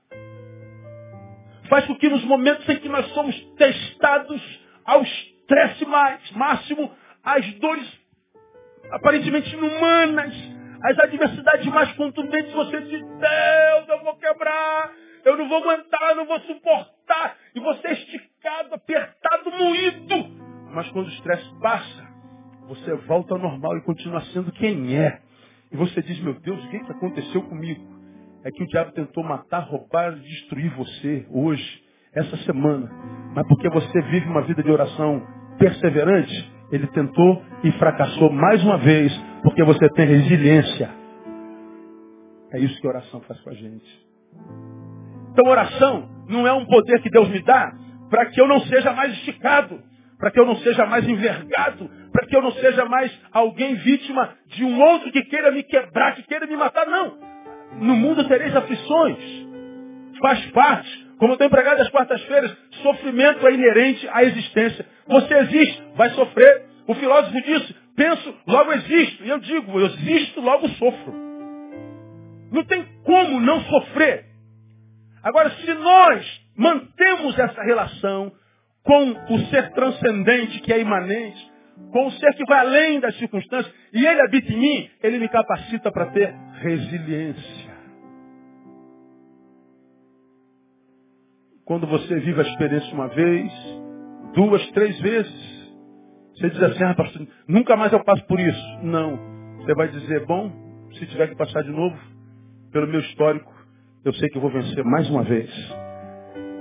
Faz 1.67 1.85
com 1.87 1.95
que 1.95 2.07
nos 2.07 2.23
momentos 2.23 2.67
em 2.69 2.79
que 2.79 2.87
nós 2.87 3.05
somos 3.07 3.37
testados 3.55 4.61
ao 4.85 5.01
estresse 5.01 5.85
máximo, 6.33 6.89
as 7.21 7.53
dores 7.55 8.00
aparentemente 8.91 9.55
inumanas, 9.55 10.33
as 10.83 10.99
adversidades 10.99 11.67
mais 11.67 11.91
contundentes, 11.93 12.53
você 12.53 12.81
diz, 12.81 13.01
Deus, 13.01 13.89
eu 13.89 14.03
vou 14.03 14.15
quebrar, 14.15 14.91
eu 15.23 15.37
não 15.37 15.47
vou 15.47 15.59
aguentar, 15.59 16.09
eu 16.09 16.15
não 16.15 16.25
vou 16.25 16.39
suportar. 16.41 17.37
E 17.55 17.59
você 17.59 17.87
é 17.87 17.93
esticado, 17.93 18.73
apertado, 18.73 19.51
moído. 19.51 20.41
Mas 20.73 20.89
quando 20.91 21.07
o 21.07 21.11
estresse 21.11 21.49
passa, 21.61 22.09
você 22.67 22.95
volta 23.05 23.33
ao 23.33 23.39
normal 23.39 23.77
e 23.77 23.81
continua 23.81 24.21
sendo 24.33 24.51
quem 24.53 24.97
é. 24.97 25.21
E 25.71 25.77
você 25.77 26.01
diz, 26.01 26.19
meu 26.21 26.33
Deus, 26.33 26.63
o 26.63 26.69
que, 26.69 26.79
que 26.79 26.91
aconteceu 26.91 27.41
comigo? 27.43 27.81
É 28.43 28.49
que 28.49 28.63
o 28.63 28.67
diabo 28.67 28.91
tentou 28.91 29.23
matar, 29.23 29.59
roubar, 29.59 30.15
destruir 30.15 30.73
você 30.75 31.27
hoje, 31.29 31.83
essa 32.13 32.35
semana. 32.37 32.89
Mas 33.35 33.47
porque 33.47 33.69
você 33.69 34.01
vive 34.01 34.27
uma 34.27 34.41
vida 34.41 34.63
de 34.63 34.71
oração 34.71 35.25
perseverante, 35.59 36.51
ele 36.71 36.87
tentou 36.87 37.43
e 37.63 37.71
fracassou 37.73 38.31
mais 38.31 38.63
uma 38.63 38.77
vez, 38.77 39.11
porque 39.43 39.63
você 39.63 39.89
tem 39.89 40.05
resiliência. 40.05 40.89
É 42.53 42.59
isso 42.59 42.79
que 42.79 42.87
a 42.87 42.91
oração 42.91 43.21
faz 43.21 43.39
com 43.41 43.49
a 43.49 43.53
gente. 43.53 44.05
Então, 45.31 45.49
oração 45.49 46.09
não 46.27 46.45
é 46.45 46.53
um 46.53 46.65
poder 46.65 47.01
que 47.01 47.09
Deus 47.09 47.29
me 47.29 47.41
dá 47.41 47.73
para 48.09 48.25
que 48.25 48.41
eu 48.41 48.47
não 48.47 48.59
seja 48.61 48.91
mais 48.91 49.13
esticado, 49.13 49.81
para 50.19 50.29
que 50.31 50.39
eu 50.39 50.45
não 50.45 50.57
seja 50.57 50.85
mais 50.85 51.07
envergado, 51.07 51.89
para 52.11 52.27
que 52.27 52.35
eu 52.35 52.41
não 52.41 52.51
seja 52.51 52.85
mais 52.85 53.11
alguém 53.31 53.75
vítima 53.75 54.35
de 54.47 54.65
um 54.65 54.81
outro 54.81 55.11
que 55.11 55.23
queira 55.23 55.51
me 55.51 55.63
quebrar, 55.63 56.15
que 56.15 56.23
queira 56.23 56.45
me 56.45 56.57
matar. 56.57 56.85
Não. 56.85 57.17
No 57.79 57.95
mundo 57.95 58.27
tereis 58.27 58.53
aflições. 58.53 59.17
Faz 60.21 60.45
parte. 60.47 61.09
Como 61.17 61.33
eu 61.33 61.37
tenho 61.37 61.49
pregado 61.49 61.81
às 61.81 61.89
quartas-feiras, 61.89 62.55
sofrimento 62.83 63.47
é 63.47 63.53
inerente 63.53 64.07
à 64.11 64.23
existência. 64.23 64.85
Você 65.11 65.33
existe, 65.39 65.83
vai 65.95 66.09
sofrer. 66.11 66.65
O 66.87 66.95
filósofo 66.95 67.41
disse, 67.41 67.75
penso, 67.97 68.33
logo 68.47 68.71
existo. 68.71 69.25
E 69.25 69.29
eu 69.29 69.39
digo, 69.39 69.77
eu 69.77 69.87
existo, 69.87 70.39
logo 70.39 70.69
sofro. 70.69 71.13
Não 72.49 72.63
tem 72.63 72.85
como 73.03 73.39
não 73.41 73.61
sofrer. 73.65 74.25
Agora, 75.21 75.49
se 75.51 75.73
nós 75.73 76.41
mantemos 76.57 77.37
essa 77.37 77.61
relação 77.61 78.31
com 78.83 79.11
o 79.35 79.39
ser 79.49 79.71
transcendente 79.73 80.59
que 80.61 80.73
é 80.73 80.79
imanente, 80.79 81.51
com 81.91 82.07
o 82.07 82.11
ser 82.11 82.33
que 82.33 82.45
vai 82.45 82.59
além 82.59 82.99
das 82.99 83.15
circunstâncias, 83.17 83.73
e 83.93 84.05
ele 84.05 84.21
habita 84.21 84.51
em 84.51 84.57
mim, 84.57 84.89
ele 85.03 85.19
me 85.19 85.27
capacita 85.27 85.91
para 85.91 86.07
ter 86.07 86.33
resiliência. 86.61 87.71
Quando 91.65 91.85
você 91.85 92.15
vive 92.19 92.39
a 92.39 92.43
experiência 92.43 92.93
uma 92.93 93.07
vez, 93.07 93.51
duas, 94.33 94.65
três 94.71 94.99
vezes, 94.99 95.71
você 96.35 96.49
diz 96.49 96.63
assim, 96.63 96.83
ah, 96.83 96.93
pastor, 96.95 97.27
nunca 97.47 97.75
mais 97.75 97.91
eu 97.93 98.03
passo 98.03 98.25
por 98.25 98.39
isso. 98.39 98.79
Não. 98.83 99.17
Você 99.57 99.73
vai 99.75 99.87
dizer, 99.89 100.25
bom, 100.25 100.51
se 100.93 101.05
tiver 101.07 101.27
que 101.27 101.35
passar 101.35 101.63
de 101.63 101.71
novo, 101.71 101.97
pelo 102.71 102.87
meu 102.87 102.99
histórico, 102.99 103.51
eu 104.03 104.13
sei 104.13 104.29
que 104.29 104.37
eu 104.37 104.41
vou 104.41 104.51
vencer 104.51 104.83
mais 104.83 105.09
uma 105.09 105.23
vez. 105.23 105.49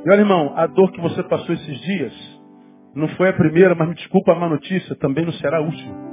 E 0.05 0.11
olha, 0.11 0.21
irmão, 0.21 0.53
a 0.57 0.67
dor 0.67 0.93
que 0.93 1.01
você 1.01 1.23
passou 1.23 1.55
esses 1.55 1.81
dias, 1.81 2.41
não 2.95 3.09
foi 3.09 3.29
a 3.29 3.33
primeira, 3.33 3.75
mas 3.75 3.89
me 3.89 3.95
desculpa 3.95 4.33
a 4.33 4.35
má 4.35 4.49
notícia, 4.49 4.95
também 4.97 5.25
não 5.25 5.33
será 5.35 5.59
a 5.59 5.63
última. 5.63 6.11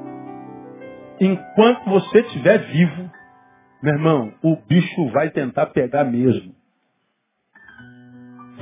Enquanto 1.20 1.90
você 1.90 2.20
estiver 2.20 2.60
vivo, 2.72 3.12
meu 3.82 3.94
irmão, 3.94 4.34
o 4.44 4.56
bicho 4.56 5.10
vai 5.12 5.30
tentar 5.32 5.68
pegar 5.68 6.04
mesmo 6.04 6.58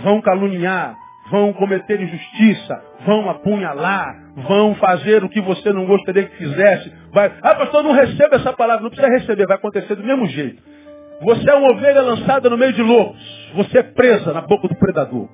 vão 0.06 0.22
caluniar, 0.22 0.96
vão 1.30 1.54
cometer 1.54 2.00
injustiça, 2.00 2.84
vão 3.06 3.30
apunhalar, 3.30 4.16
vão 4.48 4.76
fazer 4.76 5.24
o 5.24 5.30
que 5.30 5.42
você 5.42 5.72
não 5.74 5.86
gostaria 5.86 6.26
que 6.26 6.38
fizesse. 6.38 6.94
Vai, 7.12 7.32
ah, 7.42 7.56
pastor, 7.56 7.84
não 7.84 7.92
receba 7.92 8.36
essa 8.36 8.54
palavra, 8.54 8.84
não 8.84 8.90
precisa 8.90 9.12
receber, 9.12 9.48
vai 9.48 9.58
acontecer 9.58 9.96
do 9.96 10.04
mesmo 10.04 10.28
jeito. 10.28 10.62
Você 11.22 11.50
é 11.50 11.56
uma 11.56 11.72
ovelha 11.72 12.02
lançada 12.02 12.50
no 12.50 12.58
meio 12.58 12.74
de 12.74 12.82
lobos, 12.82 13.52
você 13.56 13.80
é 13.80 13.84
presa 13.84 14.34
na 14.34 14.42
boca 14.42 14.68
do 14.68 14.76
predador. 14.76 15.30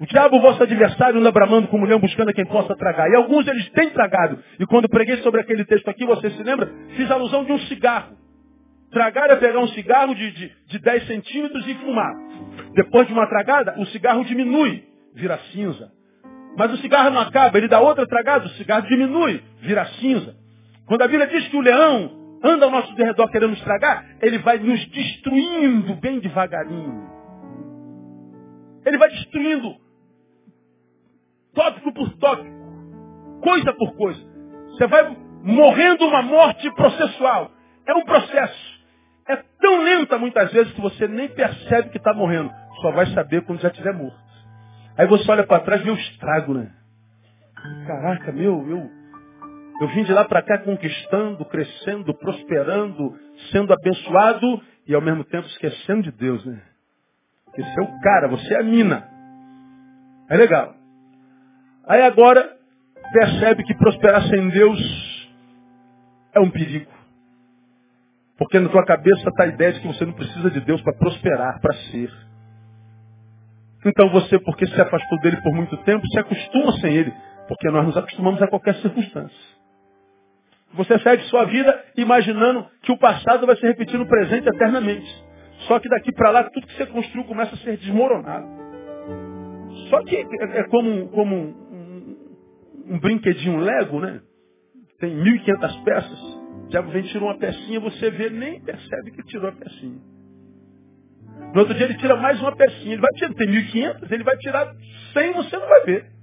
O 0.00 0.06
diabo, 0.06 0.40
vosso 0.40 0.62
adversário, 0.62 1.18
anda 1.18 1.30
bramando 1.30 1.68
como 1.68 1.86
leão 1.86 2.00
buscando 2.00 2.28
a 2.28 2.32
quem 2.34 2.44
possa 2.44 2.76
tragar. 2.76 3.08
E 3.08 3.14
alguns 3.14 3.46
eles 3.46 3.70
têm 3.70 3.90
tragado. 3.90 4.38
E 4.58 4.66
quando 4.66 4.88
preguei 4.88 5.16
sobre 5.18 5.40
aquele 5.40 5.64
texto 5.64 5.88
aqui, 5.88 6.04
você 6.04 6.30
se 6.30 6.42
lembra? 6.42 6.70
Fiz 6.96 7.10
alusão 7.10 7.44
de 7.44 7.52
um 7.52 7.58
cigarro. 7.60 8.14
Tragar 8.90 9.30
é 9.30 9.36
pegar 9.36 9.60
um 9.60 9.68
cigarro 9.68 10.14
de, 10.14 10.30
de, 10.32 10.52
de 10.66 10.78
10 10.78 11.06
centímetros 11.06 11.66
e 11.66 11.74
fumar. 11.74 12.14
Depois 12.74 13.06
de 13.06 13.12
uma 13.12 13.26
tragada, 13.26 13.74
o 13.78 13.86
cigarro 13.86 14.24
diminui, 14.24 14.84
vira 15.14 15.38
cinza. 15.52 15.92
Mas 16.56 16.72
o 16.72 16.76
cigarro 16.78 17.10
não 17.10 17.20
acaba, 17.20 17.56
ele 17.56 17.68
dá 17.68 17.80
outra 17.80 18.06
tragada, 18.06 18.46
o 18.46 18.50
cigarro 18.50 18.86
diminui, 18.86 19.42
vira 19.60 19.84
cinza. 20.00 20.36
Quando 20.86 21.02
a 21.02 21.08
Bíblia 21.08 21.26
diz 21.26 21.48
que 21.48 21.56
o 21.56 21.60
leão 21.60 22.38
anda 22.42 22.66
ao 22.66 22.70
nosso 22.70 22.94
redor 22.94 23.28
querendo 23.28 23.54
estragar, 23.54 24.04
ele 24.20 24.38
vai 24.38 24.58
nos 24.58 24.84
destruindo 24.86 25.94
bem 25.94 26.20
devagarinho. 26.20 27.08
Ele 28.84 28.98
vai 28.98 29.08
destruindo 29.08 29.76
tópico 31.54 31.92
por 31.92 32.12
tópico, 32.18 33.40
coisa 33.40 33.72
por 33.72 33.96
coisa. 33.96 34.20
Você 34.70 34.86
vai 34.86 35.16
morrendo 35.42 36.04
uma 36.06 36.22
morte 36.22 36.70
processual. 36.72 37.50
É 37.86 37.94
um 37.94 38.04
processo. 38.04 38.74
É 39.28 39.36
tão 39.60 39.82
lenta 39.82 40.18
muitas 40.18 40.52
vezes 40.52 40.72
que 40.72 40.80
você 40.80 41.06
nem 41.06 41.28
percebe 41.28 41.90
que 41.90 41.98
está 41.98 42.12
morrendo. 42.12 42.50
Só 42.84 42.90
vai 42.90 43.06
saber 43.14 43.40
quando 43.46 43.62
já 43.62 43.68
estiver 43.68 43.94
morto. 43.94 44.18
Aí 44.98 45.06
você 45.06 45.30
olha 45.30 45.46
para 45.46 45.64
trás 45.64 45.80
e 45.80 45.84
vê 45.84 45.90
o 45.90 45.94
estrago, 45.94 46.52
né? 46.52 46.70
Caraca, 47.86 48.30
meu, 48.30 48.68
eu, 48.68 48.90
eu 49.80 49.88
vim 49.88 50.04
de 50.04 50.12
lá 50.12 50.26
para 50.26 50.42
cá 50.42 50.58
conquistando, 50.58 51.46
crescendo, 51.46 52.12
prosperando, 52.12 53.18
sendo 53.50 53.72
abençoado 53.72 54.62
e 54.86 54.94
ao 54.94 55.00
mesmo 55.00 55.24
tempo 55.24 55.46
esquecendo 55.46 56.02
de 56.02 56.12
Deus, 56.12 56.44
né? 56.44 56.60
Esse 57.56 57.80
é 57.80 57.82
o 57.82 58.00
cara, 58.02 58.28
você 58.28 58.52
é 58.52 58.60
a 58.60 58.62
mina. 58.62 59.08
É 60.28 60.36
legal. 60.36 60.74
Aí 61.88 62.02
agora 62.02 62.54
percebe 63.14 63.64
que 63.64 63.74
prosperar 63.76 64.28
sem 64.28 64.50
Deus 64.50 65.30
é 66.34 66.40
um 66.40 66.50
perigo. 66.50 66.92
Porque 68.36 68.60
na 68.60 68.68
tua 68.68 68.84
cabeça 68.84 69.26
está 69.26 69.44
a 69.44 69.46
ideia 69.46 69.72
de 69.72 69.80
que 69.80 69.86
você 69.86 70.04
não 70.04 70.12
precisa 70.12 70.50
de 70.50 70.60
Deus 70.60 70.82
para 70.82 70.92
prosperar, 70.92 71.58
para 71.62 71.72
ser. 71.90 72.33
Então 73.84 74.08
você, 74.10 74.38
porque 74.38 74.66
se 74.66 74.80
afastou 74.80 75.18
dele 75.20 75.36
por 75.42 75.52
muito 75.52 75.76
tempo, 75.78 76.06
se 76.06 76.18
acostuma 76.18 76.72
sem 76.78 76.94
ele. 76.94 77.12
Porque 77.46 77.68
nós 77.70 77.86
nos 77.86 77.96
acostumamos 77.96 78.40
a 78.40 78.46
qualquer 78.46 78.74
circunstância. 78.76 79.54
Você 80.72 80.98
segue 80.98 81.22
sua 81.24 81.44
vida 81.44 81.84
imaginando 81.96 82.66
que 82.82 82.90
o 82.90 82.98
passado 82.98 83.46
vai 83.46 83.56
se 83.56 83.66
repetir 83.66 83.98
no 83.98 84.08
presente 84.08 84.48
eternamente. 84.48 85.24
Só 85.68 85.78
que 85.78 85.88
daqui 85.88 86.12
para 86.12 86.30
lá, 86.30 86.44
tudo 86.44 86.66
que 86.66 86.76
você 86.76 86.86
construiu 86.86 87.24
começa 87.24 87.54
a 87.54 87.58
ser 87.58 87.76
desmoronado. 87.76 88.46
Só 89.88 90.02
que 90.04 90.16
é, 90.16 90.60
é 90.60 90.64
como, 90.64 91.08
como 91.08 91.36
um, 91.36 92.16
um, 92.88 92.98
brinquedinho 92.98 93.58
Lego, 93.58 94.00
né? 94.00 94.20
Tem 94.98 95.14
1.500 95.16 95.84
peças. 95.84 96.20
O 96.64 96.68
diabo 96.68 96.90
vem 96.90 97.02
tirou 97.04 97.28
uma 97.28 97.38
pecinha, 97.38 97.78
você 97.78 98.10
vê, 98.10 98.30
nem 98.30 98.60
percebe 98.60 99.12
que 99.12 99.22
tirou 99.24 99.50
a 99.50 99.52
pecinha. 99.52 100.13
No 101.52 101.60
outro 101.60 101.74
dia 101.74 101.86
ele 101.86 101.96
tira 101.98 102.16
mais 102.16 102.40
uma 102.40 102.54
pecinha. 102.54 102.94
Ele 102.94 103.02
vai 103.02 103.10
tirar, 103.12 103.34
tem 103.34 103.48
1.500, 103.48 104.12
ele 104.12 104.24
vai 104.24 104.36
tirar 104.38 104.74
100, 105.12 105.32
você 105.34 105.56
não 105.56 105.68
vai 105.68 105.84
ver. 105.84 106.14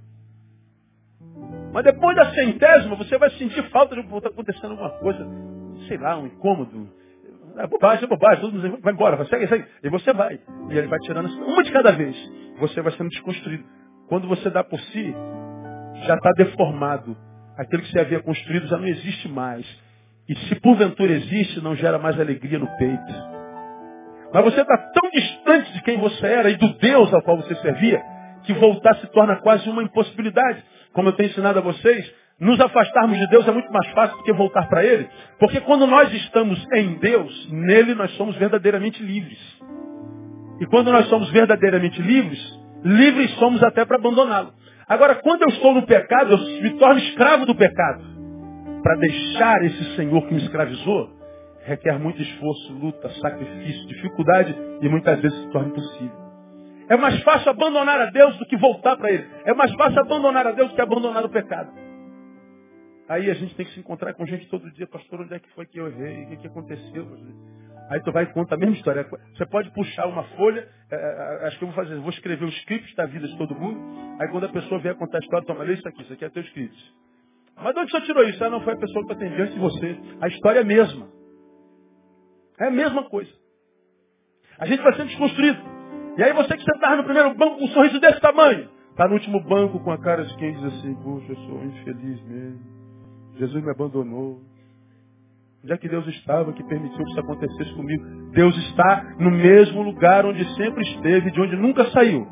Mas 1.72 1.84
depois 1.84 2.14
da 2.14 2.30
centésima, 2.34 2.96
você 2.96 3.16
vai 3.16 3.30
sentir 3.30 3.62
falta 3.70 3.94
de 3.94 4.02
estar 4.02 4.28
acontecendo 4.28 4.72
alguma 4.72 4.90
coisa, 4.90 5.26
sei 5.88 5.96
lá, 5.96 6.18
um 6.18 6.26
incômodo. 6.26 6.88
É 7.56 7.66
bobagem, 7.66 8.04
é 8.04 8.06
bobagem, 8.06 8.40
todo 8.40 8.80
vai 8.80 8.92
embora, 8.92 9.16
vai, 9.16 9.26
segue, 9.26 9.46
segue. 9.46 9.66
E 9.82 9.88
você 9.88 10.12
vai. 10.12 10.38
E 10.70 10.78
ele 10.78 10.86
vai 10.86 10.98
tirando 11.00 11.26
assim, 11.26 11.40
uma 11.40 11.62
de 11.62 11.72
cada 11.72 11.92
vez. 11.92 12.14
Você 12.58 12.80
vai 12.82 12.92
sendo 12.92 13.08
desconstruído. 13.08 13.64
Quando 14.08 14.28
você 14.28 14.50
dá 14.50 14.62
por 14.62 14.78
si, 14.78 15.14
já 16.06 16.14
está 16.14 16.30
deformado. 16.36 17.16
Aquilo 17.56 17.82
que 17.82 17.90
você 17.90 18.00
havia 18.00 18.20
construído 18.20 18.66
já 18.66 18.76
não 18.76 18.86
existe 18.86 19.28
mais. 19.28 19.66
E 20.28 20.34
se 20.34 20.54
porventura 20.60 21.12
existe, 21.12 21.62
não 21.62 21.74
gera 21.74 21.98
mais 21.98 22.18
alegria 22.20 22.58
no 22.58 22.66
peito. 22.76 23.31
Mas 24.32 24.44
você 24.44 24.60
está 24.60 24.76
tão 24.76 25.10
distante 25.10 25.72
de 25.72 25.82
quem 25.82 25.98
você 25.98 26.26
era 26.26 26.50
e 26.50 26.56
do 26.56 26.68
Deus 26.78 27.12
ao 27.12 27.22
qual 27.22 27.36
você 27.36 27.54
servia, 27.56 28.02
que 28.44 28.52
voltar 28.54 28.94
se 28.96 29.06
torna 29.08 29.36
quase 29.36 29.68
uma 29.68 29.82
impossibilidade. 29.82 30.62
Como 30.92 31.08
eu 31.08 31.12
tenho 31.12 31.30
ensinado 31.30 31.58
a 31.58 31.62
vocês, 31.62 32.12
nos 32.40 32.58
afastarmos 32.60 33.18
de 33.18 33.26
Deus 33.28 33.46
é 33.46 33.52
muito 33.52 33.70
mais 33.72 33.86
fácil 33.92 34.16
do 34.16 34.24
que 34.24 34.32
voltar 34.32 34.68
para 34.68 34.84
Ele. 34.84 35.08
Porque 35.38 35.60
quando 35.60 35.86
nós 35.86 36.12
estamos 36.12 36.64
em 36.74 36.98
Deus, 36.98 37.50
nele 37.52 37.94
nós 37.94 38.10
somos 38.16 38.36
verdadeiramente 38.36 39.02
livres. 39.02 39.38
E 40.60 40.66
quando 40.66 40.90
nós 40.90 41.06
somos 41.08 41.30
verdadeiramente 41.30 42.00
livres, 42.00 42.40
livres 42.84 43.30
somos 43.34 43.62
até 43.62 43.84
para 43.84 43.96
abandoná-lo. 43.96 44.52
Agora, 44.88 45.14
quando 45.16 45.42
eu 45.42 45.48
estou 45.48 45.74
no 45.74 45.82
pecado, 45.86 46.32
eu 46.32 46.62
me 46.62 46.70
torno 46.78 46.98
escravo 46.98 47.46
do 47.46 47.54
pecado. 47.54 48.02
Para 48.82 48.96
deixar 48.96 49.64
esse 49.64 49.96
Senhor 49.96 50.26
que 50.26 50.34
me 50.34 50.42
escravizou, 50.42 51.10
requer 51.64 51.98
muito 51.98 52.20
esforço, 52.20 52.72
luta, 52.72 53.08
sacrifício, 53.20 53.88
dificuldade 53.88 54.54
e 54.80 54.88
muitas 54.88 55.20
vezes 55.20 55.38
se 55.42 55.50
torna 55.50 55.68
impossível. 55.68 56.22
É 56.88 56.96
mais 56.96 57.22
fácil 57.22 57.50
abandonar 57.50 58.00
a 58.00 58.10
Deus 58.10 58.36
do 58.38 58.46
que 58.46 58.56
voltar 58.56 58.96
para 58.96 59.10
Ele. 59.10 59.26
É 59.44 59.54
mais 59.54 59.72
fácil 59.74 60.00
abandonar 60.00 60.46
a 60.46 60.52
Deus 60.52 60.70
do 60.70 60.74
que 60.74 60.80
abandonar 60.80 61.24
o 61.24 61.30
pecado. 61.30 61.70
Aí 63.08 63.30
a 63.30 63.34
gente 63.34 63.54
tem 63.54 63.66
que 63.66 63.72
se 63.72 63.80
encontrar 63.80 64.14
com 64.14 64.26
gente 64.26 64.48
todo 64.48 64.70
dia, 64.72 64.86
pastor, 64.86 65.20
onde 65.20 65.34
é 65.34 65.38
que 65.38 65.48
foi 65.50 65.66
que 65.66 65.78
eu 65.78 65.88
errei? 65.88 66.24
O 66.24 66.28
que, 66.28 66.36
que 66.38 66.46
aconteceu? 66.46 67.06
Aí 67.90 68.00
tu 68.00 68.12
vai 68.12 68.24
e 68.24 68.26
conta 68.26 68.54
a 68.54 68.58
mesma 68.58 68.74
história. 68.74 69.06
Você 69.34 69.44
pode 69.46 69.70
puxar 69.72 70.06
uma 70.06 70.22
folha, 70.36 70.66
é, 70.90 70.96
é, 70.96 71.46
acho 71.46 71.58
que 71.58 71.64
eu 71.64 71.68
vou 71.68 71.74
fazer, 71.74 71.96
vou 71.96 72.10
escrever 72.10 72.44
os 72.44 72.56
scripts 72.58 72.94
da 72.94 73.06
vida 73.06 73.26
de 73.26 73.36
todo 73.36 73.54
mundo. 73.54 73.80
Aí 74.20 74.28
quando 74.28 74.44
a 74.44 74.48
pessoa 74.48 74.80
vier 74.80 74.94
contar 74.94 75.18
a 75.18 75.20
história, 75.20 75.46
toma, 75.46 75.64
lê 75.64 75.74
isso 75.74 75.86
aqui, 75.86 76.02
isso 76.02 76.12
aqui 76.12 76.24
é 76.24 76.30
teu 76.30 76.42
script. 76.42 76.94
Mas 77.56 77.74
de 77.74 77.80
onde 77.80 77.90
você 77.90 78.00
tirou 78.02 78.24
isso? 78.24 78.42
Ah, 78.42 78.50
não 78.50 78.62
foi 78.62 78.72
a 78.72 78.78
pessoa 78.78 79.06
que 79.06 79.12
atendeu 79.12 79.44
antes 79.44 79.54
de 79.54 79.60
você. 79.60 79.96
A 80.20 80.28
história 80.28 80.60
é 80.60 80.62
a 80.62 80.64
mesma. 80.64 81.21
É 82.58 82.66
a 82.66 82.70
mesma 82.70 83.04
coisa. 83.04 83.30
A 84.58 84.66
gente 84.66 84.82
vai 84.82 84.92
sendo 84.94 85.08
desconstruído. 85.08 85.60
E 86.16 86.22
aí 86.22 86.32
você 86.32 86.56
que 86.56 86.64
sentava 86.64 86.96
no 86.96 87.04
primeiro 87.04 87.34
banco 87.34 87.58
com 87.58 87.64
um 87.64 87.68
sorriso 87.68 87.98
desse 87.98 88.20
tamanho, 88.20 88.68
está 88.90 89.08
no 89.08 89.14
último 89.14 89.40
banco 89.40 89.80
com 89.80 89.90
a 89.90 89.98
cara 89.98 90.24
de 90.24 90.36
quem 90.36 90.52
diz 90.52 90.64
assim, 90.64 90.94
puxa, 90.96 91.32
eu 91.32 91.36
sou 91.36 91.64
infeliz 91.64 92.22
mesmo. 92.22 92.60
Jesus 93.38 93.64
me 93.64 93.70
abandonou. 93.70 94.40
Onde 95.64 95.72
é 95.72 95.76
que 95.78 95.88
Deus 95.88 96.06
estava 96.08 96.52
que 96.52 96.62
permitiu 96.64 96.98
que 96.98 97.10
isso 97.10 97.20
acontecesse 97.20 97.74
comigo? 97.74 98.04
Deus 98.32 98.56
está 98.68 99.14
no 99.18 99.30
mesmo 99.30 99.82
lugar 99.82 100.26
onde 100.26 100.44
sempre 100.56 100.82
esteve, 100.82 101.30
de 101.30 101.40
onde 101.40 101.56
nunca 101.56 101.84
saiu. 101.90 102.26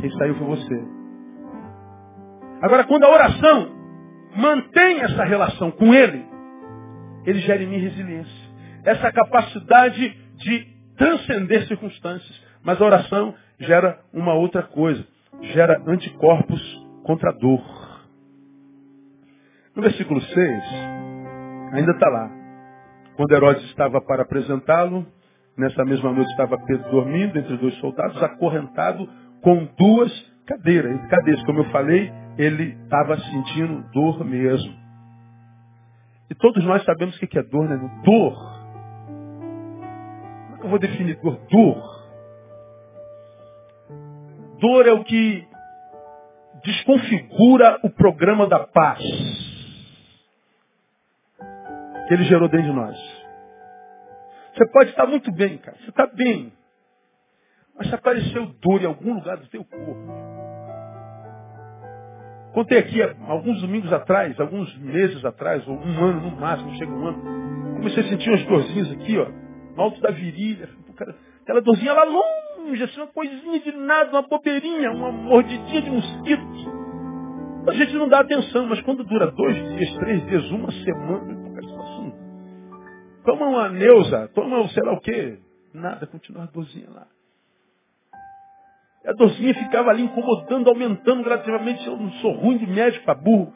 Quem 0.00 0.10
saiu 0.12 0.34
foi 0.36 0.46
você. 0.46 0.84
Agora, 2.62 2.84
quando 2.84 3.04
a 3.04 3.10
oração 3.10 3.68
mantém 4.36 5.00
essa 5.00 5.24
relação 5.24 5.70
com 5.72 5.92
Ele, 5.92 6.24
Ele 7.26 7.40
gera 7.40 7.62
em 7.62 7.66
mim 7.66 7.78
resiliência. 7.78 8.46
Essa 8.84 9.10
capacidade 9.12 10.16
de 10.36 10.66
transcender 10.96 11.66
circunstâncias. 11.66 12.40
Mas 12.62 12.80
a 12.80 12.84
oração 12.84 13.34
gera 13.58 14.00
uma 14.12 14.34
outra 14.34 14.62
coisa. 14.62 15.04
Gera 15.42 15.82
anticorpos 15.86 16.60
contra 17.04 17.30
a 17.30 17.34
dor. 17.34 17.62
No 19.74 19.82
versículo 19.82 20.20
6, 20.22 20.64
ainda 21.74 21.92
está 21.92 22.08
lá. 22.08 22.30
Quando 23.16 23.32
Herodes 23.32 23.64
estava 23.64 24.00
para 24.00 24.22
apresentá-lo, 24.22 25.06
nessa 25.56 25.84
mesma 25.84 26.12
noite 26.12 26.30
estava 26.30 26.58
Pedro 26.64 26.90
dormindo 26.90 27.38
entre 27.38 27.56
dois 27.58 27.74
soldados, 27.76 28.22
acorrentado 28.22 29.08
com 29.42 29.68
duas 29.78 30.12
cadeiras. 30.46 30.98
Cadeiras, 31.08 31.44
como 31.44 31.60
eu 31.60 31.64
falei, 31.70 32.10
ele 32.38 32.76
estava 32.84 33.18
sentindo 33.18 33.84
dor 33.92 34.24
mesmo. 34.24 34.85
E 36.28 36.34
todos 36.34 36.64
nós 36.64 36.84
sabemos 36.84 37.16
o 37.16 37.26
que 37.26 37.38
é 37.38 37.42
dor, 37.42 37.68
né? 37.68 37.76
Dor 38.04 38.56
eu 40.66 40.70
vou 40.70 40.78
definir 40.80 41.16
dor? 41.20 41.38
Dor. 41.48 42.06
Dor 44.58 44.86
é 44.86 44.92
o 44.92 45.04
que 45.04 45.46
desconfigura 46.64 47.78
o 47.84 47.90
programa 47.90 48.48
da 48.48 48.66
paz 48.66 48.98
que 52.08 52.14
ele 52.14 52.24
gerou 52.24 52.48
dentro 52.48 52.66
de 52.66 52.72
nós. 52.72 52.96
Você 54.54 54.66
pode 54.72 54.90
estar 54.90 55.06
muito 55.06 55.30
bem, 55.32 55.58
cara. 55.58 55.76
Você 55.78 55.90
está 55.90 56.06
bem. 56.06 56.52
Mas 57.76 57.88
se 57.88 57.94
apareceu 57.94 58.46
dor 58.60 58.82
em 58.82 58.86
algum 58.86 59.14
lugar 59.14 59.36
do 59.36 59.46
teu 59.48 59.64
corpo. 59.64 60.45
Contei 62.56 62.78
aqui 62.78 63.02
alguns 63.28 63.60
domingos 63.60 63.92
atrás, 63.92 64.40
alguns 64.40 64.74
meses 64.78 65.22
atrás, 65.24 65.68
ou 65.68 65.76
um 65.76 66.04
ano 66.04 66.22
no 66.22 66.40
máximo, 66.40 66.74
chega 66.76 66.90
um 66.90 67.06
ano. 67.06 67.76
Comecei 67.76 68.02
a 68.02 68.08
sentir 68.08 68.30
umas 68.30 68.42
dorzinhas 68.46 68.90
aqui, 68.92 69.18
ó 69.18 69.46
no 69.76 69.82
alto 69.82 70.00
da 70.00 70.10
virilha. 70.10 70.68
Aquela 71.42 71.60
dorzinha 71.60 71.92
lá 71.92 72.04
longe, 72.04 72.82
assim, 72.82 73.00
uma 73.00 73.06
coisinha 73.08 73.60
de 73.60 73.72
nada, 73.72 74.10
uma 74.10 74.22
bobeirinha, 74.22 74.90
uma 74.90 75.12
mordidinha 75.12 75.82
de 75.82 75.90
mosquito. 75.90 76.76
A 77.68 77.72
gente 77.72 77.92
não 77.94 78.08
dá 78.08 78.20
atenção, 78.20 78.66
mas 78.66 78.80
quando 78.80 79.04
dura 79.04 79.30
dois 79.30 79.54
dias, 79.54 79.94
três 79.98 80.26
dias, 80.26 80.50
uma 80.50 80.72
semana, 80.72 81.36
toma 83.24 83.46
uma 83.46 83.68
neusa, 83.68 84.30
toma 84.34 84.60
um 84.60 84.68
sei 84.68 84.82
lá 84.82 84.92
o 84.92 85.00
quê. 85.00 85.38
Nada, 85.74 86.06
continua 86.06 86.44
a 86.44 86.46
dorzinha 86.46 86.88
lá. 86.90 87.06
A 89.06 89.12
dorzinha 89.12 89.54
ficava 89.54 89.90
ali 89.90 90.02
incomodando, 90.02 90.68
aumentando 90.68 91.22
gradativamente. 91.22 91.86
Eu 91.86 91.96
não 91.96 92.10
sou 92.14 92.32
ruim 92.32 92.58
de 92.58 92.66
médico 92.66 93.04
para 93.04 93.14
burro. 93.14 93.52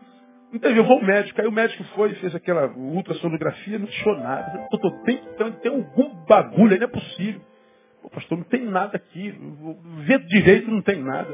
Então 0.52 0.70
eu 0.70 0.84
vou 0.84 0.98
ao 0.98 1.04
médico, 1.04 1.40
aí 1.40 1.46
o 1.46 1.52
médico 1.52 1.84
foi 1.94 2.12
fez 2.14 2.34
aquela 2.34 2.66
ultrassonografia, 2.76 3.78
não 3.78 3.86
achou 3.86 4.18
nada. 4.18 4.66
Doutor, 4.70 5.02
tem, 5.04 5.16
tem, 5.38 5.52
tem 5.52 5.72
algum 5.72 6.24
bagulho 6.26 6.72
aí, 6.72 6.78
não 6.78 6.86
é 6.86 6.90
possível. 6.90 7.40
Pô, 8.02 8.10
pastor, 8.10 8.38
não 8.38 8.44
tem 8.44 8.64
nada 8.64 8.96
aqui. 8.96 9.32
Vê 10.06 10.18
direito, 10.18 10.70
não 10.70 10.82
tem 10.82 11.00
nada. 11.02 11.32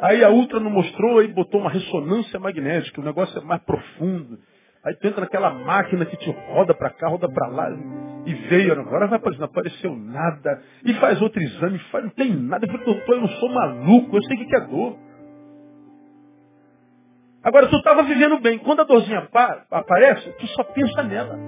Aí 0.00 0.22
a 0.22 0.30
ultra 0.30 0.60
não 0.60 0.70
mostrou, 0.70 1.18
aí 1.18 1.28
botou 1.28 1.60
uma 1.60 1.70
ressonância 1.70 2.38
magnética, 2.38 3.00
o 3.00 3.04
negócio 3.04 3.38
é 3.38 3.42
mais 3.42 3.62
profundo. 3.62 4.38
Aí 4.84 4.94
tu 4.94 5.08
entra 5.08 5.22
naquela 5.22 5.50
máquina 5.50 6.04
que 6.04 6.16
te 6.16 6.30
roda 6.50 6.74
para 6.74 6.90
cá, 6.90 7.08
roda 7.08 7.28
para 7.28 7.48
lá, 7.48 7.70
e 8.26 8.34
veio, 8.48 8.72
agora 8.72 9.06
vai 9.06 9.20
não 9.38 9.44
apareceu 9.44 9.94
nada. 9.94 10.60
E 10.84 10.92
faz 10.94 11.22
outro 11.22 11.40
exame, 11.40 11.78
faz, 11.90 12.04
não 12.04 12.10
tem 12.10 12.34
nada. 12.34 12.66
Eu 12.66 12.72
falei, 12.72 12.84
doutor, 12.84 13.14
eu 13.14 13.20
não 13.20 13.28
sou 13.28 13.48
maluco, 13.48 14.16
eu 14.16 14.22
sei 14.24 14.36
o 14.36 14.46
que 14.48 14.56
é 14.56 14.60
dor. 14.62 14.98
Agora, 17.44 17.68
tu 17.68 17.76
estava 17.76 18.02
vivendo 18.02 18.40
bem. 18.40 18.58
Quando 18.58 18.80
a 18.80 18.84
dorzinha 18.84 19.28
aparece, 19.70 20.32
tu 20.32 20.46
só 20.48 20.64
pensa 20.64 21.04
nela. 21.04 21.38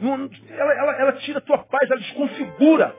Ela, 0.00 0.74
ela, 0.74 0.92
ela 1.00 1.12
tira 1.14 1.38
a 1.38 1.42
tua 1.42 1.58
paz, 1.58 1.90
ela 1.90 1.98
desconfigura 1.98 2.94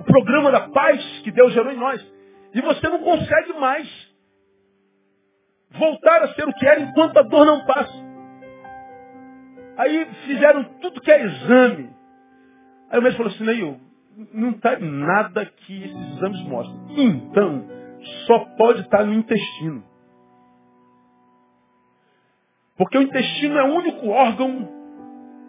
o 0.00 0.04
programa 0.04 0.50
da 0.50 0.68
paz 0.68 1.20
que 1.22 1.30
Deus 1.30 1.52
gerou 1.52 1.72
em 1.72 1.76
nós. 1.76 2.04
E 2.52 2.60
você 2.60 2.88
não 2.88 2.98
consegue 3.04 3.52
mais 3.52 3.88
voltar 5.70 6.22
a 6.22 6.34
ser 6.34 6.48
o 6.48 6.52
que 6.52 6.66
era 6.66 6.80
enquanto 6.80 7.16
a 7.18 7.22
dor 7.22 7.46
não 7.46 7.64
passa. 7.64 8.05
Aí 9.76 10.06
fizeram 10.26 10.64
tudo 10.80 11.00
que 11.00 11.10
é 11.10 11.24
exame. 11.24 11.90
Aí 12.90 12.98
o 12.98 13.02
médico 13.02 13.22
falou 13.22 13.32
assim, 13.32 13.44
Neil, 13.44 13.80
não 14.32 14.50
está 14.50 14.78
nada 14.78 15.44
que 15.44 15.84
esses 15.84 16.16
exames 16.16 16.42
mostram. 16.42 16.86
Então, 16.96 17.64
só 18.26 18.38
pode 18.56 18.80
estar 18.80 19.04
no 19.04 19.12
intestino. 19.12 19.84
Porque 22.76 22.98
o 22.98 23.02
intestino 23.02 23.58
é 23.58 23.64
o 23.64 23.74
único 23.74 24.08
órgão 24.08 24.68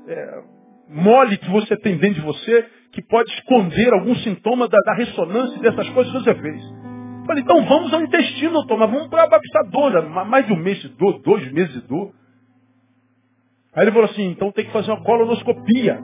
é, 0.08 0.44
mole 0.90 1.38
que 1.38 1.50
você 1.50 1.76
tem 1.78 1.98
dentro 1.98 2.22
de 2.22 2.26
você 2.26 2.70
que 2.92 3.02
pode 3.02 3.32
esconder 3.34 3.94
algum 3.94 4.16
sintoma 4.16 4.68
da, 4.68 4.78
da 4.80 4.94
ressonância 4.94 5.60
dessas 5.60 5.90
coisas 5.90 6.12
que 6.12 6.20
você 6.20 6.36
fez. 6.36 6.62
Falei, 7.26 7.44
então 7.44 7.66
vamos 7.66 7.94
ao 7.94 8.02
intestino, 8.02 8.54
doutor, 8.54 8.78
mas 8.78 8.90
vamos 8.90 9.08
para 9.10 9.24
a 9.24 9.28
babistadora. 9.28 10.02
Mais 10.26 10.48
de 10.48 10.54
um 10.54 10.58
mês 10.58 10.80
de 10.80 10.88
dor, 10.90 11.22
dois 11.22 11.52
meses 11.52 11.74
de 11.74 11.88
dor. 11.88 12.14
Aí 13.78 13.84
ele 13.84 13.92
falou 13.92 14.10
assim, 14.10 14.32
então 14.32 14.52
tem 14.52 14.66
que 14.66 14.72
fazer 14.72 14.90
uma 14.90 15.04
colonoscopia. 15.04 16.00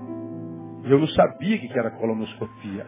Eu 0.84 1.00
não 1.00 1.08
sabia 1.08 1.58
que 1.58 1.80
era 1.80 1.90
colonoscopia. 1.90 2.86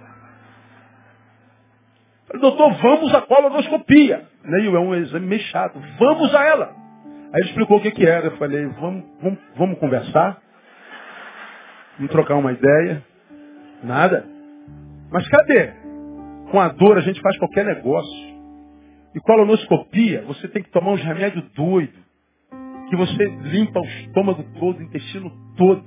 Falei, 2.27 2.39
doutor, 2.39 2.71
vamos 2.75 3.15
à 3.15 3.21
colonoscopia. 3.23 4.27
Neil, 4.43 4.75
é 4.75 4.79
um 4.79 4.93
exame 4.93 5.25
meio 5.25 5.41
chato. 5.41 5.81
Vamos 5.97 6.35
a 6.35 6.45
ela. 6.45 6.75
Aí 7.33 7.41
ele 7.41 7.49
explicou 7.49 7.77
o 7.77 7.81
que, 7.81 7.89
que 7.89 8.05
era. 8.05 8.27
Eu 8.27 8.37
falei, 8.37 8.63
vamos, 8.67 9.03
vamos, 9.19 9.39
vamos 9.55 9.79
conversar. 9.79 10.39
Vamos 11.97 12.11
trocar 12.11 12.35
uma 12.35 12.51
ideia. 12.51 13.03
Nada. 13.83 14.23
Mas 15.11 15.27
cadê? 15.29 15.73
Com 16.51 16.61
a 16.61 16.67
dor 16.67 16.99
a 16.99 17.01
gente 17.01 17.19
faz 17.21 17.35
qualquer 17.39 17.65
negócio. 17.65 18.35
E 19.15 19.19
colonoscopia, 19.21 20.23
você 20.27 20.47
tem 20.47 20.61
que 20.61 20.69
tomar 20.69 20.91
uns 20.91 21.01
remédios 21.01 21.43
doidos. 21.53 22.04
Que 22.89 22.95
você 22.95 23.25
limpa 23.25 23.79
o 23.79 23.85
estômago 23.85 24.43
todo, 24.59 24.79
o 24.79 24.83
intestino 24.83 25.31
todo. 25.57 25.83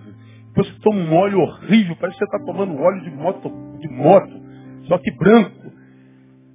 Depois 0.49 0.69
você 0.69 0.81
toma 0.81 1.01
um 1.01 1.15
óleo 1.15 1.41
horrível, 1.41 1.97
parece 1.97 2.19
que 2.19 2.25
você 2.25 2.37
está 2.37 2.45
tomando 2.45 2.81
óleo 2.81 3.01
de 3.03 3.11
moto, 3.11 3.51
de 3.79 3.89
moto, 3.89 4.33
só 4.89 4.99
que 4.99 5.11
branco. 5.13 5.73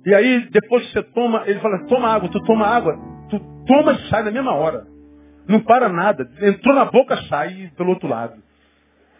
E 0.05 0.13
aí, 0.13 0.49
depois 0.49 0.91
você 0.91 1.01
toma, 1.01 1.43
ele 1.45 1.59
fala, 1.59 1.85
toma 1.87 2.09
água, 2.09 2.29
tu 2.29 2.41
toma 2.43 2.67
água, 2.67 2.97
tu 3.29 3.39
toma 3.65 3.93
e 3.93 4.09
sai 4.09 4.23
na 4.23 4.31
mesma 4.31 4.53
hora. 4.53 4.85
Não 5.47 5.61
para 5.61 5.89
nada. 5.89 6.29
Entrou 6.41 6.75
na 6.75 6.85
boca, 6.85 7.15
sai 7.29 7.71
pelo 7.77 7.89
outro 7.89 8.07
lado. 8.07 8.33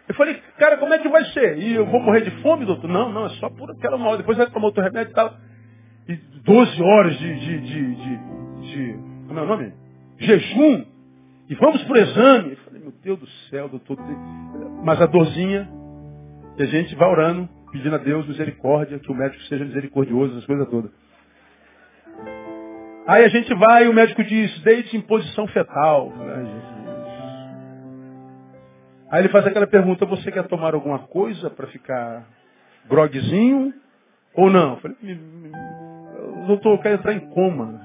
Eu 0.06 0.14
falei, 0.14 0.38
cara, 0.58 0.76
como 0.76 0.92
é 0.92 0.98
que 0.98 1.08
vai 1.08 1.24
ser? 1.26 1.58
E 1.58 1.74
eu 1.74 1.86
vou 1.86 2.00
morrer 2.00 2.20
de 2.20 2.30
fome, 2.42 2.66
doutor? 2.66 2.88
Não, 2.88 3.10
não, 3.10 3.26
é 3.26 3.30
só 3.30 3.48
por 3.48 3.70
aquela 3.70 3.96
mal. 3.96 4.16
Depois 4.16 4.36
vai 4.36 4.50
tomar 4.50 4.66
outro 4.66 4.82
remédio 4.82 5.12
e 5.12 5.14
tal. 5.14 5.34
E 6.08 6.16
12 6.44 6.82
horas 6.82 7.18
de, 7.18 7.34
de, 7.40 7.60
de, 7.60 7.94
de, 7.94 8.18
de 8.60 8.98
como 9.26 9.38
é 9.38 9.42
o 9.42 9.46
nome? 9.46 9.72
Jejum. 10.18 10.84
E 11.54 11.56
vamos 11.56 11.84
pro 11.84 11.96
exame. 11.96 12.50
Eu 12.50 12.56
falei, 12.56 12.80
meu 12.82 12.92
Deus 13.00 13.20
do 13.20 13.28
céu, 13.48 13.68
doutor. 13.68 13.96
Mas 14.82 15.00
a 15.00 15.06
dorzinha, 15.06 15.70
que 16.56 16.64
a 16.64 16.66
gente 16.66 16.96
vai 16.96 17.08
orando, 17.08 17.48
pedindo 17.70 17.94
a 17.94 17.98
Deus 17.98 18.26
misericórdia, 18.26 18.98
que 18.98 19.12
o 19.12 19.14
médico 19.14 19.40
seja 19.44 19.64
misericordioso, 19.64 20.36
as 20.36 20.44
coisas 20.44 20.68
todas. 20.68 20.90
Aí 23.06 23.24
a 23.24 23.28
gente 23.28 23.54
vai 23.54 23.84
e 23.84 23.88
o 23.88 23.94
médico 23.94 24.24
diz, 24.24 24.58
deite 24.62 24.96
em 24.96 25.00
posição 25.00 25.46
fetal. 25.46 26.12
Aí 29.08 29.20
ele 29.20 29.28
faz 29.28 29.46
aquela 29.46 29.68
pergunta, 29.68 30.04
você 30.06 30.32
quer 30.32 30.48
tomar 30.48 30.74
alguma 30.74 30.98
coisa 31.06 31.50
para 31.50 31.68
ficar 31.68 32.26
grogzinho 32.88 33.72
ou 34.34 34.50
não? 34.50 34.70
Eu 34.72 34.76
falei, 34.78 34.96
doutor, 36.48 36.72
eu 36.72 36.78
quero 36.78 36.94
entrar 36.96 37.12
em 37.12 37.20
coma. 37.30 37.80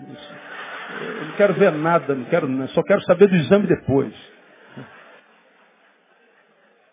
Eu 0.99 1.25
não 1.25 1.35
quero 1.35 1.53
ver 1.53 1.71
nada, 1.71 2.13
não 2.13 2.25
quero, 2.25 2.67
só 2.69 2.83
quero 2.83 3.01
saber 3.03 3.27
do 3.27 3.35
exame 3.35 3.67
depois. 3.67 4.13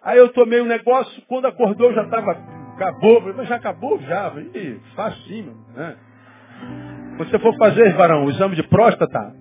Aí 0.03 0.19
eu 0.19 0.33
tomei 0.33 0.61
um 0.61 0.67
negócio, 0.67 1.21
quando 1.27 1.47
acordou 1.47 1.93
já 1.93 2.05
estava, 2.05 2.31
acabou, 2.75 3.21
mas 3.35 3.49
já 3.49 3.57
acabou 3.57 4.01
já, 4.03 4.33
facinho, 4.95 5.57
né? 5.75 5.97
Você 7.19 7.39
for 7.41 7.57
fazer, 7.57 7.93
varão, 7.95 8.25
o 8.25 8.31
exame 8.31 8.55
de 8.55 8.63
próstata, 8.69 9.35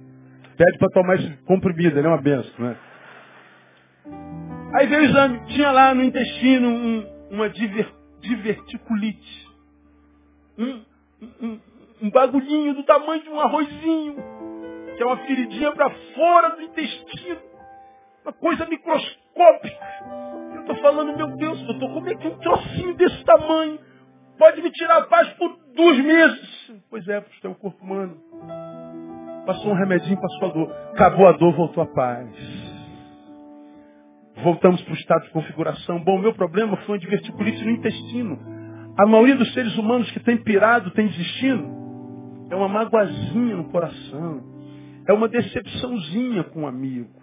pede 0.57 0.77
para 0.79 0.89
tomar 0.89 1.15
esse 1.15 1.29
comprimido, 1.45 1.99
ele 1.99 2.07
é 2.07 2.09
uma 2.09 2.21
benção, 2.21 2.51
né? 2.57 2.75
Aí 4.73 4.87
veio 4.87 5.01
o 5.01 5.05
exame, 5.05 5.45
tinha 5.47 5.71
lá 5.71 5.93
no 5.93 6.03
intestino 6.03 6.67
um, 6.67 7.05
uma 7.29 7.49
diver, 7.49 7.87
diverticulite. 8.21 9.47
Um, 10.57 10.81
um, 11.41 11.59
um 12.01 12.09
bagulhinho 12.09 12.73
do 12.73 12.83
tamanho 12.83 13.21
de 13.21 13.29
um 13.29 13.39
arrozinho, 13.39 14.15
que 14.95 15.03
é 15.03 15.05
uma 15.05 15.17
feridinha 15.17 15.71
para 15.71 15.89
fora 16.15 16.55
do 16.55 16.61
intestino. 16.61 17.39
Uma 18.23 18.33
coisa 18.33 18.65
microscópica. 18.65 19.85
Eu 20.55 20.61
estou 20.61 20.75
falando, 20.77 21.15
meu 21.15 21.27
Deus, 21.37 21.61
doutor, 21.63 21.93
como 21.93 22.09
é 22.09 22.15
que 22.15 22.27
um 22.27 22.37
trocinho 22.39 22.95
desse 22.95 23.23
tamanho 23.23 23.79
pode 24.37 24.61
me 24.61 24.71
tirar 24.71 24.97
a 24.97 25.05
paz 25.05 25.29
por 25.33 25.55
dois 25.75 26.03
meses? 26.03 26.81
Pois 26.89 27.07
é, 27.07 27.21
porque 27.21 27.45
é 27.45 27.49
o 27.49 27.55
corpo 27.55 27.83
humano. 27.83 28.17
Passou 29.45 29.71
um 29.71 29.75
remedinho, 29.75 30.19
passou 30.19 30.49
a 30.49 30.51
dor. 30.51 30.75
Acabou 30.93 31.27
a 31.27 31.31
dor, 31.33 31.55
voltou 31.55 31.83
a 31.83 31.87
paz. 31.87 32.29
Voltamos 34.43 34.81
para 34.81 34.93
o 34.93 34.97
estado 34.97 35.23
de 35.23 35.29
configuração. 35.29 36.03
Bom, 36.03 36.17
meu 36.17 36.33
problema 36.33 36.75
foi 36.77 36.95
uma 36.95 36.99
diverticulite 36.99 37.63
no 37.63 37.71
intestino. 37.71 38.39
A 38.97 39.05
maioria 39.05 39.35
dos 39.35 39.53
seres 39.53 39.77
humanos 39.77 40.09
que 40.11 40.19
tem 40.21 40.37
pirado, 40.37 40.91
tem 40.91 41.07
desistindo, 41.07 41.67
é 42.49 42.55
uma 42.55 42.67
magoazinha 42.67 43.57
no 43.57 43.65
coração. 43.65 44.54
É 45.07 45.13
uma 45.13 45.27
decepçãozinha 45.27 46.43
com 46.45 46.61
um 46.61 46.67
amigo. 46.67 47.21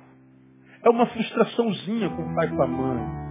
É 0.84 0.88
uma 0.88 1.06
frustraçãozinha 1.06 2.10
com 2.10 2.22
o 2.22 2.34
pai 2.34 2.46
e 2.46 2.50
com 2.50 2.62
a 2.62 2.66
mãe. 2.66 3.22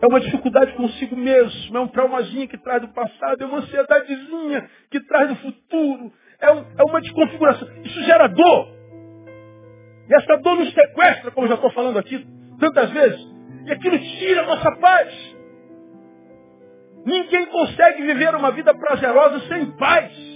É 0.00 0.06
uma 0.06 0.20
dificuldade 0.20 0.72
consigo 0.72 1.16
mesmo. 1.16 1.76
É 1.76 1.80
um 1.80 1.88
traumazinho 1.88 2.48
que 2.48 2.58
traz 2.58 2.80
do 2.80 2.88
passado. 2.88 3.42
É 3.42 3.46
uma 3.46 3.58
ansiedadezinha 3.58 4.68
que 4.90 5.00
traz 5.00 5.28
do 5.28 5.36
futuro. 5.36 6.12
É, 6.40 6.52
um, 6.52 6.64
é 6.78 6.82
uma 6.84 7.00
desconfiguração. 7.00 7.68
Isso 7.84 8.02
gera 8.02 8.26
dor. 8.26 8.68
E 10.08 10.14
essa 10.14 10.36
dor 10.38 10.56
nos 10.56 10.72
sequestra, 10.74 11.30
como 11.30 11.46
já 11.46 11.54
estou 11.54 11.70
falando 11.70 11.98
aqui 11.98 12.26
tantas 12.58 12.90
vezes. 12.90 13.20
E 13.66 13.72
aquilo 13.72 13.98
tira 13.98 14.42
a 14.42 14.46
nossa 14.46 14.72
paz. 14.76 15.36
Ninguém 17.04 17.46
consegue 17.46 18.02
viver 18.02 18.34
uma 18.34 18.50
vida 18.50 18.74
prazerosa 18.74 19.40
sem 19.46 19.70
paz. 19.76 20.31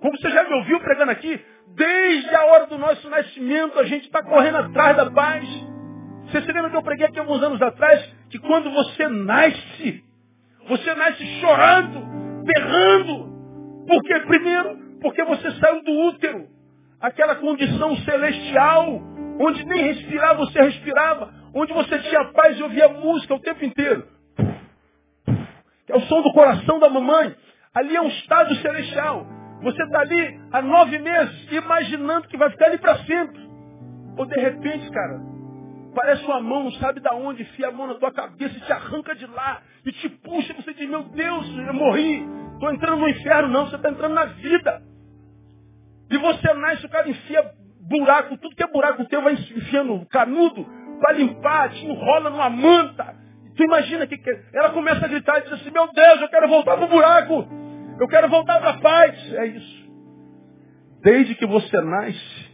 Como 0.00 0.16
você 0.16 0.30
já 0.30 0.44
me 0.44 0.54
ouviu 0.54 0.80
pregando 0.80 1.10
aqui, 1.10 1.40
desde 1.74 2.34
a 2.34 2.44
hora 2.46 2.66
do 2.66 2.78
nosso 2.78 3.08
nascimento 3.10 3.78
a 3.78 3.84
gente 3.84 4.04
está 4.06 4.22
correndo 4.22 4.58
atrás 4.58 4.96
da 4.96 5.10
paz. 5.10 5.48
Você 6.26 6.42
se 6.42 6.52
lembra 6.52 6.70
que 6.70 6.76
eu 6.76 6.82
preguei 6.82 7.06
aqui 7.06 7.18
alguns 7.18 7.42
anos 7.42 7.60
atrás 7.60 8.04
que 8.30 8.38
quando 8.38 8.70
você 8.70 9.08
nasce, 9.08 10.04
você 10.68 10.94
nasce 10.94 11.24
chorando, 11.40 12.44
berrando. 12.44 13.86
Por 13.86 14.02
quê? 14.02 14.20
Primeiro, 14.20 14.78
porque 15.00 15.24
você 15.24 15.50
saiu 15.52 15.82
do 15.82 15.92
útero 15.92 16.46
aquela 17.00 17.36
condição 17.36 17.96
celestial, 17.98 19.00
onde 19.40 19.64
nem 19.64 19.82
respirar 19.84 20.36
você 20.36 20.60
respirava, 20.60 21.32
onde 21.54 21.72
você 21.72 21.98
tinha 22.00 22.24
paz 22.32 22.58
e 22.58 22.62
ouvia 22.62 22.88
música 22.88 23.34
o 23.34 23.40
tempo 23.40 23.64
inteiro. 23.64 24.06
É 25.88 25.96
o 25.96 26.00
som 26.02 26.20
do 26.22 26.32
coração 26.32 26.78
da 26.78 26.88
mamãe. 26.88 27.34
Ali 27.74 27.96
é 27.96 28.00
um 28.00 28.08
estado 28.08 28.54
celestial. 28.56 29.26
Você 29.62 29.82
está 29.82 30.00
ali 30.00 30.40
há 30.52 30.62
nove 30.62 30.98
meses, 30.98 31.52
imaginando 31.52 32.28
que 32.28 32.36
vai 32.36 32.50
ficar 32.50 32.66
ali 32.66 32.78
para 32.78 32.98
sempre. 32.98 33.48
Ou 34.16 34.26
de 34.26 34.40
repente, 34.40 34.90
cara, 34.90 35.20
parece 35.94 36.24
uma 36.24 36.40
mão, 36.40 36.64
não 36.64 36.72
sabe 36.72 37.00
de 37.00 37.08
onde, 37.12 37.42
enfia 37.42 37.68
a 37.68 37.72
mão 37.72 37.86
na 37.86 37.94
tua 37.94 38.12
cabeça 38.12 38.56
e 38.56 38.60
te 38.60 38.72
arranca 38.72 39.14
de 39.14 39.26
lá, 39.26 39.62
e 39.84 39.92
te 39.92 40.08
puxa, 40.08 40.54
você 40.54 40.72
diz, 40.74 40.88
meu 40.88 41.02
Deus, 41.04 41.46
eu 41.66 41.74
morri, 41.74 42.24
estou 42.54 42.72
entrando 42.72 43.00
no 43.00 43.08
inferno, 43.08 43.48
não, 43.48 43.66
você 43.66 43.76
está 43.76 43.90
entrando 43.90 44.14
na 44.14 44.26
vida. 44.26 44.82
E 46.10 46.16
você 46.16 46.54
nasce, 46.54 46.86
o 46.86 46.88
cara 46.88 47.08
enfia 47.08 47.52
buraco, 47.80 48.36
tudo 48.38 48.54
que 48.54 48.62
é 48.62 48.66
buraco 48.66 49.04
teu 49.06 49.22
vai 49.22 49.32
enfiando 49.34 50.06
canudo 50.06 50.64
para 51.00 51.14
limpar, 51.14 51.70
te 51.70 51.84
enrola 51.84 52.30
numa 52.30 52.50
manta. 52.50 53.14
Tu 53.56 53.64
imagina 53.64 54.06
que, 54.06 54.16
que 54.16 54.30
ela 54.52 54.70
começa 54.70 55.04
a 55.04 55.08
gritar 55.08 55.38
e 55.38 55.42
diz 55.42 55.52
assim, 55.52 55.70
meu 55.70 55.90
Deus, 55.92 56.20
eu 56.20 56.28
quero 56.28 56.48
voltar 56.48 56.76
para 56.76 56.86
o 56.86 56.88
buraco. 56.88 57.48
Eu 58.00 58.06
quero 58.06 58.28
voltar 58.28 58.60
para 58.60 58.70
a 58.70 58.80
paz. 58.80 59.34
É 59.34 59.46
isso. 59.46 59.88
Desde 61.02 61.34
que 61.34 61.46
você 61.46 61.80
nasce, 61.80 62.48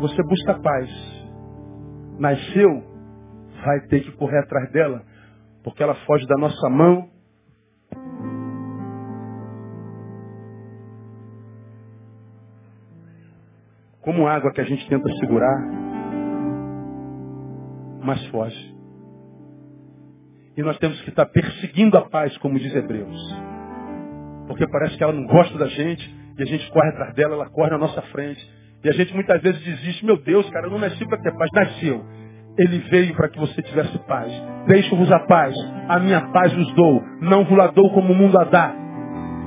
você 0.00 0.22
busca 0.22 0.60
paz. 0.60 0.90
Nasceu, 2.18 2.84
vai 3.64 3.80
ter 3.88 4.00
que 4.04 4.12
correr 4.12 4.38
atrás 4.38 4.70
dela, 4.70 5.02
porque 5.62 5.82
ela 5.82 5.94
foge 6.06 6.26
da 6.26 6.36
nossa 6.36 6.68
mão. 6.70 7.10
Como 14.00 14.26
água 14.26 14.52
que 14.52 14.60
a 14.60 14.64
gente 14.64 14.86
tenta 14.88 15.08
segurar, 15.20 15.58
mas 18.02 18.24
foge. 18.26 18.73
E 20.56 20.62
nós 20.62 20.78
temos 20.78 21.00
que 21.02 21.10
estar 21.10 21.26
perseguindo 21.26 21.98
a 21.98 22.02
paz, 22.02 22.36
como 22.38 22.58
diz 22.58 22.74
Hebreus. 22.74 23.34
Porque 24.46 24.66
parece 24.68 24.96
que 24.96 25.02
ela 25.02 25.12
não 25.12 25.26
gosta 25.26 25.58
da 25.58 25.66
gente, 25.66 26.14
e 26.38 26.42
a 26.42 26.46
gente 26.46 26.70
corre 26.70 26.88
atrás 26.90 27.14
dela, 27.14 27.34
ela 27.34 27.50
corre 27.50 27.70
na 27.70 27.78
nossa 27.78 28.02
frente. 28.02 28.40
E 28.84 28.88
a 28.88 28.92
gente 28.92 29.14
muitas 29.14 29.40
vezes 29.40 29.62
desiste, 29.64 30.04
meu 30.04 30.16
Deus, 30.16 30.48
cara, 30.50 30.66
eu 30.66 30.70
não 30.70 30.78
nasci 30.78 31.04
para 31.06 31.18
ter 31.18 31.32
paz, 31.36 31.50
nasceu. 31.52 32.04
Ele 32.58 32.78
veio 32.90 33.14
para 33.14 33.28
que 33.28 33.38
você 33.38 33.62
tivesse 33.62 33.98
paz. 34.06 34.30
Deixo-vos 34.66 35.10
a 35.10 35.20
paz, 35.20 35.54
a 35.88 35.98
minha 35.98 36.20
paz 36.32 36.52
vos 36.52 36.72
dou, 36.74 37.02
não 37.20 37.44
vos 37.44 37.56
la 37.56 37.68
dou 37.68 37.90
como 37.92 38.12
o 38.12 38.16
mundo 38.16 38.38
a 38.38 38.44
dá. 38.44 38.74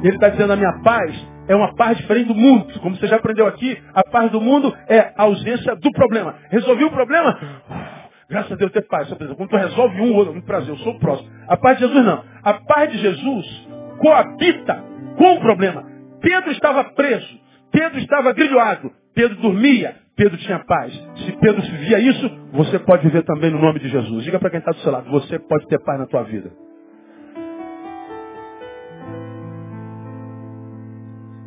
Ele 0.04 0.16
está 0.16 0.30
dizendo, 0.30 0.54
a 0.54 0.56
minha 0.56 0.82
paz 0.84 1.16
é 1.48 1.56
uma 1.56 1.74
paz 1.76 1.98
diferente 1.98 2.28
do 2.28 2.36
mundo. 2.36 2.80
Como 2.82 2.96
você 2.96 3.08
já 3.08 3.16
aprendeu 3.16 3.48
aqui, 3.48 3.78
a 3.94 4.04
paz 4.04 4.32
do 4.32 4.42
mundo 4.42 4.76
é 4.88 5.14
a 5.16 5.24
ausência 5.24 5.76
do 5.76 5.92
problema. 5.92 6.36
Resolvi 6.50 6.84
o 6.84 6.92
problema? 6.92 7.40
Graças 8.30 8.52
a 8.52 8.56
Deus 8.56 8.72
ter 8.72 8.86
paz. 8.88 9.08
Quando 9.10 9.50
tu 9.50 9.56
resolve 9.56 10.02
um, 10.02 10.14
outro, 10.14 10.34
muito 10.34 10.46
prazer, 10.46 10.70
eu 10.70 10.78
sou 10.78 10.94
o 10.94 11.00
próximo. 11.00 11.30
A 11.48 11.56
paz 11.56 11.78
de 11.78 11.86
Jesus 11.86 12.06
não. 12.06 12.24
A 12.44 12.54
paz 12.56 12.92
de 12.92 12.98
Jesus 12.98 13.68
coabita 14.00 14.84
com 15.18 15.34
o 15.36 15.40
problema. 15.40 15.86
Pedro 16.20 16.52
estava 16.52 16.84
preso. 16.84 17.40
Pedro 17.72 18.00
estava 18.00 18.34
grilhoado. 18.34 18.92
Pedro 19.14 19.38
dormia. 19.38 19.96
Pedro 20.16 20.38
tinha 20.40 20.60
paz. 20.66 20.94
Se 21.26 21.32
Pedro 21.34 21.62
via 21.62 22.00
isso, 22.00 22.30
você 22.52 22.80
pode 22.80 23.04
viver 23.04 23.24
também 23.24 23.52
no 23.52 23.60
nome 23.60 23.80
de 23.80 23.88
Jesus. 23.88 24.24
Diga 24.24 24.40
para 24.40 24.50
quem 24.50 24.60
está 24.60 24.72
do 24.72 24.80
seu 24.80 24.92
lado, 24.92 25.10
você 25.10 25.40
pode 25.40 25.68
ter 25.68 25.80
paz 25.80 26.00
na 26.00 26.08
tua 26.08 26.24
vida. 26.24 26.52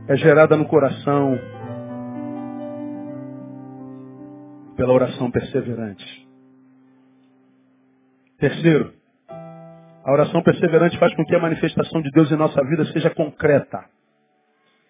É 0.09 0.17
gerada 0.17 0.57
no 0.57 0.67
coração 0.67 1.39
pela 4.77 4.93
oração 4.93 5.31
perseverante. 5.31 6.20
Terceiro, 8.41 8.95
a 10.03 10.13
oração 10.13 10.43
perseverante 10.43 10.99
faz 10.99 11.15
com 11.15 11.23
que 11.27 11.37
a 11.37 11.39
manifestação 11.39 12.01
de 12.01 12.11
Deus 12.11 12.33
em 12.33 12.37
nossa 12.37 12.65
vida 12.65 12.87
seja 12.87 13.11
concreta. 13.11 13.85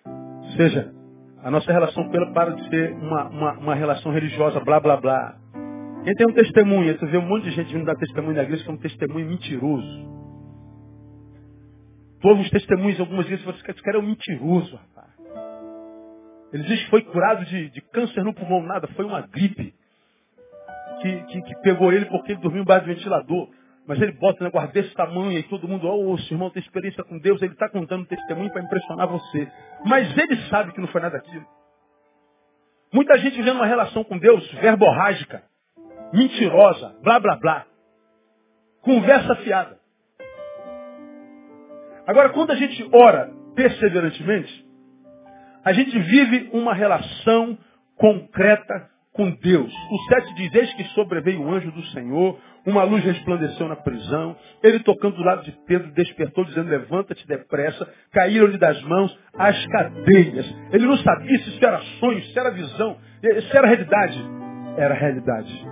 Ou 0.07 0.53
seja, 0.53 0.95
a 1.43 1.51
nossa 1.51 1.73
relação 1.73 2.09
com 2.09 2.17
Ele 2.17 2.33
para 2.33 2.53
de 2.53 2.69
ser 2.69 2.93
uma, 2.93 3.29
uma, 3.29 3.53
uma 3.55 3.75
relação 3.75 4.13
religiosa, 4.13 4.61
blá, 4.61 4.79
blá, 4.79 4.97
blá. 4.99 5.37
Quem 6.05 6.15
tem 6.15 6.29
um 6.29 6.33
testemunho, 6.33 6.97
tu 6.97 7.09
vê 7.09 7.19
um 7.19 7.27
monte 7.27 7.43
de 7.43 7.51
gente 7.51 7.73
vindo 7.73 7.85
dar 7.85 7.97
testemunho 7.97 8.37
na 8.37 8.45
igreja 8.45 8.63
que 8.63 8.71
é 8.71 8.73
um 8.73 8.79
testemunho 8.79 9.27
mentiroso. 9.27 10.09
Tu 12.21 12.29
ouve 12.29 12.43
os 12.43 12.51
testemunhos 12.51 13.01
algumas 13.01 13.27
vezes 13.27 13.43
e 13.43 13.45
fala, 13.45 13.57
esse 13.57 13.83
cara 13.83 13.97
é 13.97 14.01
um 14.01 14.07
mentiroso, 14.07 14.77
rapaz. 14.77 15.11
Ele 16.53 16.63
diz 16.63 16.85
que 16.85 16.91
foi 16.91 17.03
curado 17.03 17.45
de, 17.47 17.69
de 17.71 17.81
câncer 17.81 18.23
no 18.23 18.33
pulmão, 18.33 18.63
nada, 18.63 18.87
foi 18.95 19.05
uma 19.05 19.23
gripe 19.23 19.75
que, 21.01 21.23
que, 21.25 21.43
que 21.43 21.55
pegou 21.63 21.93
ele 21.93 22.07
porque 22.07 22.33
ele 22.33 22.41
dormiu 22.41 22.63
embaixo 22.63 22.87
do 22.87 22.95
ventilador. 22.95 23.49
Mas 23.87 24.01
ele 24.01 24.13
bota 24.13 24.43
um 24.43 24.45
negócio 24.45 24.73
desse 24.73 24.95
tamanho 24.95 25.33
e 25.33 25.43
todo 25.45 25.67
mundo, 25.67 25.89
oh, 25.89 26.15
esse 26.15 26.33
irmão 26.33 26.51
tem 26.51 26.63
experiência 26.63 27.03
com 27.03 27.19
Deus, 27.19 27.43
ele 27.43 27.53
está 27.53 27.69
contando 27.69 28.03
um 28.03 28.07
testemunho 28.07 28.53
para 28.53 28.63
impressionar 28.63 29.09
você. 29.09 29.51
Mas 29.85 30.17
ele 30.17 30.37
sabe 30.49 30.73
que 30.73 30.81
não 30.81 30.89
foi 30.89 31.01
nada 31.01 31.19
daquilo. 31.19 31.45
Muita 32.93 33.19
gente 33.19 33.37
vivendo 33.37 33.57
uma 33.57 33.67
relação 33.67 34.05
com 34.05 34.19
Deus 34.19 34.49
verborrágica, 34.55 35.43
mentirosa, 36.13 36.95
blá 37.03 37.19
blá 37.19 37.37
blá. 37.37 37.67
Conversa 38.83 39.37
fiada. 39.37 39.79
Agora, 42.07 42.31
quando 42.31 42.51
a 42.51 42.57
gente 42.57 42.89
ora 42.93 43.31
perseverantemente, 43.55 44.67
a 45.65 45.73
gente 45.73 45.99
vive 45.99 46.51
uma 46.53 46.75
relação 46.75 47.59
concreta 47.97 48.89
com 49.13 49.31
Deus. 49.31 49.73
O 49.91 49.99
7 50.15 50.35
diz, 50.35 50.55
eis 50.55 50.75
que 50.75 50.85
sobreveio 50.95 51.43
o 51.43 51.53
anjo 51.53 51.71
do 51.73 51.83
Senhor, 51.87 52.39
uma 52.67 52.85
luz 52.85 53.03
resplandeceu 53.05 53.69
na 53.69 53.77
prisão, 53.77 54.37
ele 54.63 54.81
tocando 54.81 55.17
do 55.17 55.23
lado 55.23 55.43
de 55.45 55.53
Pedro, 55.67 55.91
despertou, 55.93 56.45
dizendo, 56.45 56.71
levanta-te 56.71 57.27
depressa, 57.27 57.89
caíram-lhe 58.13 58.59
das 58.59 58.81
mãos 58.83 59.19
as 59.35 59.67
cadeias. 59.67 60.55
Ele 60.73 60.87
não 60.87 60.97
sabia 60.99 61.39
se 61.39 61.49
isso 61.51 61.65
era 61.65 61.81
sonho, 61.99 62.23
se 62.23 62.39
era 62.39 62.51
visão, 62.51 62.97
se 63.23 63.57
era 63.57 63.67
realidade. 63.67 64.25
Era 64.77 64.95
realidade. 64.95 65.67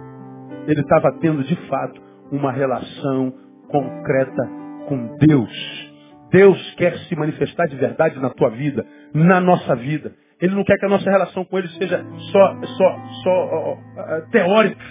Ele 0.66 0.80
estava 0.80 1.12
tendo, 1.20 1.44
de 1.44 1.56
fato, 1.68 2.00
uma 2.32 2.52
relação 2.52 3.32
concreta 3.68 4.48
com 4.88 5.16
Deus. 5.16 5.88
Deus 6.30 6.74
quer 6.74 6.98
se 7.00 7.16
manifestar 7.16 7.66
de 7.66 7.76
verdade 7.76 8.20
na 8.20 8.30
tua 8.30 8.50
vida, 8.50 8.84
na 9.14 9.40
nossa 9.40 9.74
vida. 9.76 10.12
Ele 10.40 10.54
não 10.54 10.64
quer 10.64 10.78
que 10.78 10.86
a 10.86 10.88
nossa 10.88 11.10
relação 11.10 11.44
com 11.44 11.58
Ele 11.58 11.68
seja 11.68 12.04
só, 12.30 12.60
só, 12.62 12.98
só 13.24 13.72
uh, 13.74 14.30
teórica. 14.30 14.84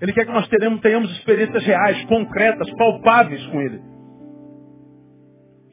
Ele 0.00 0.12
quer 0.12 0.24
que 0.24 0.32
nós 0.32 0.48
teremos, 0.48 0.80
tenhamos 0.80 1.10
experiências 1.18 1.64
reais, 1.64 2.02
concretas, 2.06 2.70
palpáveis 2.76 3.44
com 3.48 3.60
Ele. 3.60 3.80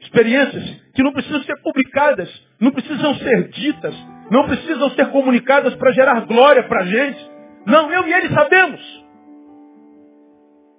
Experiências 0.02 0.82
que 0.94 1.02
não 1.02 1.12
precisam 1.12 1.42
ser 1.42 1.56
publicadas, 1.62 2.28
não 2.60 2.70
precisam 2.70 3.14
ser 3.14 3.48
ditas, 3.48 3.94
não 4.30 4.46
precisam 4.46 4.90
ser 4.90 5.08
comunicadas 5.10 5.74
para 5.76 5.92
gerar 5.92 6.20
glória 6.26 6.62
para 6.64 6.80
a 6.80 6.86
gente. 6.86 7.30
Não, 7.66 7.90
eu 7.90 8.06
e 8.06 8.12
Ele 8.12 8.28
sabemos. 8.34 8.80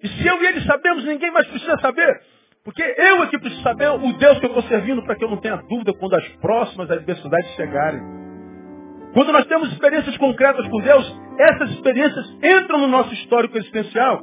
E 0.04 0.08
se 0.08 0.28
eu 0.28 0.42
e 0.42 0.46
Ele 0.46 0.62
sabemos, 0.62 1.04
ninguém 1.04 1.32
mais 1.32 1.48
precisa 1.48 1.78
saber. 1.80 2.22
Porque 2.64 2.84
eu 2.84 3.24
aqui 3.24 3.40
preciso 3.40 3.64
saber 3.64 3.90
o 3.90 4.14
Deus 4.14 4.40
que 4.40 4.46
eu 4.46 4.50
estou 4.50 4.64
servindo 4.64 5.04
para 5.04 5.16
que 5.16 5.24
eu 5.24 5.30
não 5.30 5.38
tenha 5.38 5.56
dúvida 5.58 5.94
quando 5.94 6.16
as 6.16 6.28
próximas 6.36 6.92
adversidades 6.92 7.50
chegarem. 7.56 8.19
Quando 9.14 9.32
nós 9.32 9.46
temos 9.48 9.72
experiências 9.72 10.16
concretas 10.18 10.68
com 10.68 10.82
Deus, 10.82 11.20
essas 11.40 11.72
experiências 11.72 12.30
entram 12.44 12.80
no 12.80 12.88
nosso 12.88 13.14
histórico 13.14 13.58
existencial, 13.58 14.22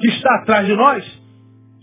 que 0.00 0.08
está 0.08 0.34
atrás 0.36 0.66
de 0.66 0.74
nós, 0.74 1.22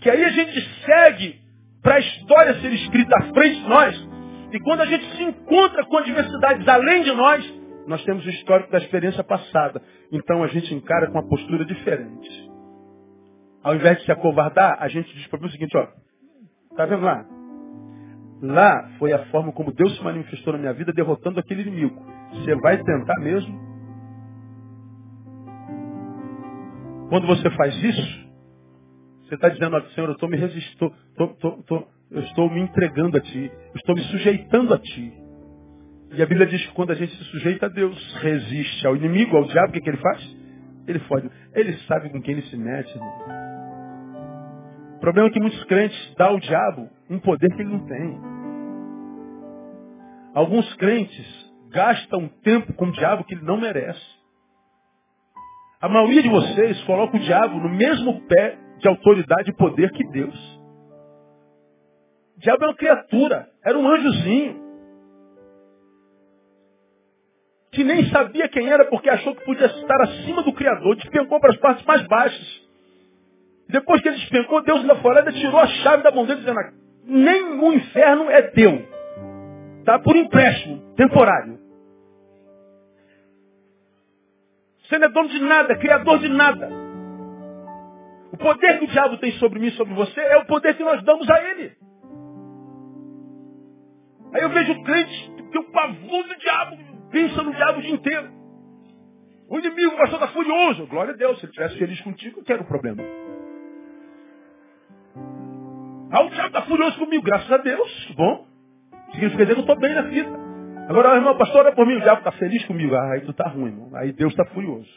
que 0.00 0.08
aí 0.08 0.24
a 0.24 0.30
gente 0.30 0.60
segue 0.84 1.40
para 1.82 1.96
a 1.96 2.00
história 2.00 2.54
ser 2.60 2.72
escrita 2.72 3.16
à 3.16 3.22
frente 3.34 3.60
de 3.60 3.68
nós. 3.68 4.08
E 4.52 4.60
quando 4.60 4.80
a 4.80 4.86
gente 4.86 5.04
se 5.16 5.22
encontra 5.22 5.84
com 5.84 5.98
adversidades 5.98 6.66
além 6.68 7.02
de 7.02 7.12
nós, 7.12 7.64
nós 7.86 8.02
temos 8.04 8.24
o 8.24 8.30
histórico 8.30 8.70
da 8.70 8.78
experiência 8.78 9.22
passada. 9.22 9.82
Então 10.10 10.42
a 10.42 10.46
gente 10.46 10.72
encara 10.74 11.08
com 11.08 11.18
uma 11.18 11.28
postura 11.28 11.64
diferente. 11.64 12.50
Ao 13.62 13.74
invés 13.74 13.98
de 13.98 14.04
se 14.04 14.12
acovardar, 14.12 14.76
a 14.80 14.88
gente 14.88 15.12
diz 15.14 15.26
para 15.26 15.44
o 15.44 15.50
seguinte, 15.50 15.76
ó, 15.76 15.86
tá 16.76 16.86
vendo 16.86 17.04
lá? 17.04 17.33
Lá 18.44 18.90
foi 18.98 19.10
a 19.14 19.24
forma 19.26 19.52
como 19.52 19.72
Deus 19.72 19.96
se 19.96 20.04
manifestou 20.04 20.52
na 20.52 20.58
minha 20.58 20.74
vida 20.74 20.92
derrotando 20.92 21.40
aquele 21.40 21.62
inimigo. 21.62 21.98
Você 22.30 22.54
vai 22.56 22.76
tentar 22.76 23.18
mesmo? 23.20 23.58
Quando 27.08 27.26
você 27.26 27.48
faz 27.52 27.74
isso, 27.82 28.28
você 29.22 29.36
está 29.36 29.48
dizendo, 29.48 29.80
Senhor, 29.92 30.08
eu 30.08 30.12
estou 30.12 30.28
me 30.28 30.36
resistindo, 30.36 30.92
eu 32.10 32.20
estou 32.20 32.50
me 32.50 32.60
entregando 32.60 33.16
a 33.16 33.20
Ti, 33.20 33.50
eu 33.50 33.76
estou 33.76 33.94
me 33.94 34.02
sujeitando 34.02 34.74
a 34.74 34.78
Ti. 34.78 35.12
E 36.12 36.22
a 36.22 36.26
Bíblia 36.26 36.46
diz 36.46 36.66
que 36.66 36.74
quando 36.74 36.90
a 36.90 36.94
gente 36.94 37.16
se 37.16 37.24
sujeita 37.24 37.64
a 37.64 37.68
Deus, 37.70 37.96
resiste 38.20 38.86
ao 38.86 38.94
inimigo, 38.94 39.38
ao 39.38 39.44
diabo, 39.44 39.70
o 39.70 39.72
que, 39.72 39.80
que 39.80 39.88
ele 39.88 39.96
faz? 39.96 40.36
Ele 40.86 40.98
foge. 41.00 41.30
Ele 41.54 41.72
sabe 41.88 42.10
com 42.10 42.20
quem 42.20 42.34
ele 42.34 42.46
se 42.48 42.56
mete. 42.58 42.90
Irmão. 42.94 43.14
O 44.96 45.00
problema 45.00 45.28
é 45.28 45.30
que 45.30 45.40
muitos 45.40 45.64
crentes 45.64 46.14
dão 46.18 46.28
ao 46.28 46.40
diabo 46.40 46.90
um 47.08 47.18
poder 47.18 47.48
que 47.54 47.62
ele 47.62 47.70
não 47.70 47.86
tem. 47.86 48.33
Alguns 50.34 50.74
crentes 50.74 51.26
gastam 51.70 52.28
tempo 52.42 52.72
com 52.74 52.86
o 52.86 52.92
diabo 52.92 53.24
que 53.24 53.34
ele 53.34 53.44
não 53.44 53.56
merece. 53.56 54.04
A 55.80 55.88
maioria 55.88 56.22
de 56.22 56.28
vocês 56.28 56.82
coloca 56.84 57.16
o 57.16 57.20
diabo 57.20 57.60
no 57.60 57.68
mesmo 57.68 58.20
pé 58.26 58.58
de 58.78 58.88
autoridade 58.88 59.50
e 59.50 59.56
poder 59.56 59.92
que 59.92 60.02
Deus. 60.08 60.34
O 62.36 62.40
diabo 62.40 62.64
é 62.64 62.66
uma 62.66 62.74
criatura, 62.74 63.48
era 63.64 63.78
um 63.78 63.88
anjozinho. 63.88 64.64
Que 67.70 67.84
nem 67.84 68.08
sabia 68.10 68.48
quem 68.48 68.68
era 68.68 68.86
porque 68.86 69.10
achou 69.10 69.36
que 69.36 69.44
podia 69.44 69.66
estar 69.66 70.00
acima 70.02 70.42
do 70.42 70.52
Criador, 70.52 70.96
despencou 70.96 71.38
para 71.38 71.50
as 71.50 71.58
partes 71.58 71.84
mais 71.84 72.02
baixas. 72.08 72.64
Depois 73.68 74.00
que 74.00 74.08
ele 74.08 74.18
despencou, 74.18 74.62
Deus 74.62 74.84
lá 74.84 74.94
e 75.28 75.32
tirou 75.32 75.60
a 75.60 75.66
chave 75.66 76.02
da 76.02 76.10
mão 76.10 76.24
dele, 76.24 76.40
dizendo, 76.40 76.60
nem 77.04 77.60
o 77.60 77.72
inferno 77.72 78.30
é 78.30 78.42
teu. 78.42 78.93
Está 79.84 79.98
por 79.98 80.16
empréstimo, 80.16 80.94
temporário. 80.94 81.58
Você 84.80 84.98
não 84.98 85.08
é 85.08 85.10
dono 85.10 85.28
de 85.28 85.40
nada, 85.40 85.76
criador 85.76 86.18
de 86.20 86.28
nada. 86.30 86.70
O 88.32 88.36
poder 88.38 88.78
que 88.78 88.86
o 88.86 88.88
diabo 88.88 89.18
tem 89.18 89.32
sobre 89.32 89.60
mim 89.60 89.70
sobre 89.72 89.92
você 89.92 90.18
é 90.22 90.38
o 90.38 90.46
poder 90.46 90.74
que 90.74 90.82
nós 90.82 91.04
damos 91.04 91.28
a 91.28 91.50
ele. 91.50 91.76
Aí 94.32 94.40
eu 94.40 94.48
vejo 94.48 94.82
crentes 94.84 95.34
tem 95.52 95.60
o 95.60 95.70
pavor 95.70 96.28
do 96.28 96.36
diabo, 96.38 96.78
pensa 97.10 97.42
no 97.42 97.54
diabo 97.54 97.78
o 97.78 97.82
dia 97.82 97.94
inteiro. 97.94 98.30
O 99.50 99.58
inimigo, 99.58 99.92
o 99.92 99.98
pastor 99.98 100.14
está 100.14 100.28
furioso. 100.28 100.86
Glória 100.86 101.12
a 101.12 101.16
Deus, 101.16 101.38
se 101.38 101.44
ele 101.44 101.50
estivesse 101.50 101.78
feliz 101.78 102.00
contigo, 102.00 102.40
eu 102.40 102.44
quero 102.44 102.62
o 102.62 102.66
problema. 102.66 103.02
Ah, 106.10 106.22
o 106.22 106.30
diabo 106.30 106.48
está 106.48 106.62
furioso 106.62 106.98
comigo, 106.98 107.22
graças 107.22 107.52
a 107.52 107.58
Deus, 107.58 108.06
que 108.06 108.14
bom. 108.14 108.53
Significa 109.14 109.46
dizer 109.46 109.56
eu 109.56 109.60
estou 109.60 109.78
bem 109.78 109.94
na 109.94 110.02
vida. 110.02 110.30
Agora, 110.88 111.16
irmão, 111.16 111.36
pastor, 111.36 111.64
olha 111.64 111.74
por 111.74 111.86
mim, 111.86 111.96
o 111.96 112.00
diabo 112.00 112.18
está 112.18 112.32
feliz 112.32 112.64
comigo. 112.66 112.94
Ah, 112.94 113.12
aí 113.12 113.20
tu 113.22 113.30
está 113.30 113.48
ruim, 113.48 113.66
irmão. 113.66 113.90
Aí 113.94 114.12
Deus 114.12 114.32
está 114.32 114.44
furioso. 114.46 114.90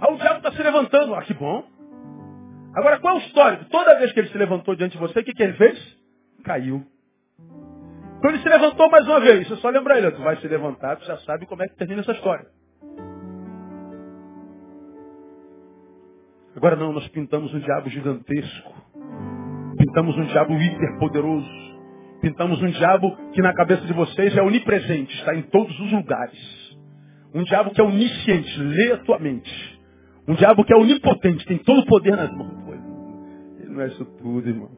Ah, 0.00 0.10
o 0.10 0.16
diabo 0.16 0.38
está 0.38 0.52
se 0.52 0.62
levantando. 0.62 1.14
Ah, 1.14 1.22
que 1.22 1.34
bom. 1.34 1.64
Agora, 2.74 2.98
qual 2.98 3.16
é 3.16 3.18
o 3.18 3.22
histórico? 3.22 3.66
Toda 3.66 3.98
vez 3.98 4.12
que 4.12 4.20
ele 4.20 4.28
se 4.28 4.38
levantou 4.38 4.74
diante 4.74 4.92
de 4.92 4.98
você, 4.98 5.20
o 5.20 5.24
que, 5.24 5.32
que 5.32 5.42
ele 5.42 5.52
fez? 5.52 5.98
Caiu. 6.44 6.84
Quando 8.20 8.34
ele 8.34 8.42
se 8.42 8.48
levantou 8.48 8.90
mais 8.90 9.06
uma 9.06 9.20
vez, 9.20 9.46
você 9.46 9.56
só 9.56 9.68
lembra 9.68 9.98
ele, 9.98 10.10
tu 10.10 10.22
vai 10.22 10.36
se 10.36 10.48
levantar, 10.48 10.96
tu 10.96 11.04
já 11.04 11.18
sabe 11.18 11.46
como 11.46 11.62
é 11.62 11.68
que 11.68 11.76
termina 11.76 12.00
essa 12.00 12.12
história. 12.12 12.46
Agora 16.56 16.74
não, 16.74 16.92
nós 16.92 17.06
pintamos 17.08 17.52
um 17.52 17.60
diabo 17.60 17.88
gigantesco. 17.90 18.74
Pintamos 19.94 20.18
um 20.18 20.24
diabo 20.24 20.54
hiperpoderoso. 20.54 21.48
Pintamos 22.20 22.60
um 22.60 22.66
diabo 22.66 23.16
que 23.32 23.40
na 23.40 23.54
cabeça 23.54 23.82
de 23.82 23.92
vocês 23.92 24.36
é 24.36 24.42
onipresente, 24.42 25.14
está 25.14 25.36
em 25.36 25.42
todos 25.42 25.78
os 25.78 25.92
lugares. 25.92 26.36
Um 27.32 27.44
diabo 27.44 27.70
que 27.70 27.80
é 27.80 27.84
onisciente, 27.84 28.58
lê 28.58 28.90
a 28.90 28.98
tua 28.98 29.20
mente. 29.20 29.80
Um 30.26 30.34
diabo 30.34 30.64
que 30.64 30.74
é 30.74 30.76
onipotente, 30.76 31.46
tem 31.46 31.58
todo 31.58 31.82
o 31.82 31.86
poder 31.86 32.16
nas 32.16 32.28
mãos. 32.32 32.50
Ele 33.60 33.68
não 33.68 33.82
é 33.82 33.86
isso 33.86 34.04
tudo, 34.20 34.48
irmão. 34.48 34.70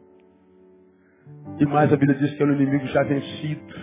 E 1.59 1.65
mais 1.65 1.91
a 1.91 1.97
Bíblia 1.97 2.19
diz 2.19 2.35
que 2.35 2.43
é 2.43 2.47
um 2.47 2.53
inimigo 2.53 2.87
já 2.89 3.03
vencido. 3.03 3.75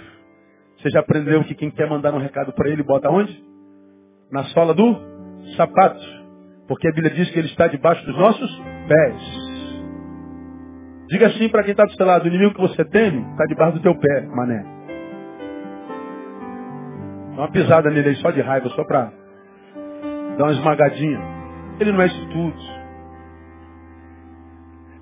Você 0.77 0.91
já 0.91 0.99
aprendeu 0.99 1.43
que 1.45 1.55
quem 1.55 1.71
quer 1.71 1.89
mandar 1.89 2.13
um 2.13 2.19
recado 2.19 2.53
para 2.53 2.69
ele, 2.69 2.83
bota 2.83 3.09
onde? 3.09 3.43
Na 4.31 4.43
sola 4.45 4.75
do 4.75 5.01
sapato. 5.57 6.05
Porque 6.67 6.87
a 6.87 6.91
Bíblia 6.91 7.15
diz 7.15 7.31
que 7.31 7.39
ele 7.39 7.47
está 7.47 7.65
debaixo 7.65 8.05
dos 8.05 8.15
nossos 8.15 8.61
pés. 8.87 9.42
Diga 11.13 11.27
assim 11.27 11.47
para 11.47 11.61
quem 11.61 11.73
está 11.73 11.85
do 11.85 11.93
seu 11.93 12.07
lado, 12.07 12.23
o 12.23 12.27
inimigo 12.27 12.55
que 12.55 12.61
você 12.61 12.83
teme 12.85 13.21
está 13.33 13.45
debaixo 13.45 13.73
do 13.73 13.83
teu 13.83 13.93
pé, 13.93 14.21
mané. 14.35 14.65
Dá 17.35 17.43
uma 17.43 17.51
pisada 17.51 17.91
nele 17.91 18.09
aí 18.09 18.15
só 18.15 18.31
de 18.31 18.41
raiva, 18.41 18.67
só 18.69 18.83
para 18.83 19.13
dar 20.39 20.43
uma 20.43 20.53
esmagadinha. 20.53 21.21
Ele 21.79 21.91
não 21.91 22.01
é 22.01 22.07
isso 22.07 22.29
tudo. 22.29 22.55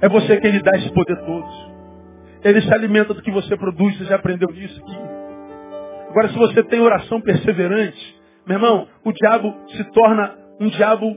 É 0.01 0.09
você 0.09 0.38
quem 0.41 0.51
lhe 0.51 0.62
dá 0.62 0.72
esse 0.80 0.91
poder 0.91 1.16
todo. 1.26 1.47
Ele 2.43 2.62
se 2.62 2.74
alimenta 2.74 3.14
do 3.14 3.22
que 3.22 3.32
você 3.32 3.55
produz, 3.55 3.97
você 3.97 4.03
já 4.03 4.18
aprendeu 4.18 4.49
isso 4.49 4.82
aqui. 4.82 4.97
Agora, 6.09 6.28
se 6.28 6.38
você 6.38 6.62
tem 6.64 6.82
oração 6.82 7.22
perseverante, 7.22 8.22
meu 8.45 8.57
irmão, 8.57 8.86
o 9.05 9.14
diabo 9.14 9.55
se 9.70 9.84
torna 9.93 10.36
um 10.59 10.68
diabo 10.68 11.16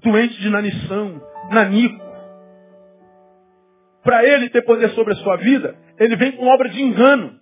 doente 0.00 0.40
de 0.40 0.50
nanição, 0.50 1.20
nanico. 1.50 2.04
Para 4.04 4.22
ele 4.24 4.50
ter 4.50 4.62
poder 4.62 4.90
sobre 4.90 5.14
a 5.14 5.16
sua 5.16 5.36
vida, 5.36 5.74
ele 5.98 6.14
vem 6.16 6.32
com 6.32 6.46
obra 6.46 6.68
de 6.68 6.80
engano. 6.80 7.40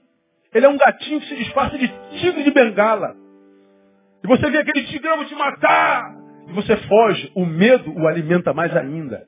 Ele 0.54 0.66
é 0.66 0.68
um 0.68 0.76
gatinho 0.76 1.20
que 1.20 1.26
se 1.26 1.36
disfarça 1.36 1.76
de 1.76 1.88
tigre 2.20 2.44
de 2.44 2.50
bengala. 2.52 3.16
E 4.22 4.26
você 4.26 4.48
vê 4.50 4.58
aquele 4.58 5.00
vou 5.16 5.24
te 5.24 5.34
matar. 5.34 6.14
E 6.48 6.52
você 6.52 6.76
foge. 6.76 7.32
O 7.34 7.44
medo 7.44 7.92
o 7.92 8.06
alimenta 8.06 8.52
mais 8.52 8.74
ainda. 8.76 9.26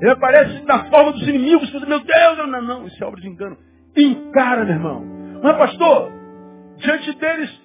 Ele 0.00 0.10
aparece 0.10 0.64
na 0.64 0.84
forma 0.88 1.12
dos 1.12 1.28
inimigos. 1.28 1.70
Você 1.70 1.84
meu 1.84 2.00
Deus, 2.00 2.38
não, 2.38 2.46
não, 2.46 2.62
não. 2.62 2.86
Isso 2.86 3.02
é 3.02 3.06
obra 3.06 3.20
de 3.20 3.28
engano. 3.28 3.58
Encara, 3.96 4.64
meu 4.64 4.74
irmão. 4.74 5.04
Mas, 5.42 5.56
pastor, 5.56 6.12
diante 6.78 7.12
deles, 7.18 7.60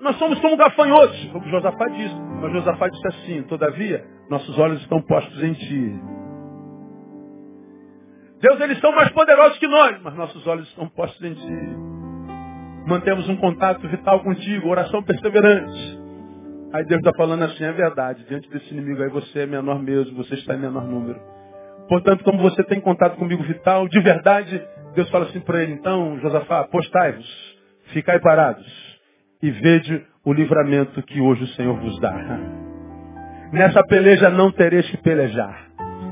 nós 0.00 0.16
somos 0.16 0.38
como 0.40 0.56
gafanhotos. 0.56 1.24
Como 1.32 1.48
Josafá 1.48 1.88
disse. 1.88 2.14
Mas 2.14 2.52
Josafá 2.52 2.88
disse 2.88 3.06
assim, 3.06 3.42
todavia, 3.44 4.04
nossos 4.28 4.58
olhos 4.58 4.80
estão 4.82 5.00
postos 5.02 5.42
em 5.42 5.52
ti. 5.54 6.19
Deus, 8.40 8.58
eles 8.60 8.78
são 8.80 8.90
mais 8.92 9.10
poderosos 9.10 9.58
que 9.58 9.68
nós, 9.68 10.00
mas 10.02 10.14
nossos 10.14 10.46
olhos 10.46 10.66
estão 10.68 10.88
postos 10.88 11.22
em 11.22 11.34
ti. 11.34 11.76
Mantemos 12.86 13.28
um 13.28 13.36
contato 13.36 13.86
vital 13.86 14.20
contigo, 14.20 14.68
oração 14.68 15.02
perseverante. 15.02 16.00
Aí 16.72 16.84
Deus 16.84 17.00
está 17.00 17.12
falando 17.16 17.42
assim, 17.42 17.64
é 17.64 17.72
verdade, 17.72 18.24
diante 18.28 18.48
desse 18.48 18.72
inimigo 18.72 19.02
aí 19.02 19.10
você 19.10 19.40
é 19.40 19.46
menor 19.46 19.82
mesmo, 19.82 20.16
você 20.16 20.34
está 20.34 20.54
em 20.54 20.60
menor 20.60 20.84
número. 20.84 21.20
Portanto, 21.88 22.24
como 22.24 22.38
você 22.38 22.62
tem 22.64 22.80
contato 22.80 23.16
comigo 23.16 23.42
vital, 23.42 23.86
de 23.88 24.00
verdade, 24.00 24.62
Deus 24.94 25.10
fala 25.10 25.26
assim 25.26 25.40
para 25.40 25.62
ele, 25.62 25.72
então, 25.72 26.18
Josafá, 26.20 26.64
postai-vos, 26.64 27.58
ficai 27.92 28.20
parados 28.20 28.66
e 29.42 29.50
vede 29.50 30.06
o 30.24 30.32
livramento 30.32 31.02
que 31.02 31.20
hoje 31.20 31.44
o 31.44 31.48
Senhor 31.48 31.78
vos 31.78 31.98
dá. 32.00 32.14
Nessa 33.52 33.82
peleja 33.84 34.30
não 34.30 34.50
tereis 34.50 34.88
que 34.88 34.96
pelejar. 34.98 35.68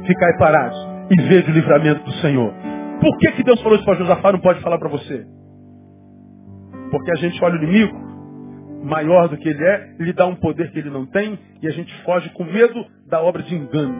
Ficai 0.06 0.36
parados 0.36 0.97
e 1.10 1.22
vede 1.22 1.50
o 1.50 1.54
livramento 1.54 2.04
do 2.04 2.12
Senhor. 2.14 2.52
Por 3.00 3.16
que, 3.18 3.32
que 3.32 3.44
Deus 3.44 3.60
falou 3.62 3.76
isso 3.76 3.84
para 3.84 3.98
Josafá 3.98 4.32
não 4.32 4.40
pode 4.40 4.60
falar 4.60 4.78
para 4.78 4.88
você? 4.88 5.24
Porque 6.90 7.10
a 7.12 7.16
gente 7.16 7.42
olha 7.42 7.54
o 7.54 7.62
inimigo, 7.62 7.96
maior 8.84 9.28
do 9.28 9.36
que 9.36 9.48
ele 9.48 9.64
é, 9.64 9.94
lhe 9.98 10.12
dá 10.12 10.26
um 10.26 10.34
poder 10.34 10.70
que 10.72 10.78
ele 10.78 10.90
não 10.90 11.06
tem, 11.06 11.38
e 11.62 11.68
a 11.68 11.70
gente 11.70 11.94
foge 12.02 12.28
com 12.30 12.44
medo 12.44 12.84
da 13.08 13.22
obra 13.22 13.42
de 13.42 13.54
engano. 13.54 13.94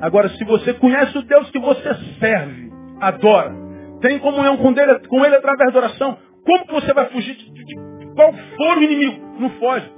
Agora, 0.00 0.28
se 0.30 0.44
você 0.44 0.72
conhece 0.74 1.16
o 1.18 1.22
Deus 1.22 1.50
que 1.50 1.58
você 1.58 1.94
serve, 2.18 2.70
adora, 3.00 3.54
tem 4.00 4.18
comunhão 4.18 4.56
com 4.56 4.70
ele, 4.70 4.98
com 5.08 5.24
ele 5.24 5.36
através 5.36 5.72
da 5.72 5.78
oração, 5.78 6.16
como 6.44 6.66
que 6.66 6.72
você 6.72 6.92
vai 6.94 7.06
fugir 7.10 7.36
de, 7.36 7.52
de, 7.52 7.64
de 7.64 8.14
qual 8.14 8.32
for 8.32 8.78
o 8.78 8.82
inimigo? 8.82 9.20
Não 9.38 9.50
foge. 9.50 9.90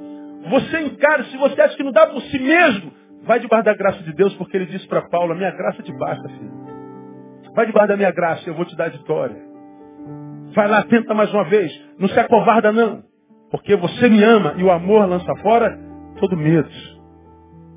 Você 0.51 0.81
encara, 0.81 1.25
se 1.25 1.37
você 1.37 1.61
acha 1.61 1.77
que 1.77 1.85
não 1.85 1.93
dá 1.93 2.09
por 2.09 2.21
si 2.23 2.39
mesmo, 2.39 2.93
vai 3.27 3.41
debaixo 3.41 3.65
da 3.65 3.75
graça 3.75 4.03
de 4.03 4.13
Deus, 4.15 4.35
porque 4.35 4.57
ele 4.57 4.67
disse 4.67 4.87
para 4.89 5.09
Paulo, 5.09 5.33
a 5.33 5.37
minha 5.37 5.51
graça 5.51 5.83
te 5.83 5.93
basta, 5.97 6.29
filho. 6.29 6.53
Vai 7.55 7.67
debaixo 7.67 7.89
da 7.89 7.97
minha 7.97 8.11
graça, 8.11 8.49
eu 8.49 8.55
vou 8.55 8.65
te 8.65 8.77
dar 8.77 8.87
a 8.87 8.91
vitória. 8.91 9.37
Vai 10.55 10.69
lá, 10.69 10.83
tenta 10.85 11.15
mais 11.15 11.33
uma 11.33 11.45
vez. 11.45 11.73
Não 11.99 12.09
se 12.09 12.19
acovarda 12.19 12.73
não. 12.73 13.03
Porque 13.51 13.77
você 13.77 14.09
me 14.09 14.23
ama 14.23 14.55
e 14.57 14.65
o 14.65 14.71
amor 14.71 15.07
lança 15.07 15.35
fora 15.37 15.79
todo 16.19 16.37
medo. 16.37 16.69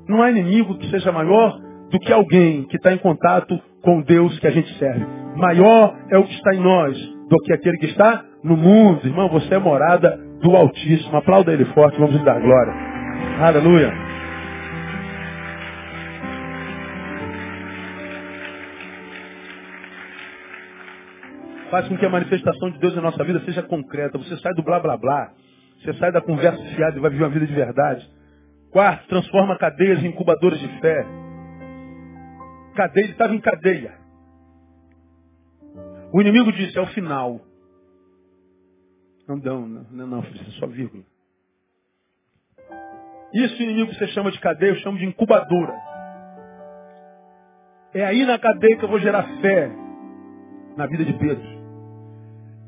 Não 0.08 0.22
há 0.22 0.30
inimigo 0.30 0.78
que 0.78 0.88
seja 0.90 1.12
maior 1.12 1.58
do 1.90 1.98
que 1.98 2.12
alguém 2.12 2.64
que 2.64 2.76
está 2.76 2.92
em 2.92 2.98
contato 2.98 3.58
com 3.82 4.00
Deus 4.02 4.38
que 4.38 4.46
a 4.46 4.50
gente 4.50 4.72
serve. 4.78 5.06
Maior 5.36 5.96
é 6.10 6.18
o 6.18 6.24
que 6.24 6.34
está 6.34 6.54
em 6.54 6.60
nós 6.60 6.98
do 7.28 7.36
que 7.44 7.52
aquele 7.52 7.78
que 7.78 7.86
está 7.86 8.24
no 8.42 8.56
mundo. 8.56 9.06
Irmão, 9.06 9.28
você 9.28 9.54
é 9.54 9.58
morada 9.58 10.18
do 10.42 10.56
Altíssimo. 10.56 11.16
Aplauda 11.16 11.52
ele 11.52 11.64
forte, 11.66 11.98
vamos 11.98 12.16
lhe 12.16 12.24
dar 12.24 12.40
glória. 12.40 12.72
Aleluia. 13.40 14.05
Faz 21.70 21.88
com 21.88 21.96
que 21.96 22.06
a 22.06 22.10
manifestação 22.10 22.70
de 22.70 22.78
Deus 22.78 22.94
na 22.94 23.02
nossa 23.02 23.22
vida 23.24 23.40
seja 23.40 23.62
concreta. 23.62 24.18
Você 24.18 24.36
sai 24.38 24.54
do 24.54 24.62
blá 24.62 24.78
blá 24.80 24.96
blá. 24.96 25.32
Você 25.80 25.92
sai 25.94 26.12
da 26.12 26.20
conversa 26.20 26.62
fiada 26.74 26.96
e 26.96 27.00
vai 27.00 27.10
viver 27.10 27.24
uma 27.24 27.30
vida 27.30 27.46
de 27.46 27.54
verdade. 27.54 28.08
Quarto, 28.70 29.08
transforma 29.08 29.58
cadeias 29.58 30.02
em 30.02 30.08
incubadoras 30.08 30.58
de 30.58 30.68
fé. 30.80 31.06
Cadeia, 32.74 33.04
ele 33.04 33.12
estava 33.12 33.34
em 33.34 33.40
cadeia. 33.40 33.94
O 36.12 36.20
inimigo 36.20 36.52
disse, 36.52 36.78
é 36.78 36.80
o 36.80 36.86
final. 36.88 37.40
Não, 39.28 39.36
não, 39.36 39.66
não, 39.66 39.86
não, 39.90 40.06
não 40.06 40.18
é 40.20 40.50
só 40.58 40.66
vírgula. 40.66 41.02
Isso 43.34 43.62
inimigo 43.62 43.90
que 43.90 43.98
você 43.98 44.08
chama 44.08 44.30
de 44.30 44.38
cadeia, 44.40 44.70
eu 44.70 44.76
chamo 44.76 44.98
de 44.98 45.04
incubadora. 45.04 45.74
É 47.92 48.04
aí 48.04 48.24
na 48.24 48.38
cadeia 48.38 48.76
que 48.76 48.84
eu 48.84 48.88
vou 48.88 49.00
gerar 49.00 49.24
fé 49.40 49.70
na 50.76 50.86
vida 50.86 51.04
de 51.04 51.12
Pedro. 51.14 51.55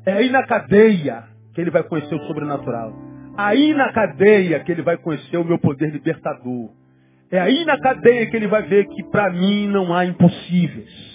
É 0.05 0.13
aí 0.13 0.29
na 0.29 0.45
cadeia 0.45 1.23
que 1.53 1.61
ele 1.61 1.71
vai 1.71 1.83
conhecer 1.83 2.15
o 2.15 2.27
sobrenatural. 2.27 2.93
Aí 3.37 3.73
na 3.73 3.91
cadeia 3.91 4.59
que 4.61 4.71
ele 4.71 4.81
vai 4.81 4.97
conhecer 4.97 5.37
o 5.37 5.45
meu 5.45 5.57
poder 5.59 5.91
libertador. 5.91 6.69
É 7.31 7.39
aí 7.39 7.63
na 7.63 7.79
cadeia 7.79 8.29
que 8.29 8.35
ele 8.35 8.47
vai 8.47 8.63
ver 8.63 8.87
que 8.87 9.03
para 9.11 9.29
mim 9.29 9.67
não 9.67 9.93
há 9.93 10.05
impossíveis. 10.05 11.09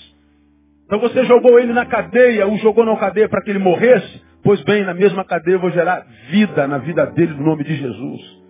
Então 0.87 1.01
você 1.01 1.25
jogou 1.25 1.59
ele 1.59 1.73
na 1.73 1.87
cadeia, 1.87 2.47
o 2.47 2.57
jogou 2.59 2.85
na 2.85 2.97
cadeia 2.97 3.29
para 3.29 3.43
que 3.43 3.51
ele 3.51 3.59
morresse? 3.59 4.23
Pois 4.43 4.63
bem, 4.63 4.85
na 4.85 4.95
mesma 4.95 5.25
cadeia 5.25 5.57
eu 5.57 5.61
vou 5.61 5.71
gerar 5.71 6.07
vida 6.31 6.69
na 6.69 6.79
vida 6.79 7.07
dele 7.07 7.35
no 7.35 7.45
nome 7.45 7.65
de 7.65 7.75
Jesus. 7.75 8.45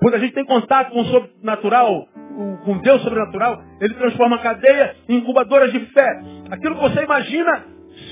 Quando 0.00 0.14
a 0.14 0.18
gente 0.18 0.32
tem 0.32 0.44
contato 0.44 0.90
com 0.90 1.00
o 1.00 1.04
sobrenatural, 1.04 2.08
com 2.64 2.78
Deus 2.78 3.02
sobrenatural, 3.02 3.62
ele 3.80 3.94
transforma 3.94 4.36
a 4.36 4.40
cadeia 4.40 4.96
em 5.08 5.16
incubadoras 5.18 5.72
de 5.72 5.80
fé. 5.86 6.20
Aquilo 6.50 6.76
que 6.76 6.82
você 6.82 7.04
imagina 7.04 7.64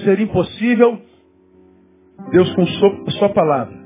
ser 0.05 0.21
impossível, 0.21 1.01
Deus 2.31 2.55
com 2.55 3.11
sua 3.13 3.31
palavra 3.31 3.81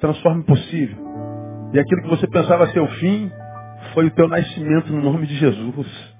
transforma 0.00 0.42
possível. 0.44 0.96
E 1.72 1.78
aquilo 1.78 2.02
que 2.02 2.08
você 2.08 2.26
pensava 2.26 2.68
ser 2.68 2.80
o 2.80 2.88
fim, 2.88 3.30
foi 3.94 4.06
o 4.06 4.10
teu 4.10 4.28
nascimento 4.28 4.92
no 4.92 5.02
nome 5.02 5.26
de 5.26 5.36
Jesus. 5.36 6.16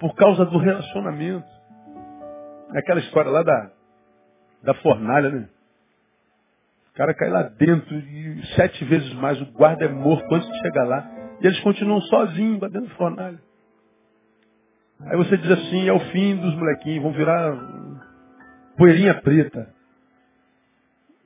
Por 0.00 0.14
causa 0.14 0.44
do 0.44 0.58
relacionamento. 0.58 1.46
É 2.74 2.78
aquela 2.78 3.00
história 3.00 3.30
lá 3.30 3.42
da, 3.42 3.70
da 4.62 4.74
fornalha, 4.74 5.30
né? 5.30 5.48
O 6.90 6.96
cara 6.98 7.14
cai 7.14 7.30
lá 7.30 7.42
dentro 7.42 7.94
e 7.96 8.44
sete 8.56 8.84
vezes 8.84 9.12
mais, 9.14 9.40
o 9.40 9.46
guarda 9.52 9.84
é 9.84 9.88
morto 9.88 10.34
antes 10.34 10.48
de 10.48 10.58
chegar 10.58 10.84
lá. 10.84 11.08
E 11.40 11.46
eles 11.46 11.60
continuam 11.60 12.00
sozinhos 12.02 12.60
lá 12.60 12.68
dentro 12.68 12.88
da 12.88 12.94
fornalha. 12.96 13.38
Aí 15.00 15.16
você 15.16 15.36
diz 15.36 15.50
assim, 15.50 15.88
é 15.88 15.92
o 15.92 16.00
fim 16.10 16.36
dos 16.36 16.54
molequinhos, 16.56 17.02
vão 17.04 17.12
virar 17.12 17.54
poeirinha 18.78 19.20
preta. 19.20 19.68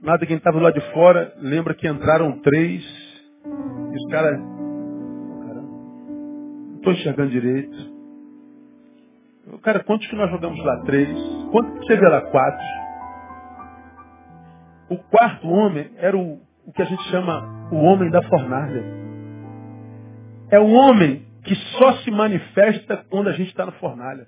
Nada 0.00 0.26
quem 0.26 0.36
estava 0.36 0.59
lá 0.59 0.72
de 0.72 0.80
fora, 0.92 1.32
lembra 1.38 1.74
que 1.74 1.86
entraram 1.86 2.40
três, 2.40 2.82
e 3.44 3.96
os 3.96 4.11
caras, 4.11 4.40
não 4.40 5.96
estou 6.76 6.92
enxergando 6.92 7.30
direito. 7.30 7.92
Cara, 9.62 9.84
quantos 9.84 10.09
que 10.09 10.16
nós 10.16 10.30
jogamos 10.30 10.59
lá? 10.64 10.82
Três. 10.84 11.09
Quantos 11.53 11.86
que 11.86 11.94
você 11.94 12.00
lá? 12.00 12.22
Quatro. 12.22 12.64
O 14.88 14.98
quarto 14.98 15.48
homem 15.48 15.90
era 15.96 16.16
o, 16.16 16.40
o 16.66 16.72
que 16.72 16.82
a 16.82 16.84
gente 16.84 17.03
chama 17.05 17.68
o 17.70 17.76
homem 17.76 18.11
da 18.11 18.22
fornalha. 18.22 18.82
É 20.50 20.59
o 20.59 20.68
homem 20.68 21.24
que 21.44 21.55
só 21.55 21.92
se 21.98 22.11
manifesta 22.11 23.05
quando 23.09 23.28
a 23.28 23.32
gente 23.32 23.48
está 23.48 23.66
na 23.66 23.72
fornalha. 23.72 24.26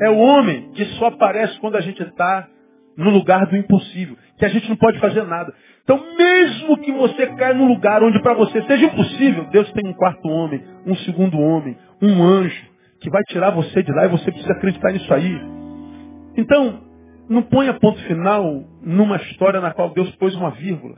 É 0.00 0.10
o 0.10 0.18
homem 0.18 0.70
que 0.72 0.84
só 0.96 1.06
aparece 1.06 1.58
quando 1.60 1.76
a 1.76 1.80
gente 1.80 2.02
está 2.02 2.48
no 2.96 3.10
lugar 3.10 3.46
do 3.46 3.56
impossível, 3.56 4.16
que 4.38 4.44
a 4.44 4.48
gente 4.48 4.68
não 4.68 4.76
pode 4.76 4.98
fazer 4.98 5.22
nada. 5.24 5.52
Então, 5.82 6.02
mesmo 6.16 6.78
que 6.78 6.92
você 6.92 7.26
caia 7.26 7.54
num 7.54 7.68
lugar 7.68 8.02
onde 8.02 8.20
para 8.20 8.34
você 8.34 8.62
seja 8.62 8.86
impossível, 8.86 9.44
Deus 9.50 9.70
tem 9.72 9.86
um 9.86 9.92
quarto 9.92 10.26
homem, 10.28 10.62
um 10.86 10.94
segundo 10.96 11.38
homem, 11.38 11.76
um 12.02 12.22
anjo, 12.22 12.64
que 13.00 13.10
vai 13.10 13.22
tirar 13.24 13.50
você 13.50 13.82
de 13.82 13.92
lá 13.92 14.06
e 14.06 14.08
você 14.08 14.30
precisa 14.30 14.52
acreditar 14.52 14.92
nisso 14.92 15.12
aí. 15.12 15.38
Então, 16.36 16.80
não 17.28 17.42
ponha 17.42 17.74
ponto 17.74 18.00
final 18.04 18.64
numa 18.82 19.16
história 19.16 19.60
na 19.60 19.72
qual 19.72 19.90
Deus 19.90 20.14
pôs 20.16 20.34
uma 20.34 20.50
vírgula. 20.50 20.96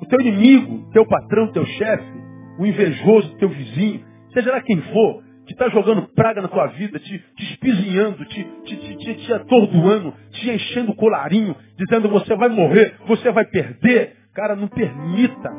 O 0.00 0.06
teu 0.06 0.20
inimigo, 0.20 0.90
teu 0.92 1.06
patrão, 1.06 1.52
teu 1.52 1.64
chefe, 1.64 2.12
o 2.58 2.66
invejoso, 2.66 3.36
teu 3.36 3.48
vizinho, 3.48 4.04
seja 4.32 4.50
lá 4.50 4.60
quem 4.60 4.80
for, 4.80 5.23
está 5.54 5.68
jogando 5.70 6.08
praga 6.14 6.42
na 6.42 6.48
tua 6.48 6.66
vida, 6.68 6.98
te, 6.98 7.18
te 7.18 7.52
espizinhando, 7.52 8.24
te, 8.26 8.44
te, 8.64 8.76
te, 8.76 9.14
te, 9.14 9.32
atordoando, 9.32 10.14
te 10.30 10.50
enchendo 10.50 10.92
o 10.92 10.96
colarinho, 10.96 11.56
dizendo 11.78 12.08
você 12.08 12.34
vai 12.36 12.48
morrer, 12.48 12.94
você 13.06 13.30
vai 13.32 13.44
perder. 13.44 14.16
Cara, 14.34 14.54
não 14.54 14.68
permita 14.68 15.50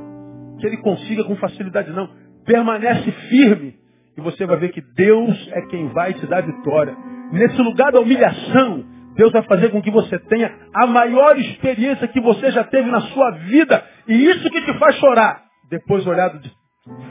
que 0.60 0.68
ele 0.68 0.78
consiga 0.78 1.24
com 1.24 1.36
facilidade, 1.38 1.92
não. 1.92 2.10
Permanece 2.46 3.12
firme 3.30 3.76
e 4.18 4.22
você 4.22 4.46
vai 4.46 4.58
ver 4.58 4.70
que 4.70 4.82
Deus 4.96 5.50
é 5.52 5.62
quem 5.64 5.88
vai 5.90 6.14
te 6.14 6.26
dar 6.28 6.42
vitória. 6.42 6.96
Nesse 7.32 7.62
lugar 7.62 7.92
da 7.92 8.00
humilhação, 8.00 8.86
Deus 9.16 9.32
vai 9.32 9.44
fazer 9.44 9.70
com 9.70 9.82
que 9.82 9.92
você 9.92 10.20
tenha 10.20 10.54
a 10.74 10.86
maior 10.86 11.38
experiência 11.40 12.08
que 12.08 12.20
você 12.20 12.52
já 12.52 12.64
teve 12.66 12.90
na 12.92 13.02
sua 13.02 13.32
vida. 13.32 13.84
E 14.08 14.14
isso 14.14 14.50
que 14.50 14.62
te 14.62 14.78
faz 14.78 14.96
chorar. 14.96 15.44
Depois 15.70 16.06
olhado 16.06 16.40
de 16.40 16.52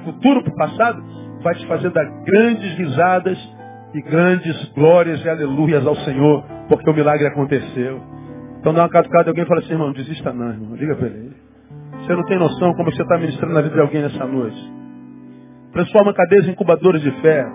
futuro 0.05 0.43
para 0.43 0.53
o 0.53 0.57
passado, 0.57 1.24
vai 1.45 1.55
te 1.55 1.67
fazer 1.67 1.91
dar 1.91 2.05
grandes 2.25 2.77
risadas 2.77 3.39
e 3.95 4.03
grandes 4.03 4.73
glórias 4.75 5.25
e 5.25 5.29
aleluias 5.29 5.87
ao 5.87 5.95
Senhor, 5.97 6.43
porque 6.69 6.91
o 6.91 6.95
milagre 6.95 7.27
aconteceu. 7.29 8.01
Então 8.59 8.73
dá 8.73 8.83
uma 8.83 8.89
catucada 8.89 9.25
de 9.25 9.29
alguém 9.29 9.45
e 9.45 9.47
fala 9.47 9.61
assim, 9.61 9.73
irmão, 9.73 9.93
desista 9.93 10.33
não, 10.33 10.49
irmão. 10.49 10.77
Diga 10.77 10.97
para 10.97 11.07
ele. 11.07 11.37
Você 11.99 12.15
não 12.15 12.25
tem 12.25 12.39
noção 12.39 12.73
como 12.75 12.91
você 12.91 13.03
está 13.03 13.19
ministrando 13.19 13.55
na 13.55 13.61
vida 13.61 13.75
de 13.75 13.81
alguém 13.81 14.03
nessa 14.03 14.25
noite. 14.25 14.73
Transforma 15.73 16.15
cadeias 16.15 16.49
em 16.49 16.53
incubadores 16.53 17.03
de 17.03 17.11
fé. 17.21 17.47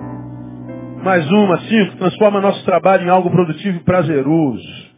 Mais 1.04 1.30
uma, 1.32 1.58
cinco, 1.62 1.98
transforma 1.98 2.40
nosso 2.42 2.64
trabalho 2.66 3.06
em 3.06 3.10
algo 3.10 3.32
produtivo 3.32 3.78
e 3.78 3.84
prazeroso. 3.84 4.90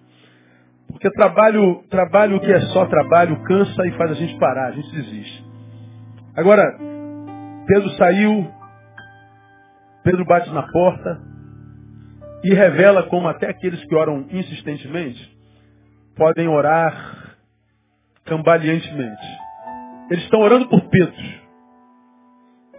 Porque 0.87 1.09
trabalho, 1.11 1.81
trabalho 1.89 2.39
que 2.39 2.51
é 2.51 2.59
só 2.59 2.85
trabalho 2.85 3.41
cansa 3.43 3.87
e 3.87 3.91
faz 3.91 4.11
a 4.11 4.15
gente 4.15 4.37
parar, 4.37 4.67
a 4.67 4.71
gente 4.71 4.91
desiste. 4.91 5.45
Agora, 6.35 6.63
Pedro 7.67 7.89
saiu, 7.91 8.47
Pedro 10.03 10.25
bate 10.25 10.49
na 10.51 10.63
porta 10.63 11.21
e 12.43 12.53
revela 12.53 13.03
como 13.03 13.27
até 13.27 13.49
aqueles 13.49 13.83
que 13.85 13.95
oram 13.95 14.27
insistentemente 14.31 15.37
podem 16.15 16.47
orar 16.47 17.37
cambaleantemente. 18.25 19.27
Eles 20.09 20.23
estão 20.23 20.41
orando 20.41 20.67
por 20.67 20.81
Pedro. 20.89 21.41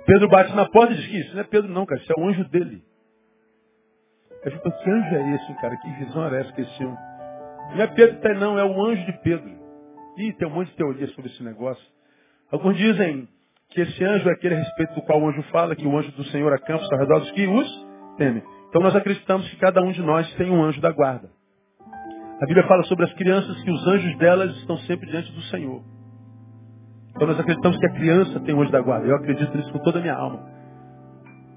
Pedro 0.06 0.28
bate 0.28 0.54
na 0.54 0.68
porta 0.68 0.92
e 0.92 0.96
diz 0.96 1.06
que 1.06 1.18
isso 1.18 1.34
não 1.34 1.40
é 1.40 1.44
Pedro 1.44 1.70
não, 1.70 1.86
cara, 1.86 2.00
isso 2.00 2.12
é 2.12 2.20
o 2.20 2.28
anjo 2.28 2.44
dele. 2.48 2.84
Eu 4.44 4.50
fico, 4.50 4.70
que 4.70 4.90
anjo 4.90 5.14
é 5.14 5.34
esse, 5.36 5.54
cara? 5.60 5.76
Que 5.76 5.90
visão 6.04 6.26
era 6.26 6.40
essa 6.40 6.52
que 6.52 6.60
esse 6.62 6.84
um? 6.84 6.96
Não 7.74 7.80
é 7.80 7.86
Pedro 7.86 8.20
tá, 8.20 8.34
não, 8.34 8.58
é 8.58 8.64
o 8.64 8.84
anjo 8.84 9.06
de 9.06 9.12
Pedro. 9.22 9.50
Ih, 10.18 10.32
tem 10.34 10.48
um 10.48 10.50
monte 10.50 10.68
de 10.70 10.76
teoria 10.76 11.06
sobre 11.08 11.30
esse 11.30 11.42
negócio. 11.42 11.84
Alguns 12.50 12.76
dizem 12.76 13.28
que 13.72 13.80
esse 13.80 14.04
anjo 14.04 14.28
é 14.28 14.32
aquele 14.32 14.54
a 14.54 14.58
respeito 14.58 14.94
do 14.94 15.02
qual 15.02 15.20
o 15.20 15.28
anjo 15.28 15.42
fala, 15.44 15.74
que 15.74 15.86
o 15.86 15.98
anjo 15.98 16.12
do 16.12 16.24
Senhor 16.24 16.52
acampa 16.52 16.84
ao 16.92 16.98
redor 16.98 17.20
dos 17.20 17.30
que 17.32 17.46
os 17.46 17.86
temem. 18.16 18.42
Então 18.68 18.82
nós 18.82 18.94
acreditamos 18.94 19.48
que 19.50 19.56
cada 19.56 19.82
um 19.82 19.92
de 19.92 20.02
nós 20.02 20.32
tem 20.34 20.50
um 20.50 20.62
anjo 20.62 20.80
da 20.80 20.90
guarda. 20.90 21.28
A 22.40 22.46
Bíblia 22.46 22.66
fala 22.66 22.82
sobre 22.84 23.04
as 23.04 23.12
crianças 23.14 23.62
que 23.62 23.70
os 23.70 23.86
anjos 23.86 24.18
delas 24.18 24.56
estão 24.56 24.76
sempre 24.78 25.10
diante 25.10 25.30
do 25.32 25.42
Senhor. 25.42 25.82
Então 27.10 27.26
nós 27.26 27.38
acreditamos 27.38 27.78
que 27.78 27.86
a 27.86 27.92
criança 27.92 28.40
tem 28.40 28.54
um 28.54 28.62
anjo 28.62 28.72
da 28.72 28.80
guarda. 28.80 29.06
Eu 29.06 29.16
acredito 29.16 29.56
nisso 29.56 29.72
com 29.72 29.78
toda 29.78 29.98
a 29.98 30.02
minha 30.02 30.14
alma. 30.14 30.42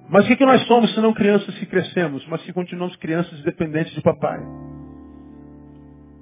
Mas 0.10 0.26
o 0.26 0.28
que, 0.28 0.36
que 0.36 0.46
nós 0.46 0.62
somos 0.68 0.94
se 0.94 1.02
não 1.02 1.14
crianças 1.14 1.58
que 1.58 1.66
crescemos, 1.66 2.26
mas 2.28 2.42
que 2.44 2.54
continuamos 2.54 2.96
crianças 2.98 3.42
dependentes 3.42 3.94
de 3.94 4.02
papai? 4.02 4.40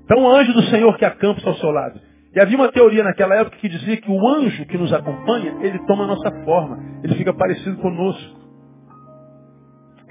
Então 0.05 0.23
o 0.23 0.29
anjo 0.29 0.53
do 0.53 0.63
Senhor 0.63 0.95
que 0.97 1.05
acampa 1.05 1.41
ao 1.45 1.55
seu 1.55 1.71
lado. 1.71 1.99
E 2.35 2.39
havia 2.39 2.57
uma 2.57 2.71
teoria 2.71 3.03
naquela 3.03 3.35
época 3.35 3.57
que 3.57 3.69
dizia 3.69 3.97
que 3.97 4.09
o 4.09 4.27
anjo 4.27 4.65
que 4.65 4.77
nos 4.77 4.91
acompanha, 4.91 5.55
ele 5.61 5.77
toma 5.85 6.05
a 6.05 6.07
nossa 6.07 6.31
forma. 6.43 6.79
Ele 7.03 7.15
fica 7.15 7.33
parecido 7.33 7.77
conosco. 7.77 8.41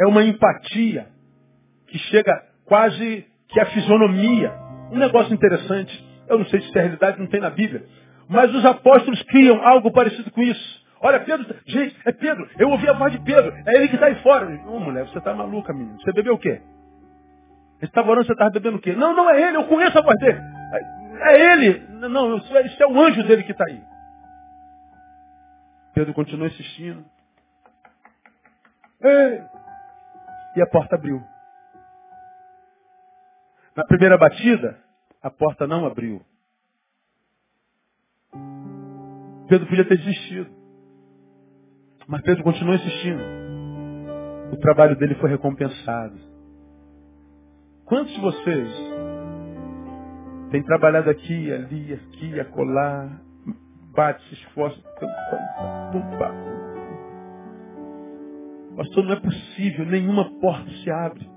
É 0.01 0.07
uma 0.07 0.23
empatia 0.25 1.07
que 1.89 1.99
chega 1.99 2.33
quase 2.64 3.27
que 3.49 3.61
a 3.61 3.66
fisionomia. 3.66 4.53
Um 4.93 4.99
negócio 4.99 5.35
interessante. 5.35 5.93
Eu 6.29 6.39
não 6.39 6.47
sei 6.47 6.61
se 6.61 6.79
é 6.79 6.83
realidade, 6.83 7.18
não 7.18 7.27
tem 7.27 7.41
na 7.41 7.51
Bíblia. 7.51 7.85
Mas 8.29 8.55
os 8.55 8.64
apóstolos 8.64 9.20
criam 9.25 9.61
algo 9.66 9.91
parecido 9.91 10.31
com 10.31 10.43
isso. 10.43 10.83
Olha, 11.01 11.18
Pedro, 11.18 11.45
gente, 11.66 11.97
é 12.07 12.12
Pedro, 12.12 12.49
eu 12.57 12.70
ouvi 12.70 12.89
a 12.89 12.93
voz 12.93 13.11
de 13.12 13.18
Pedro, 13.18 13.53
é 13.66 13.77
ele 13.77 13.89
que 13.89 13.97
está 13.97 14.07
aí 14.07 14.14
fora. 14.23 14.49
Não, 14.49 14.79
mulher, 14.79 15.05
você 15.09 15.18
está 15.18 15.35
maluca, 15.35 15.73
menino. 15.73 16.01
Você 16.01 16.12
bebeu 16.12 16.35
o 16.35 16.39
quê? 16.39 16.61
Você 17.81 17.87
estava 17.87 18.09
orando, 18.09 18.25
você 18.25 18.33
estava 18.33 18.51
bebendo 18.51 18.77
o 18.77 18.81
quê? 18.81 18.93
Não, 18.93 19.12
não 19.12 19.29
é 19.29 19.49
ele, 19.49 19.57
eu 19.57 19.64
conheço 19.64 19.99
a 19.99 20.03
voz 20.03 20.16
dele. 20.20 20.39
É 21.23 21.53
ele. 21.53 21.87
Não, 21.89 22.37
é, 22.37 22.66
isso 22.66 22.83
é 22.83 22.87
o 22.87 23.01
anjo 23.01 23.23
dele 23.27 23.45
que 23.45 23.53
está 23.53 23.64
aí. 23.68 23.83
Pedro 25.95 26.14
continuou 26.14 26.49
insistindo. 26.49 27.05
E 30.57 30.62
a 30.62 30.66
porta 30.66 30.97
abriu. 30.97 31.23
Na 33.77 33.85
primeira 33.85 34.18
batida, 34.18 34.79
a 35.23 35.31
porta 35.31 35.66
não 35.66 35.87
abriu. 35.87 36.25
Pedro 39.49 39.66
podia 39.66 39.87
ter 39.87 39.99
desistido. 39.99 40.51
Mas 42.07 42.23
Pedro 42.23 42.43
continuou 42.43 42.77
insistindo. 42.77 43.23
O 44.53 44.57
trabalho 44.59 44.97
dele 44.97 45.14
foi 45.16 45.31
recompensado. 45.31 46.18
Quantos 47.85 48.12
de 48.14 48.20
vocês 48.20 48.91
têm 50.53 50.63
trabalhado 50.63 51.11
aqui, 51.11 51.53
ali, 51.53 51.95
aqui, 51.95 52.39
acolá, 52.39 53.21
bate, 53.95 54.23
se 54.29 54.35
esforça, 54.35 54.81
Pastor, 58.77 59.05
não 59.05 59.13
é 59.13 59.21
possível, 59.21 59.85
nenhuma 59.87 60.31
porta 60.41 60.71
se 60.71 60.91
abre. 60.91 61.31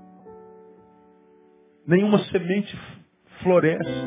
Nenhuma 1.86 2.18
semente 2.30 2.74
floresce 3.42 4.06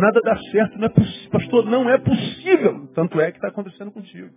nada 0.00 0.20
dá 0.24 0.36
certo, 0.50 0.78
não 0.78 0.86
é 0.86 0.88
possível. 0.88 1.30
Pastor, 1.30 1.66
não 1.66 1.90
é 1.90 1.98
possível. 1.98 2.88
Tanto 2.94 3.20
é 3.20 3.30
que 3.30 3.38
está 3.38 3.48
acontecendo 3.48 3.90
contigo. 3.90 4.30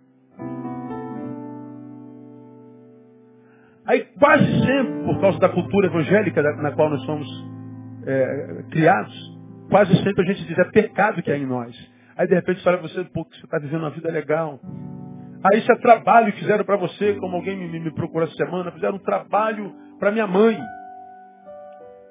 Aí 3.85 4.05
quase 4.17 4.45
sempre, 4.65 5.03
por 5.05 5.19
causa 5.19 5.39
da 5.39 5.49
cultura 5.49 5.87
evangélica 5.87 6.41
na 6.41 6.71
qual 6.71 6.89
nós 6.89 7.03
somos 7.05 7.27
é, 8.05 8.63
criados, 8.71 9.39
quase 9.69 9.95
sempre 10.03 10.23
a 10.23 10.33
gente 10.33 10.47
diz, 10.47 10.57
é 10.57 10.65
pecado 10.65 11.21
que 11.21 11.31
há 11.31 11.37
em 11.37 11.45
nós. 11.45 11.75
Aí 12.15 12.27
de 12.27 12.35
repente 12.35 12.63
fala 12.63 12.77
você, 12.77 13.03
pô, 13.05 13.23
você 13.23 13.43
está 13.43 13.57
vivendo 13.57 13.81
uma 13.81 13.89
vida 13.89 14.11
legal. 14.11 14.59
Aí 15.43 15.59
isso 15.59 15.71
é 15.71 15.75
trabalho 15.77 16.31
que 16.31 16.39
fizeram 16.39 16.63
para 16.63 16.77
você, 16.77 17.15
como 17.15 17.35
alguém 17.35 17.57
me, 17.57 17.79
me 17.79 17.93
procurou 17.93 18.27
essa 18.27 18.37
semana, 18.37 18.71
fizeram 18.71 18.95
um 18.95 19.03
trabalho 19.03 19.73
para 19.99 20.11
minha 20.11 20.27
mãe. 20.27 20.57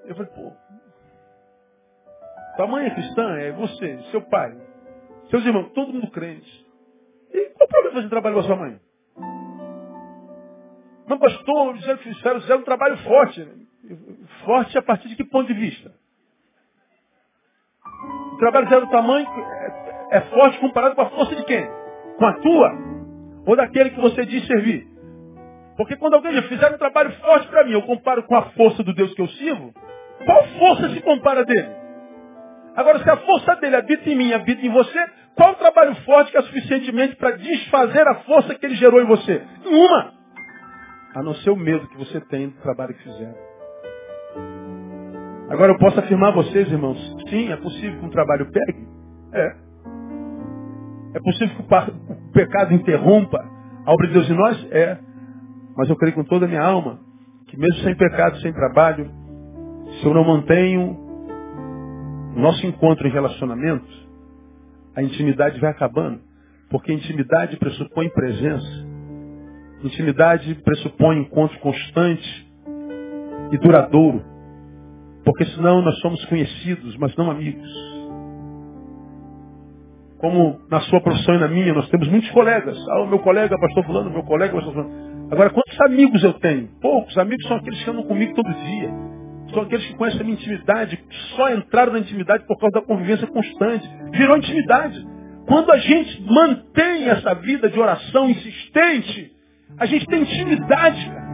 Eu 0.05 0.15
falei, 0.15 0.31
pô, 0.33 0.53
tua 2.57 2.67
mãe 2.67 2.87
é 2.87 2.95
cristã? 2.95 3.37
É 3.39 3.53
você, 3.53 3.99
seu 4.11 4.21
pai, 4.23 4.55
seus 5.31 5.45
irmãos, 5.45 5.71
todo 5.73 5.93
mundo 5.93 6.11
crente. 6.11 6.67
E 7.33 7.51
qual 7.51 7.67
o 7.67 7.71
problema 7.71 7.95
fazer 7.95 8.09
trabalho 8.09 8.35
com 8.35 8.41
a 8.41 8.45
sua 8.45 8.57
mãe? 8.57 8.81
Não, 11.09 11.19
pastor, 11.19 11.75
disseram 11.75 11.99
que 11.99 12.15
fizeram, 12.15 12.41
fizeram 12.41 12.61
um 12.61 12.65
trabalho 12.65 12.97
forte. 12.99 13.62
Forte 14.45 14.79
a 14.79 14.83
partir 14.83 15.09
de 15.09 15.17
que 15.17 15.25
ponto 15.25 15.47
de 15.47 15.55
vista? 15.55 15.93
O 18.33 18.37
trabalho 18.39 18.69
zero 18.69 18.87
tamanho 18.89 19.27
é, 19.27 20.19
é 20.19 20.21
forte 20.23 20.59
comparado 20.59 20.95
com 20.95 21.03
a 21.03 21.11
força 21.11 21.35
de 21.35 21.45
quem? 21.45 21.67
Com 22.17 22.27
a 22.27 22.33
tua? 22.35 22.73
Ou 23.47 23.57
daquele 23.57 23.91
que 23.91 24.01
você 24.01 24.25
diz 24.25 24.47
servir? 24.47 24.87
Porque 25.77 25.97
quando 25.97 26.15
alguém 26.15 26.33
já 26.33 26.43
fizer 26.43 26.73
um 26.73 26.79
trabalho 26.79 27.13
forte 27.21 27.49
para 27.49 27.65
mim, 27.65 27.73
eu 27.73 27.83
comparo 27.83 28.23
com 28.25 28.37
a 28.37 28.43
força 28.51 28.83
do 28.83 28.95
Deus 28.95 29.13
que 29.15 29.23
eu 29.23 29.29
sirvo, 29.29 29.73
qual 30.25 30.45
força 30.59 30.91
se 30.91 31.01
compara 31.01 31.45
dele? 31.45 31.83
Agora, 32.77 33.03
se 33.03 33.11
a 33.11 33.17
força 33.19 33.57
dele 33.57 33.77
habita 33.77 34.09
em 34.09 34.17
mim, 34.17 34.33
habita 34.33 34.65
em 34.65 34.71
você, 34.71 34.99
qual 35.35 35.53
o 35.53 35.57
trabalho 35.57 35.95
forte 36.05 36.31
que 36.31 36.39
é 36.39 36.43
suficientemente 36.43 37.17
para 37.17 37.33
desfazer 37.33 38.07
a 38.07 38.15
força 38.23 38.55
que 38.55 38.65
ele 38.65 38.77
gerou 38.77 39.01
em 39.01 39.07
você? 39.07 39.43
Nenhuma. 39.65 40.15
A 41.15 41.23
não 41.23 41.35
ser 41.37 41.51
o 41.51 41.57
medo 41.57 41.89
que 41.89 41.99
você 41.99 42.21
tem 42.21 42.49
do 42.49 42.61
trabalho 42.63 42.95
que 42.95 43.03
fizeram. 43.03 43.52
Agora 45.53 45.71
eu 45.71 45.79
posso 45.79 46.01
afirmar 46.01 46.31
a 46.31 46.35
vocês, 46.37 46.67
irmãos, 46.73 46.97
sim, 47.29 47.53
é 47.53 47.57
possível 47.57 48.01
que 48.01 48.07
um 48.07 48.09
trabalho 48.09 48.51
pegue. 48.51 48.89
É. 49.35 49.57
É 51.15 51.21
possível 51.21 51.57
que 51.57 51.63
o 51.63 52.33
pecado 52.33 52.73
interrompa 52.73 53.39
a 53.85 53.93
obra 53.93 54.07
de 54.07 54.15
Deus 54.15 54.31
em 54.31 54.35
nós? 54.35 54.67
É. 54.71 54.99
Mas 55.77 55.91
eu 55.91 55.97
creio 55.97 56.15
com 56.15 56.25
toda 56.25 56.47
a 56.47 56.49
minha 56.49 56.63
alma 56.63 57.01
que 57.49 57.59
mesmo 57.59 57.83
sem 57.83 57.95
pecado, 57.95 58.39
sem 58.39 58.51
trabalho, 58.51 59.11
se 60.01 60.07
eu 60.07 60.15
não 60.15 60.25
mantenho 60.25 60.97
nosso 62.35 62.67
encontro 62.67 63.07
em 63.07 63.11
relacionamento, 63.11 63.87
a 64.97 65.03
intimidade 65.03 65.61
vai 65.61 65.71
acabando. 65.71 66.19
Porque 66.71 66.95
intimidade 66.95 67.59
pressupõe 67.59 68.09
presença. 68.09 68.87
Intimidade 69.85 70.55
pressupõe 70.65 71.19
encontro 71.19 71.59
constante 71.59 72.51
e 73.53 73.59
duradouro. 73.59 74.32
Porque 75.25 75.45
senão 75.47 75.83
nós 75.83 75.99
somos 76.01 76.25
conhecidos, 76.27 76.97
mas 76.97 77.15
não 77.17 77.31
amigos. 77.31 77.69
Como 80.19 80.61
na 80.71 80.81
sua 80.83 81.01
profissão 81.01 81.35
e 81.35 81.39
na 81.39 81.49
minha, 81.49 81.75
nós 81.75 81.89
temos 81.89 82.09
muitos 82.09 82.31
colegas. 82.31 82.77
Ah, 82.91 83.03
o 83.03 83.07
meu 83.09 83.19
colega, 83.19 83.59
pastor 83.59 83.85
fulano, 83.85 84.11
meu 84.11 84.23
colega, 84.23 84.55
pastor 84.55 84.73
fulano. 84.73 85.29
Agora, 85.31 85.51
quantos 85.51 85.81
amigos 85.81 86.23
eu 86.23 86.35
tenho? 86.35 86.69
Poucos. 86.81 87.17
Amigos 87.19 87.47
são 87.47 87.57
aqueles 87.57 87.83
que 87.83 87.91
andam 87.91 88.05
comigo 88.05 88.35
todo 88.35 88.53
dia. 88.53 88.91
São 89.53 89.63
aqueles 89.63 89.85
que 89.87 89.95
conhecem 89.95 90.21
a 90.21 90.25
minha 90.25 90.37
intimidade, 90.37 91.05
só 91.37 91.53
entraram 91.53 91.93
na 91.93 91.99
intimidade 91.99 92.47
por 92.47 92.59
causa 92.59 92.81
da 92.81 92.83
convivência 92.83 93.27
constante. 93.27 93.89
Virou 94.13 94.37
intimidade. 94.37 95.07
Quando 95.47 95.73
a 95.73 95.79
gente 95.79 96.23
mantém 96.23 97.09
essa 97.09 97.35
vida 97.35 97.69
de 97.69 97.79
oração 97.79 98.31
insistente, 98.31 99.33
a 99.79 99.87
gente 99.87 100.07
tem 100.07 100.23
intimidade, 100.23 101.05
cara. 101.07 101.32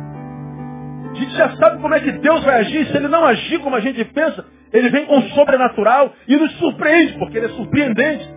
A 1.18 1.20
gente 1.20 1.36
já 1.36 1.56
sabe 1.56 1.82
como 1.82 1.92
é 1.94 2.00
que 2.00 2.12
Deus 2.12 2.44
vai 2.44 2.60
agir. 2.60 2.86
Se 2.86 2.96
ele 2.96 3.08
não 3.08 3.24
agir 3.24 3.58
como 3.58 3.74
a 3.74 3.80
gente 3.80 4.04
pensa, 4.04 4.46
ele 4.72 4.88
vem 4.88 5.04
com 5.04 5.18
o 5.18 5.22
sobrenatural 5.30 6.12
e 6.28 6.36
nos 6.36 6.52
surpreende, 6.58 7.18
porque 7.18 7.38
ele 7.38 7.46
é 7.46 7.50
surpreendente. 7.50 8.28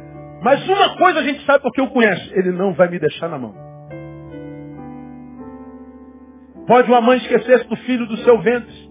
Mas 0.41 0.67
uma 0.67 0.97
coisa 0.97 1.19
a 1.19 1.23
gente 1.23 1.45
sabe 1.45 1.61
porque 1.61 1.79
eu 1.79 1.87
conheço. 1.87 2.33
Ele 2.33 2.51
não 2.51 2.73
vai 2.73 2.89
me 2.89 2.97
deixar 2.97 3.29
na 3.29 3.37
mão. 3.37 3.53
Pode 6.65 6.89
uma 6.89 7.01
mãe 7.01 7.17
esquecer-se 7.19 7.67
do 7.67 7.75
filho 7.77 8.07
do 8.07 8.17
seu 8.17 8.41
ventre. 8.41 8.89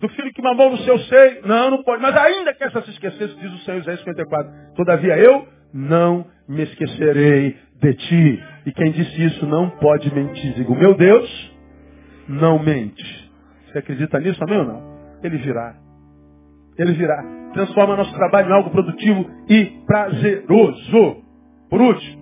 Do 0.00 0.08
filho 0.08 0.32
que 0.32 0.42
mamou 0.42 0.70
no 0.70 0.78
seu 0.78 0.98
seio. 0.98 1.46
Não, 1.46 1.70
não 1.70 1.84
pode. 1.84 2.02
Mas 2.02 2.16
ainda 2.16 2.52
que 2.52 2.64
essa 2.64 2.82
se 2.82 2.90
esquecesse, 2.90 3.36
diz 3.36 3.52
o 3.52 3.58
Senhor 3.58 3.78
Isaías 3.78 4.00
54. 4.00 4.74
Todavia 4.74 5.16
eu 5.18 5.46
não 5.72 6.26
me 6.48 6.64
esquecerei 6.64 7.56
de 7.80 7.94
ti. 7.94 8.44
E 8.66 8.72
quem 8.72 8.90
disse 8.90 9.24
isso 9.24 9.46
não 9.46 9.70
pode 9.70 10.12
mentir. 10.12 10.54
Digo, 10.54 10.74
meu 10.74 10.94
Deus, 10.94 11.47
não 12.28 12.58
mente. 12.58 13.32
Você 13.66 13.78
acredita 13.78 14.20
nisso 14.20 14.38
também 14.38 14.58
ou 14.58 14.64
não? 14.64 14.82
Ele 15.22 15.38
virá. 15.38 15.74
Ele 16.76 16.92
virá. 16.92 17.22
Transforma 17.52 17.96
nosso 17.96 18.12
trabalho 18.14 18.50
em 18.50 18.52
algo 18.52 18.70
produtivo 18.70 19.28
e 19.48 19.64
prazeroso. 19.86 21.24
Por 21.70 21.80
último, 21.80 22.18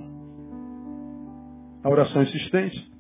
a 1.85 1.89
oração 1.89 2.23
insistente, 2.23 2.91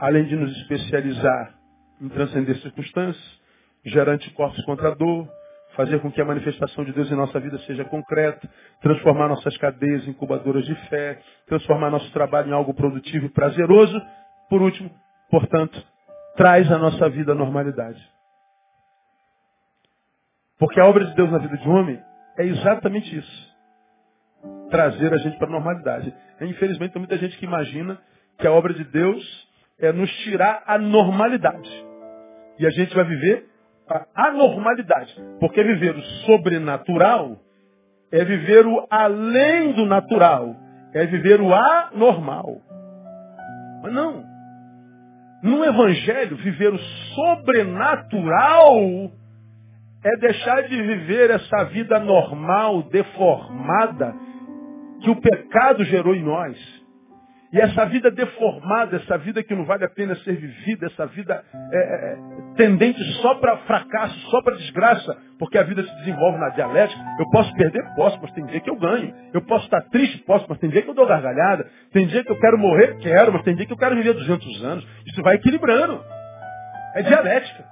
além 0.00 0.24
de 0.24 0.36
nos 0.36 0.50
especializar 0.58 1.54
em 2.00 2.08
transcender 2.08 2.56
circunstâncias, 2.58 3.40
gerar 3.84 4.12
anticorpos 4.12 4.62
contra 4.64 4.88
a 4.88 4.94
dor, 4.94 5.28
fazer 5.74 6.00
com 6.00 6.10
que 6.10 6.20
a 6.20 6.24
manifestação 6.24 6.84
de 6.84 6.92
Deus 6.92 7.10
em 7.10 7.16
nossa 7.16 7.38
vida 7.40 7.58
seja 7.60 7.84
concreta, 7.84 8.48
transformar 8.80 9.28
nossas 9.28 9.56
cadeias 9.58 10.06
em 10.06 10.10
incubadoras 10.10 10.64
de 10.64 10.74
fé, 10.88 11.18
transformar 11.46 11.90
nosso 11.90 12.10
trabalho 12.12 12.50
em 12.50 12.52
algo 12.52 12.74
produtivo 12.74 13.26
e 13.26 13.30
prazeroso. 13.30 14.00
Por 14.48 14.62
último, 14.62 14.90
portanto, 15.30 15.82
traz 16.36 16.70
a 16.70 16.78
nossa 16.78 17.08
vida 17.08 17.32
à 17.32 17.34
normalidade. 17.34 18.00
Porque 20.58 20.80
a 20.80 20.86
obra 20.86 21.04
de 21.04 21.14
Deus 21.14 21.30
na 21.30 21.38
vida 21.38 21.56
de 21.56 21.68
um 21.68 21.72
homem 21.72 22.00
é 22.38 22.44
exatamente 22.44 23.16
isso. 23.16 23.54
Trazer 24.70 25.12
a 25.12 25.18
gente 25.18 25.36
para 25.38 25.48
a 25.48 25.50
normalidade. 25.50 26.14
Infelizmente, 26.40 26.92
tem 26.92 27.00
muita 27.00 27.18
gente 27.18 27.36
que 27.38 27.44
imagina 27.44 27.98
que 28.38 28.46
a 28.46 28.52
obra 28.52 28.74
de 28.74 28.84
Deus 28.84 29.48
é 29.78 29.92
nos 29.92 30.10
tirar 30.18 30.62
a 30.66 30.78
normalidade. 30.78 31.70
E 32.58 32.66
a 32.66 32.70
gente 32.70 32.94
vai 32.94 33.04
viver 33.04 33.48
a 33.88 34.28
anormalidade. 34.28 35.14
Porque 35.40 35.62
viver 35.62 35.96
o 35.96 36.02
sobrenatural 36.26 37.38
é 38.12 38.24
viver 38.24 38.66
o 38.66 38.86
além 38.90 39.72
do 39.72 39.86
natural. 39.86 40.56
É 40.92 41.06
viver 41.06 41.40
o 41.40 41.52
anormal. 41.52 42.60
Mas 43.82 43.92
não. 43.92 44.33
No 45.44 45.62
Evangelho, 45.62 46.38
viver 46.38 46.72
o 46.72 46.78
sobrenatural 47.14 48.78
é 50.02 50.16
deixar 50.16 50.62
de 50.62 50.82
viver 50.82 51.30
essa 51.30 51.64
vida 51.64 52.00
normal, 52.00 52.84
deformada, 52.84 54.14
que 55.02 55.10
o 55.10 55.16
pecado 55.16 55.84
gerou 55.84 56.14
em 56.14 56.22
nós. 56.22 56.83
E 57.54 57.60
essa 57.60 57.86
vida 57.86 58.10
deformada, 58.10 58.96
essa 58.96 59.16
vida 59.16 59.40
que 59.40 59.54
não 59.54 59.64
vale 59.64 59.84
a 59.84 59.88
pena 59.88 60.16
ser 60.16 60.34
vivida, 60.34 60.86
essa 60.86 61.06
vida 61.06 61.40
é, 61.72 61.78
é, 61.78 62.16
tendente 62.56 63.00
só 63.22 63.36
para 63.36 63.58
fracasso, 63.58 64.18
só 64.28 64.42
para 64.42 64.56
desgraça, 64.56 65.16
porque 65.38 65.56
a 65.56 65.62
vida 65.62 65.84
se 65.84 65.96
desenvolve 65.98 66.36
na 66.36 66.48
dialética. 66.48 67.00
Eu 67.16 67.30
posso 67.30 67.54
perder? 67.54 67.80
Posso, 67.94 68.18
mas 68.20 68.32
tem 68.32 68.44
dia 68.46 68.58
que 68.58 68.68
eu 68.68 68.74
ganho. 68.74 69.14
Eu 69.32 69.40
posso 69.42 69.66
estar 69.66 69.82
triste? 69.82 70.18
Posso, 70.24 70.44
mas 70.48 70.58
tem 70.58 70.68
dia 70.68 70.82
que 70.82 70.90
eu 70.90 70.94
dou 70.94 71.06
gargalhada. 71.06 71.70
Tem 71.92 72.08
dia 72.08 72.24
que 72.24 72.32
eu 72.32 72.40
quero 72.40 72.58
morrer? 72.58 72.96
Quero, 72.98 73.32
mas 73.32 73.44
tem 73.44 73.54
dia 73.54 73.66
que 73.66 73.72
eu 73.72 73.78
quero 73.78 73.94
viver 73.94 74.14
200 74.14 74.64
anos. 74.64 74.84
Isso 75.06 75.22
vai 75.22 75.36
equilibrando. 75.36 76.02
É 76.96 77.02
dialética. 77.02 77.64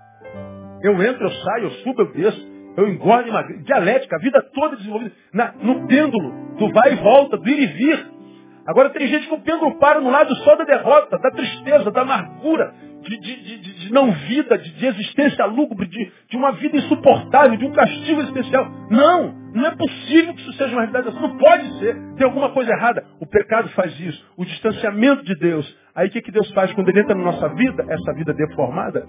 Eu 0.81 1.03
entro, 1.03 1.25
eu 1.25 1.31
saio, 1.33 1.65
eu 1.65 1.71
subo, 1.83 2.03
eu 2.03 2.13
desço. 2.13 2.53
Eu 2.77 2.89
engordo, 2.89 3.29
emagreço. 3.29 3.65
Dialética, 3.65 4.15
a 4.15 4.21
vida 4.21 4.41
toda 4.55 4.77
desenvolvida 4.77 5.13
na, 5.35 5.53
no 5.61 5.89
pêndulo, 5.89 6.55
do 6.57 6.73
vai 6.73 6.93
e 6.93 6.97
volta, 6.97 7.37
do 7.37 7.49
ir 7.49 7.63
e 7.65 7.67
vir. 7.67 8.22
Agora 8.67 8.91
tem 8.91 9.07
gente 9.09 9.27
que 9.27 9.35
o 9.35 9.41
pêndulo 9.41 9.79
para 9.79 10.01
no 10.01 10.11
lado 10.11 10.35
só 10.37 10.55
da 10.57 10.65
derrota, 10.65 11.19
da 11.19 11.31
tristeza, 11.31 11.91
da 11.91 12.03
amargura, 12.03 12.73
de, 13.03 13.19
de, 13.19 13.59
de, 13.59 13.75
de 13.81 13.93
não 13.93 14.13
vida, 14.13 14.57
de, 14.57 14.87
existência 14.87 15.45
lúgubre, 15.47 15.87
de, 15.89 16.13
de 16.29 16.37
uma 16.37 16.53
vida 16.53 16.77
insuportável, 16.77 17.57
de 17.57 17.65
um 17.65 17.73
castigo 17.73 18.21
especial. 18.23 18.71
Não, 18.89 19.35
não 19.53 19.67
é 19.67 19.75
possível 19.75 20.35
que 20.35 20.41
isso 20.43 20.53
seja 20.53 20.73
uma 20.73 20.83
realidade 20.83 21.09
assim. 21.09 21.21
Não 21.21 21.37
pode 21.37 21.79
ser. 21.79 21.97
Tem 22.17 22.25
alguma 22.25 22.51
coisa 22.51 22.71
errada. 22.73 23.05
O 23.21 23.27
pecado 23.27 23.69
faz 23.71 23.99
isso. 23.99 24.25
O 24.37 24.45
distanciamento 24.45 25.25
de 25.25 25.35
Deus. 25.35 25.77
Aí 25.95 26.09
o 26.09 26.11
que, 26.11 26.23
que 26.23 26.31
Deus 26.31 26.51
faz 26.53 26.73
quando 26.73 26.89
ele 26.89 27.01
entra 27.01 27.15
na 27.15 27.25
nossa 27.25 27.49
vida, 27.49 27.85
essa 27.89 28.15
vida 28.15 28.33
deformada? 28.33 29.07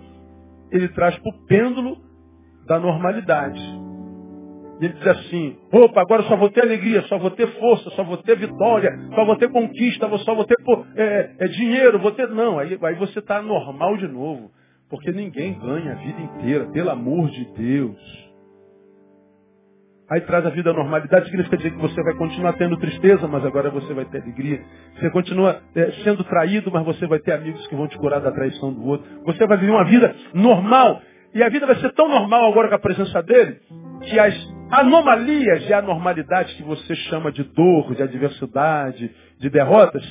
Ele 0.71 0.87
traz 0.89 1.15
para 1.17 1.29
o 1.29 1.45
pêndulo 1.45 1.97
da 2.65 2.79
normalidade. 2.79 3.61
Ele 4.83 4.93
diz 4.95 5.07
assim, 5.07 5.57
opa, 5.71 6.01
agora 6.01 6.23
só 6.23 6.35
vou 6.35 6.49
ter 6.49 6.61
alegria, 6.61 7.01
só 7.03 7.17
vou 7.17 7.31
ter 7.31 7.47
força, 7.59 7.89
só 7.91 8.03
vou 8.03 8.17
ter 8.17 8.37
vitória, 8.37 8.91
só 9.15 9.23
vou 9.23 9.37
ter 9.37 9.49
conquista, 9.49 10.09
só 10.17 10.35
vou 10.35 10.43
ter 10.43 10.57
é, 10.97 11.31
é, 11.39 11.47
dinheiro, 11.47 11.99
vou 11.99 12.11
ter. 12.11 12.27
Não, 12.27 12.59
aí, 12.59 12.77
aí 12.81 12.95
você 12.95 13.19
está 13.19 13.41
normal 13.41 13.95
de 13.95 14.07
novo. 14.09 14.51
Porque 14.89 15.11
ninguém 15.11 15.57
ganha 15.57 15.93
a 15.93 15.95
vida 15.95 16.21
inteira, 16.21 16.65
pelo 16.65 16.89
amor 16.89 17.29
de 17.29 17.45
Deus. 17.53 18.23
Aí 20.11 20.19
traz 20.21 20.45
a 20.45 20.49
vida 20.49 20.71
à 20.71 20.73
normalidade, 20.73 21.25
significa 21.27 21.55
dizer 21.55 21.71
que 21.71 21.81
você 21.81 22.03
vai 22.03 22.13
continuar 22.15 22.53
tendo 22.53 22.77
tristeza, 22.77 23.25
mas 23.25 23.45
agora 23.45 23.69
você 23.69 23.93
vai 23.93 24.03
ter 24.05 24.21
alegria. 24.21 24.61
Você 24.99 25.09
continua 25.11 25.61
é, 25.75 25.91
sendo 26.03 26.25
traído, 26.25 26.69
mas 26.71 26.85
você 26.85 27.07
vai 27.07 27.19
ter 27.19 27.31
amigos 27.31 27.65
que 27.67 27.75
vão 27.75 27.87
te 27.87 27.97
curar 27.97 28.19
da 28.19 28.31
traição 28.31 28.73
do 28.73 28.85
outro. 28.85 29.07
Você 29.25 29.47
vai 29.47 29.57
viver 29.57 29.71
uma 29.71 29.85
vida 29.85 30.13
normal. 30.33 31.01
E 31.33 31.41
a 31.41 31.47
vida 31.47 31.65
vai 31.65 31.75
ser 31.77 31.91
tão 31.93 32.09
normal 32.09 32.51
agora 32.51 32.67
com 32.67 32.75
a 32.75 32.79
presença 32.79 33.23
dele, 33.23 33.59
que 34.03 34.19
as 34.19 34.52
anomalias 34.79 35.69
e 35.69 35.73
anormalidades 35.73 36.55
que 36.55 36.63
você 36.63 36.95
chama 36.95 37.31
de 37.31 37.43
dor, 37.43 37.93
de 37.95 38.01
adversidade, 38.01 39.11
de 39.37 39.49
derrotas, 39.49 40.03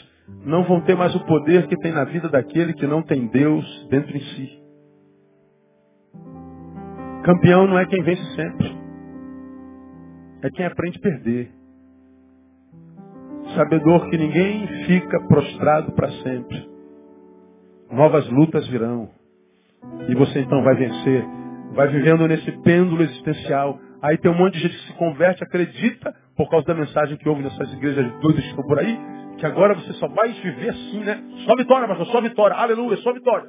não 0.44 0.62
vão 0.64 0.80
ter 0.82 0.96
mais 0.96 1.14
o 1.14 1.24
poder 1.26 1.66
que 1.66 1.76
tem 1.78 1.92
na 1.92 2.04
vida 2.04 2.28
daquele 2.28 2.72
que 2.72 2.86
não 2.86 3.02
tem 3.02 3.26
Deus 3.26 3.88
dentro 3.90 4.16
em 4.16 4.20
si. 4.20 4.62
Campeão 7.24 7.66
não 7.66 7.78
é 7.78 7.86
quem 7.86 8.02
vence 8.02 8.24
sempre. 8.36 8.76
É 10.42 10.50
quem 10.50 10.66
aprende 10.66 10.98
a 10.98 11.02
perder. 11.02 11.52
Sabedor 13.56 14.08
que 14.10 14.16
ninguém 14.16 14.66
fica 14.86 15.20
prostrado 15.26 15.92
para 15.92 16.08
sempre. 16.22 16.68
Novas 17.90 18.28
lutas 18.30 18.66
virão. 18.68 19.10
E 20.08 20.14
você 20.14 20.40
então 20.40 20.62
vai 20.62 20.74
vencer. 20.76 21.24
Vai 21.74 21.88
vivendo 21.88 22.26
nesse 22.28 22.50
pêndulo 22.62 23.02
existencial. 23.02 23.78
Aí 24.02 24.18
tem 24.18 24.30
um 24.30 24.36
monte 24.36 24.54
de 24.54 24.60
gente 24.60 24.76
que 24.76 24.86
se 24.86 24.92
converte, 24.94 25.44
acredita, 25.44 26.12
por 26.36 26.50
causa 26.50 26.66
da 26.66 26.74
mensagem 26.74 27.16
que 27.16 27.28
ouve 27.28 27.42
nessas 27.42 27.72
igrejas 27.72 28.04
doidas 28.20 28.42
que 28.42 28.50
estão 28.50 28.66
por 28.66 28.78
aí, 28.78 28.98
que 29.38 29.46
agora 29.46 29.74
você 29.74 29.92
só 29.94 30.08
vai 30.08 30.32
viver 30.32 30.70
assim, 30.70 31.00
né? 31.04 31.22
Só 31.46 31.54
vitória, 31.56 31.86
mas 31.86 32.06
só 32.08 32.20
vitória. 32.20 32.56
Aleluia, 32.56 32.96
só 32.98 33.12
vitória. 33.12 33.48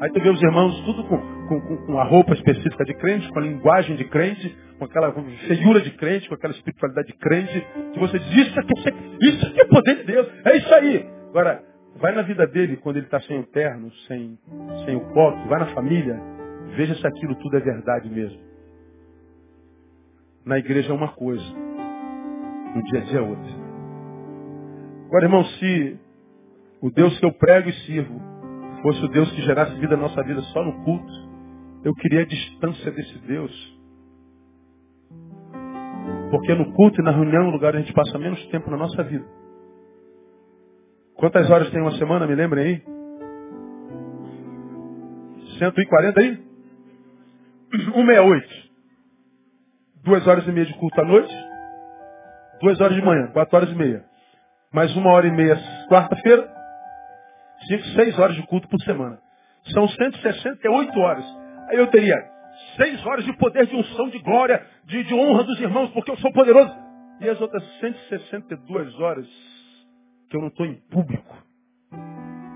Aí 0.00 0.10
tu 0.10 0.20
vê 0.20 0.30
os 0.30 0.42
irmãos 0.42 0.80
tudo 0.84 1.04
com, 1.04 1.18
com, 1.46 1.86
com, 1.86 1.98
a 1.98 2.04
roupa 2.04 2.32
específica 2.32 2.84
de 2.84 2.94
crente, 2.94 3.30
com 3.30 3.38
a 3.38 3.42
linguagem 3.42 3.94
de 3.94 4.04
crente, 4.04 4.56
com 4.76 4.84
aquela 4.84 5.12
feiura 5.46 5.80
de 5.80 5.92
crente, 5.92 6.28
com 6.28 6.34
aquela 6.34 6.52
espiritualidade 6.52 7.06
de 7.06 7.14
crente, 7.14 7.66
que 7.92 8.00
você 8.00 8.18
diz, 8.18 8.48
isso 8.48 8.58
aqui, 8.58 8.72
isso 9.20 9.46
aqui 9.46 9.60
é 9.60 9.64
poder 9.66 9.96
de 9.98 10.04
Deus, 10.04 10.28
é 10.44 10.56
isso 10.56 10.74
aí. 10.74 11.06
Agora, 11.28 11.62
vai 12.00 12.12
na 12.12 12.22
vida 12.22 12.44
dele, 12.48 12.78
quando 12.78 12.96
ele 12.96 13.06
está 13.06 13.20
sem 13.20 13.38
o 13.38 13.46
terno, 13.46 13.92
sem, 14.08 14.36
sem 14.84 14.96
o 14.96 15.00
coque, 15.12 15.46
vai 15.46 15.60
na 15.60 15.66
família, 15.66 16.20
veja 16.76 16.96
se 16.96 17.06
aquilo 17.06 17.36
tudo 17.36 17.56
é 17.56 17.60
verdade 17.60 18.10
mesmo. 18.10 18.51
Na 20.44 20.58
igreja 20.58 20.90
é 20.90 20.94
uma 20.94 21.12
coisa, 21.12 21.44
no 22.74 22.82
dia 22.84 23.00
a 23.00 23.04
dia 23.04 23.18
é 23.18 23.22
outra. 23.22 23.62
Agora, 25.06 25.24
irmão, 25.24 25.44
se 25.44 26.00
o 26.80 26.90
Deus 26.90 27.18
que 27.18 27.24
eu 27.24 27.32
prego 27.32 27.68
e 27.68 27.72
sirvo 27.84 28.20
fosse 28.82 29.04
o 29.04 29.08
Deus 29.08 29.30
que 29.32 29.42
gerasse 29.42 29.78
vida 29.78 29.96
na 29.96 30.02
nossa 30.02 30.22
vida 30.24 30.40
só 30.42 30.64
no 30.64 30.84
culto, 30.84 31.12
eu 31.84 31.94
queria 31.94 32.22
a 32.22 32.26
distância 32.26 32.90
desse 32.90 33.18
Deus. 33.20 33.80
Porque 36.30 36.54
no 36.54 36.72
culto 36.72 37.00
e 37.00 37.04
na 37.04 37.12
reunião 37.12 37.42
é 37.42 37.46
um 37.46 37.50
lugar 37.50 37.68
onde 37.74 37.78
a 37.78 37.80
gente 37.82 37.94
passa 37.94 38.18
menos 38.18 38.44
tempo 38.46 38.70
na 38.70 38.76
nossa 38.76 39.02
vida. 39.04 39.24
Quantas 41.14 41.48
horas 41.50 41.70
tem 41.70 41.80
uma 41.80 41.92
semana, 41.98 42.26
me 42.26 42.34
lembrem 42.34 42.64
aí? 42.64 42.82
140 45.58 46.20
aí? 46.20 46.42
168. 47.70 48.61
Duas 50.04 50.26
horas 50.26 50.44
e 50.48 50.50
meia 50.50 50.66
de 50.66 50.74
culto 50.74 51.00
à 51.00 51.04
noite. 51.04 51.32
Duas 52.60 52.80
horas 52.80 52.96
de 52.96 53.02
manhã, 53.02 53.28
quatro 53.28 53.56
horas 53.56 53.70
e 53.70 53.74
meia. 53.74 54.04
Mais 54.72 54.94
uma 54.96 55.10
hora 55.10 55.28
e 55.28 55.30
meia 55.30 55.56
quarta-feira. 55.88 56.52
Cinco, 57.68 57.84
seis 57.94 58.18
horas 58.18 58.34
de 58.34 58.44
culto 58.48 58.68
por 58.68 58.80
semana. 58.80 59.20
São 59.72 59.86
168 59.86 60.98
horas. 60.98 61.24
Aí 61.68 61.76
eu 61.76 61.86
teria 61.86 62.16
seis 62.76 63.06
horas 63.06 63.24
de 63.24 63.32
poder 63.36 63.64
de 63.66 63.76
unção, 63.76 64.08
de 64.08 64.18
glória, 64.18 64.66
de, 64.86 65.04
de 65.04 65.14
honra 65.14 65.44
dos 65.44 65.60
irmãos, 65.60 65.90
porque 65.90 66.10
eu 66.10 66.16
sou 66.16 66.32
poderoso. 66.32 66.74
E 67.20 67.28
as 67.28 67.40
outras 67.40 67.62
162 67.78 68.98
horas 68.98 69.28
que 70.28 70.36
eu 70.36 70.40
não 70.40 70.48
estou 70.48 70.66
em 70.66 70.80
público. 70.90 71.36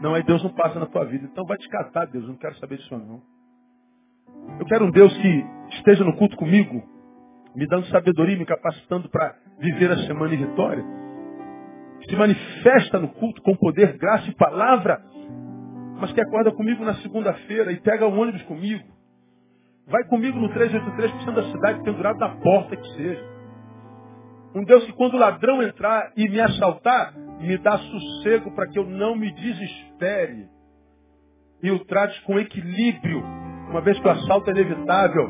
Não, 0.02 0.14
aí 0.14 0.24
Deus 0.24 0.43
não 0.43 0.51
passa 0.51 0.81
na 0.81 0.86
tua 0.86 1.05
vida. 1.05 1.28
Então 1.31 1.44
vai 1.44 1.59
te 1.59 1.68
catar, 1.68 2.06
Deus. 2.06 2.24
Eu 2.24 2.31
não 2.31 2.39
quero 2.39 2.56
saber 2.59 2.78
disso 2.78 2.98
não. 2.98 3.23
Eu 4.59 4.66
quero 4.66 4.85
um 4.85 4.90
Deus 4.90 5.16
que 5.16 5.47
esteja 5.77 6.02
no 6.02 6.16
culto 6.16 6.36
comigo, 6.36 6.95
me 7.56 7.66
dando 7.66 7.86
sabedoria, 7.86 8.36
me 8.36 8.46
capacitando 8.46 9.08
para 9.08 9.34
viver 9.58 9.90
a 9.90 9.98
semana 9.98 10.34
em 10.34 10.46
vitória 10.46 11.06
se 12.08 12.16
manifesta 12.16 12.98
no 12.98 13.08
culto 13.08 13.42
com 13.42 13.56
poder, 13.56 13.96
graça 13.98 14.28
e 14.30 14.34
palavra, 14.34 15.02
mas 15.98 16.12
que 16.12 16.20
acorda 16.20 16.52
comigo 16.52 16.84
na 16.84 16.94
segunda-feira 16.96 17.72
e 17.72 17.80
pega 17.80 18.06
o 18.06 18.16
ônibus 18.16 18.42
comigo. 18.42 18.84
Vai 19.88 20.04
comigo 20.04 20.38
no 20.38 20.48
383% 20.50 21.34
da 21.34 21.44
cidade, 21.44 21.82
pendurado 21.82 22.18
na 22.18 22.36
porta 22.36 22.76
que 22.76 22.88
seja. 22.94 23.36
Um 24.54 24.64
Deus 24.64 24.84
que 24.84 24.92
quando 24.92 25.14
o 25.14 25.18
ladrão 25.18 25.62
entrar 25.62 26.12
e 26.16 26.28
me 26.28 26.40
assaltar, 26.40 27.14
me 27.40 27.58
dá 27.58 27.78
sossego 27.78 28.54
para 28.54 28.68
que 28.68 28.78
eu 28.78 28.84
não 28.84 29.14
me 29.16 29.32
desespere. 29.32 30.48
E 31.62 31.70
o 31.70 31.84
trate 31.84 32.20
com 32.22 32.38
equilíbrio, 32.38 33.22
uma 33.70 33.80
vez 33.80 33.98
que 33.98 34.06
o 34.06 34.10
assalto 34.10 34.50
é 34.50 34.52
inevitável. 34.52 35.28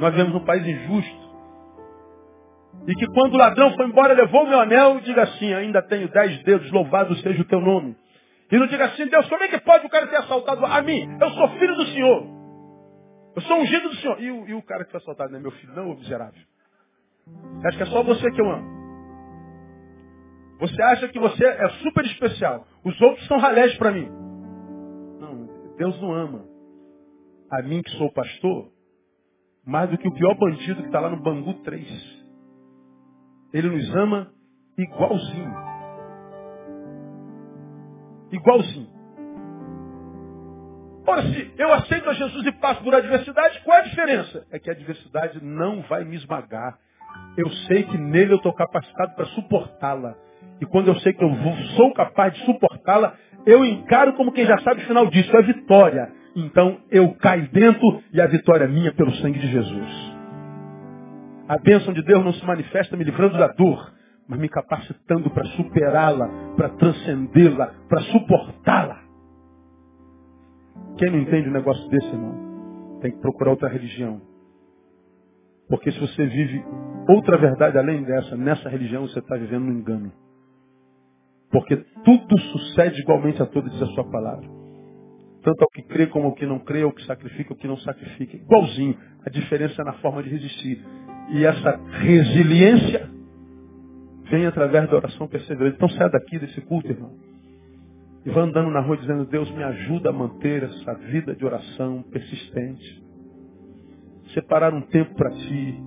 Nós 0.00 0.12
vivemos 0.12 0.34
um 0.34 0.44
país 0.44 0.66
injusto. 0.66 1.29
E 2.86 2.94
que 2.94 3.06
quando 3.08 3.34
o 3.34 3.38
ladrão 3.38 3.74
foi 3.74 3.86
embora, 3.86 4.14
levou 4.14 4.46
meu 4.46 4.60
anel 4.60 4.98
e 4.98 5.02
diga 5.02 5.22
assim, 5.22 5.52
ainda 5.52 5.82
tenho 5.82 6.08
dez 6.08 6.42
dedos, 6.42 6.70
louvado 6.72 7.14
seja 7.16 7.42
o 7.42 7.46
teu 7.46 7.60
nome. 7.60 7.96
E 8.50 8.58
não 8.58 8.66
diga 8.66 8.86
assim, 8.86 9.06
Deus, 9.06 9.28
como 9.28 9.42
é 9.44 9.48
que 9.48 9.60
pode 9.60 9.86
o 9.86 9.90
cara 9.90 10.06
ter 10.06 10.16
assaltado 10.16 10.64
a 10.64 10.82
mim? 10.82 11.06
Eu 11.20 11.30
sou 11.30 11.48
filho 11.58 11.76
do 11.76 11.86
Senhor. 11.86 12.26
Eu 13.36 13.42
sou 13.42 13.60
ungido 13.60 13.88
do 13.88 13.96
Senhor. 13.96 14.20
E 14.20 14.30
o, 14.30 14.48
e 14.48 14.54
o 14.54 14.62
cara 14.62 14.84
que 14.84 14.90
foi 14.90 15.00
assaltado 15.00 15.30
não 15.30 15.38
é 15.38 15.42
meu 15.42 15.52
filho, 15.52 15.72
não, 15.74 15.90
ô 15.90 15.94
miserável. 15.94 16.42
Você 17.26 17.68
acha 17.68 17.76
que 17.76 17.82
é 17.82 17.86
só 17.86 18.02
você 18.02 18.30
que 18.30 18.40
eu 18.40 18.50
amo? 18.50 18.80
Você 20.58 20.82
acha 20.82 21.08
que 21.08 21.18
você 21.18 21.44
é 21.44 21.68
super 21.82 22.04
especial. 22.04 22.66
Os 22.84 23.00
outros 23.00 23.26
são 23.26 23.38
ralés 23.38 23.76
para 23.78 23.92
mim. 23.92 24.08
Não, 25.20 25.76
Deus 25.76 26.00
não 26.00 26.12
ama. 26.12 26.44
A 27.50 27.62
mim 27.62 27.82
que 27.82 27.90
sou 27.92 28.12
pastor, 28.12 28.70
mais 29.64 29.88
do 29.90 29.96
que 29.96 30.08
o 30.08 30.12
pior 30.12 30.34
bandido 30.34 30.82
que 30.82 30.88
está 30.88 31.00
lá 31.00 31.08
no 31.08 31.22
Bangu 31.22 31.54
3. 31.62 32.19
Ele 33.52 33.68
nos 33.68 33.94
ama 33.94 34.30
igualzinho. 34.78 35.54
Igualzinho. 38.32 39.00
Ora, 41.06 41.22
se 41.22 41.54
eu 41.58 41.72
aceito 41.72 42.08
a 42.08 42.12
Jesus 42.12 42.46
e 42.46 42.52
passo 42.52 42.82
por 42.84 42.94
adversidade, 42.94 43.60
qual 43.64 43.78
é 43.78 43.80
a 43.80 43.84
diferença? 43.84 44.46
É 44.52 44.58
que 44.58 44.70
a 44.70 44.72
adversidade 44.72 45.42
não 45.42 45.82
vai 45.82 46.04
me 46.04 46.16
esmagar. 46.16 46.78
Eu 47.36 47.50
sei 47.66 47.82
que 47.82 47.98
nele 47.98 48.32
eu 48.32 48.36
estou 48.36 48.52
capacitado 48.52 49.14
para 49.16 49.24
suportá-la. 49.26 50.14
E 50.60 50.66
quando 50.66 50.88
eu 50.88 50.94
sei 51.00 51.12
que 51.12 51.24
eu 51.24 51.30
sou 51.76 51.92
capaz 51.94 52.34
de 52.34 52.44
suportá-la, 52.44 53.14
eu 53.46 53.64
encaro 53.64 54.12
como 54.12 54.32
quem 54.32 54.46
já 54.46 54.58
sabe 54.58 54.82
o 54.82 54.86
final 54.86 55.06
disso, 55.06 55.34
é 55.36 55.42
vitória. 55.42 56.12
Então 56.36 56.78
eu 56.90 57.12
caio 57.14 57.48
dentro 57.50 58.02
e 58.12 58.20
a 58.20 58.26
vitória 58.26 58.64
é 58.64 58.68
minha 58.68 58.92
pelo 58.92 59.12
sangue 59.14 59.38
de 59.38 59.48
Jesus. 59.50 60.09
A 61.50 61.58
bênção 61.58 61.92
de 61.92 62.00
Deus 62.04 62.24
não 62.24 62.32
se 62.32 62.46
manifesta 62.46 62.96
me 62.96 63.02
livrando 63.02 63.36
da 63.36 63.48
dor, 63.48 63.92
mas 64.28 64.38
me 64.38 64.48
capacitando 64.48 65.28
para 65.30 65.44
superá-la, 65.46 66.28
para 66.56 66.68
transcendê-la, 66.68 67.74
para 67.88 68.02
suportá-la. 68.02 69.02
Quem 70.96 71.10
não 71.10 71.18
entende 71.18 71.48
um 71.48 71.52
negócio 71.52 71.90
desse, 71.90 72.06
irmão, 72.06 72.98
tem 73.00 73.10
que 73.10 73.18
procurar 73.18 73.50
outra 73.50 73.68
religião. 73.68 74.20
Porque 75.68 75.90
se 75.90 75.98
você 75.98 76.24
vive 76.24 76.64
outra 77.08 77.36
verdade 77.36 77.76
além 77.76 78.04
dessa, 78.04 78.36
nessa 78.36 78.68
religião 78.68 79.08
você 79.08 79.18
está 79.18 79.36
vivendo 79.36 79.64
um 79.64 79.72
engano. 79.72 80.12
Porque 81.50 81.76
tudo 82.04 82.38
sucede 82.38 83.00
igualmente 83.00 83.42
a 83.42 83.46
todos, 83.46 83.72
diz 83.72 83.82
a 83.82 83.86
sua 83.86 84.08
palavra. 84.08 84.48
Tanto 85.42 85.62
ao 85.62 85.70
que 85.70 85.82
crê 85.82 86.06
como 86.06 86.26
ao 86.26 86.34
que 86.36 86.46
não 86.46 86.60
crê, 86.60 86.82
ao 86.82 86.92
que 86.92 87.04
sacrifica, 87.06 87.52
ao 87.52 87.58
que 87.58 87.66
não 87.66 87.78
sacrifica. 87.78 88.36
Igualzinho. 88.36 88.96
A 89.26 89.30
diferença 89.30 89.82
é 89.82 89.84
na 89.84 89.94
forma 89.94 90.22
de 90.22 90.28
resistir. 90.28 90.80
E 91.32 91.44
essa 91.44 91.80
resiliência 92.00 93.08
vem 94.30 94.46
através 94.46 94.88
da 94.88 94.96
oração 94.96 95.28
perseverante. 95.28 95.76
Então 95.76 95.88
sai 95.90 96.10
daqui 96.10 96.38
desse 96.38 96.60
culto, 96.62 96.88
irmão. 96.88 97.12
E 98.24 98.30
vai 98.30 98.44
andando 98.44 98.70
na 98.70 98.80
rua 98.80 98.96
dizendo, 98.96 99.24
Deus 99.24 99.50
me 99.50 99.62
ajuda 99.62 100.10
a 100.10 100.12
manter 100.12 100.62
essa 100.62 100.94
vida 100.94 101.34
de 101.34 101.44
oração 101.44 102.02
persistente. 102.10 103.02
Separar 104.34 104.74
um 104.74 104.82
tempo 104.82 105.14
para 105.14 105.30
ti. 105.30 105.80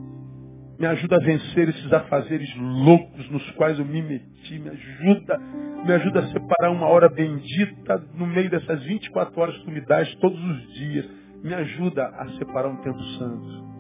Me 0.80 0.88
ajuda 0.88 1.18
a 1.18 1.20
vencer 1.20 1.70
esses 1.70 1.94
afazeres 1.94 2.50
loucos 2.58 3.30
nos 3.30 3.50
quais 3.52 3.78
eu 3.78 3.86
me 3.86 4.02
meti. 4.02 4.60
Me 4.60 4.70
ajuda, 4.70 5.38
me 5.86 5.94
ajuda 5.94 6.20
a 6.22 6.28
separar 6.28 6.72
uma 6.72 6.88
hora 6.88 7.08
bendita 7.08 8.04
no 8.16 8.26
meio 8.26 8.50
dessas 8.50 8.84
24 8.84 9.40
horas 9.40 9.58
que 9.58 9.66
tu 9.66 9.72
me 9.72 9.82
dás 9.82 10.14
todos 10.16 10.40
os 10.40 10.74
dias. 10.74 11.06
Me 11.44 11.54
ajuda 11.54 12.08
a 12.08 12.30
separar 12.40 12.70
um 12.70 12.78
tempo 12.78 13.00
santo. 13.20 13.73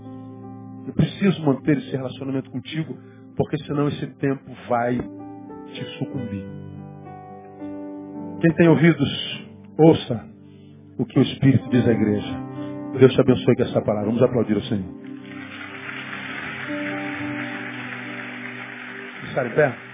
Eu 0.87 0.93
preciso 0.93 1.41
manter 1.43 1.77
esse 1.77 1.91
relacionamento 1.91 2.49
contigo, 2.51 2.97
porque 3.35 3.57
senão 3.59 3.87
esse 3.87 4.07
tempo 4.15 4.51
vai 4.67 4.97
te 4.97 5.85
sucumbir. 5.97 6.43
Quem 8.41 8.53
tem 8.55 8.67
ouvidos, 8.67 9.47
ouça 9.77 10.25
o 10.97 11.05
que 11.05 11.19
o 11.19 11.21
Espírito 11.21 11.69
diz 11.69 11.87
à 11.87 11.91
igreja. 11.91 12.53
Deus 12.99 13.13
te 13.13 13.21
abençoe 13.21 13.55
com 13.55 13.63
essa 13.63 13.81
palavra. 13.81 14.07
Vamos 14.07 14.21
aplaudir 14.21 14.57
o 14.57 14.63
Senhor. 14.63 15.03
Estar 19.29 19.47
em 19.47 19.55
pé? 19.55 19.92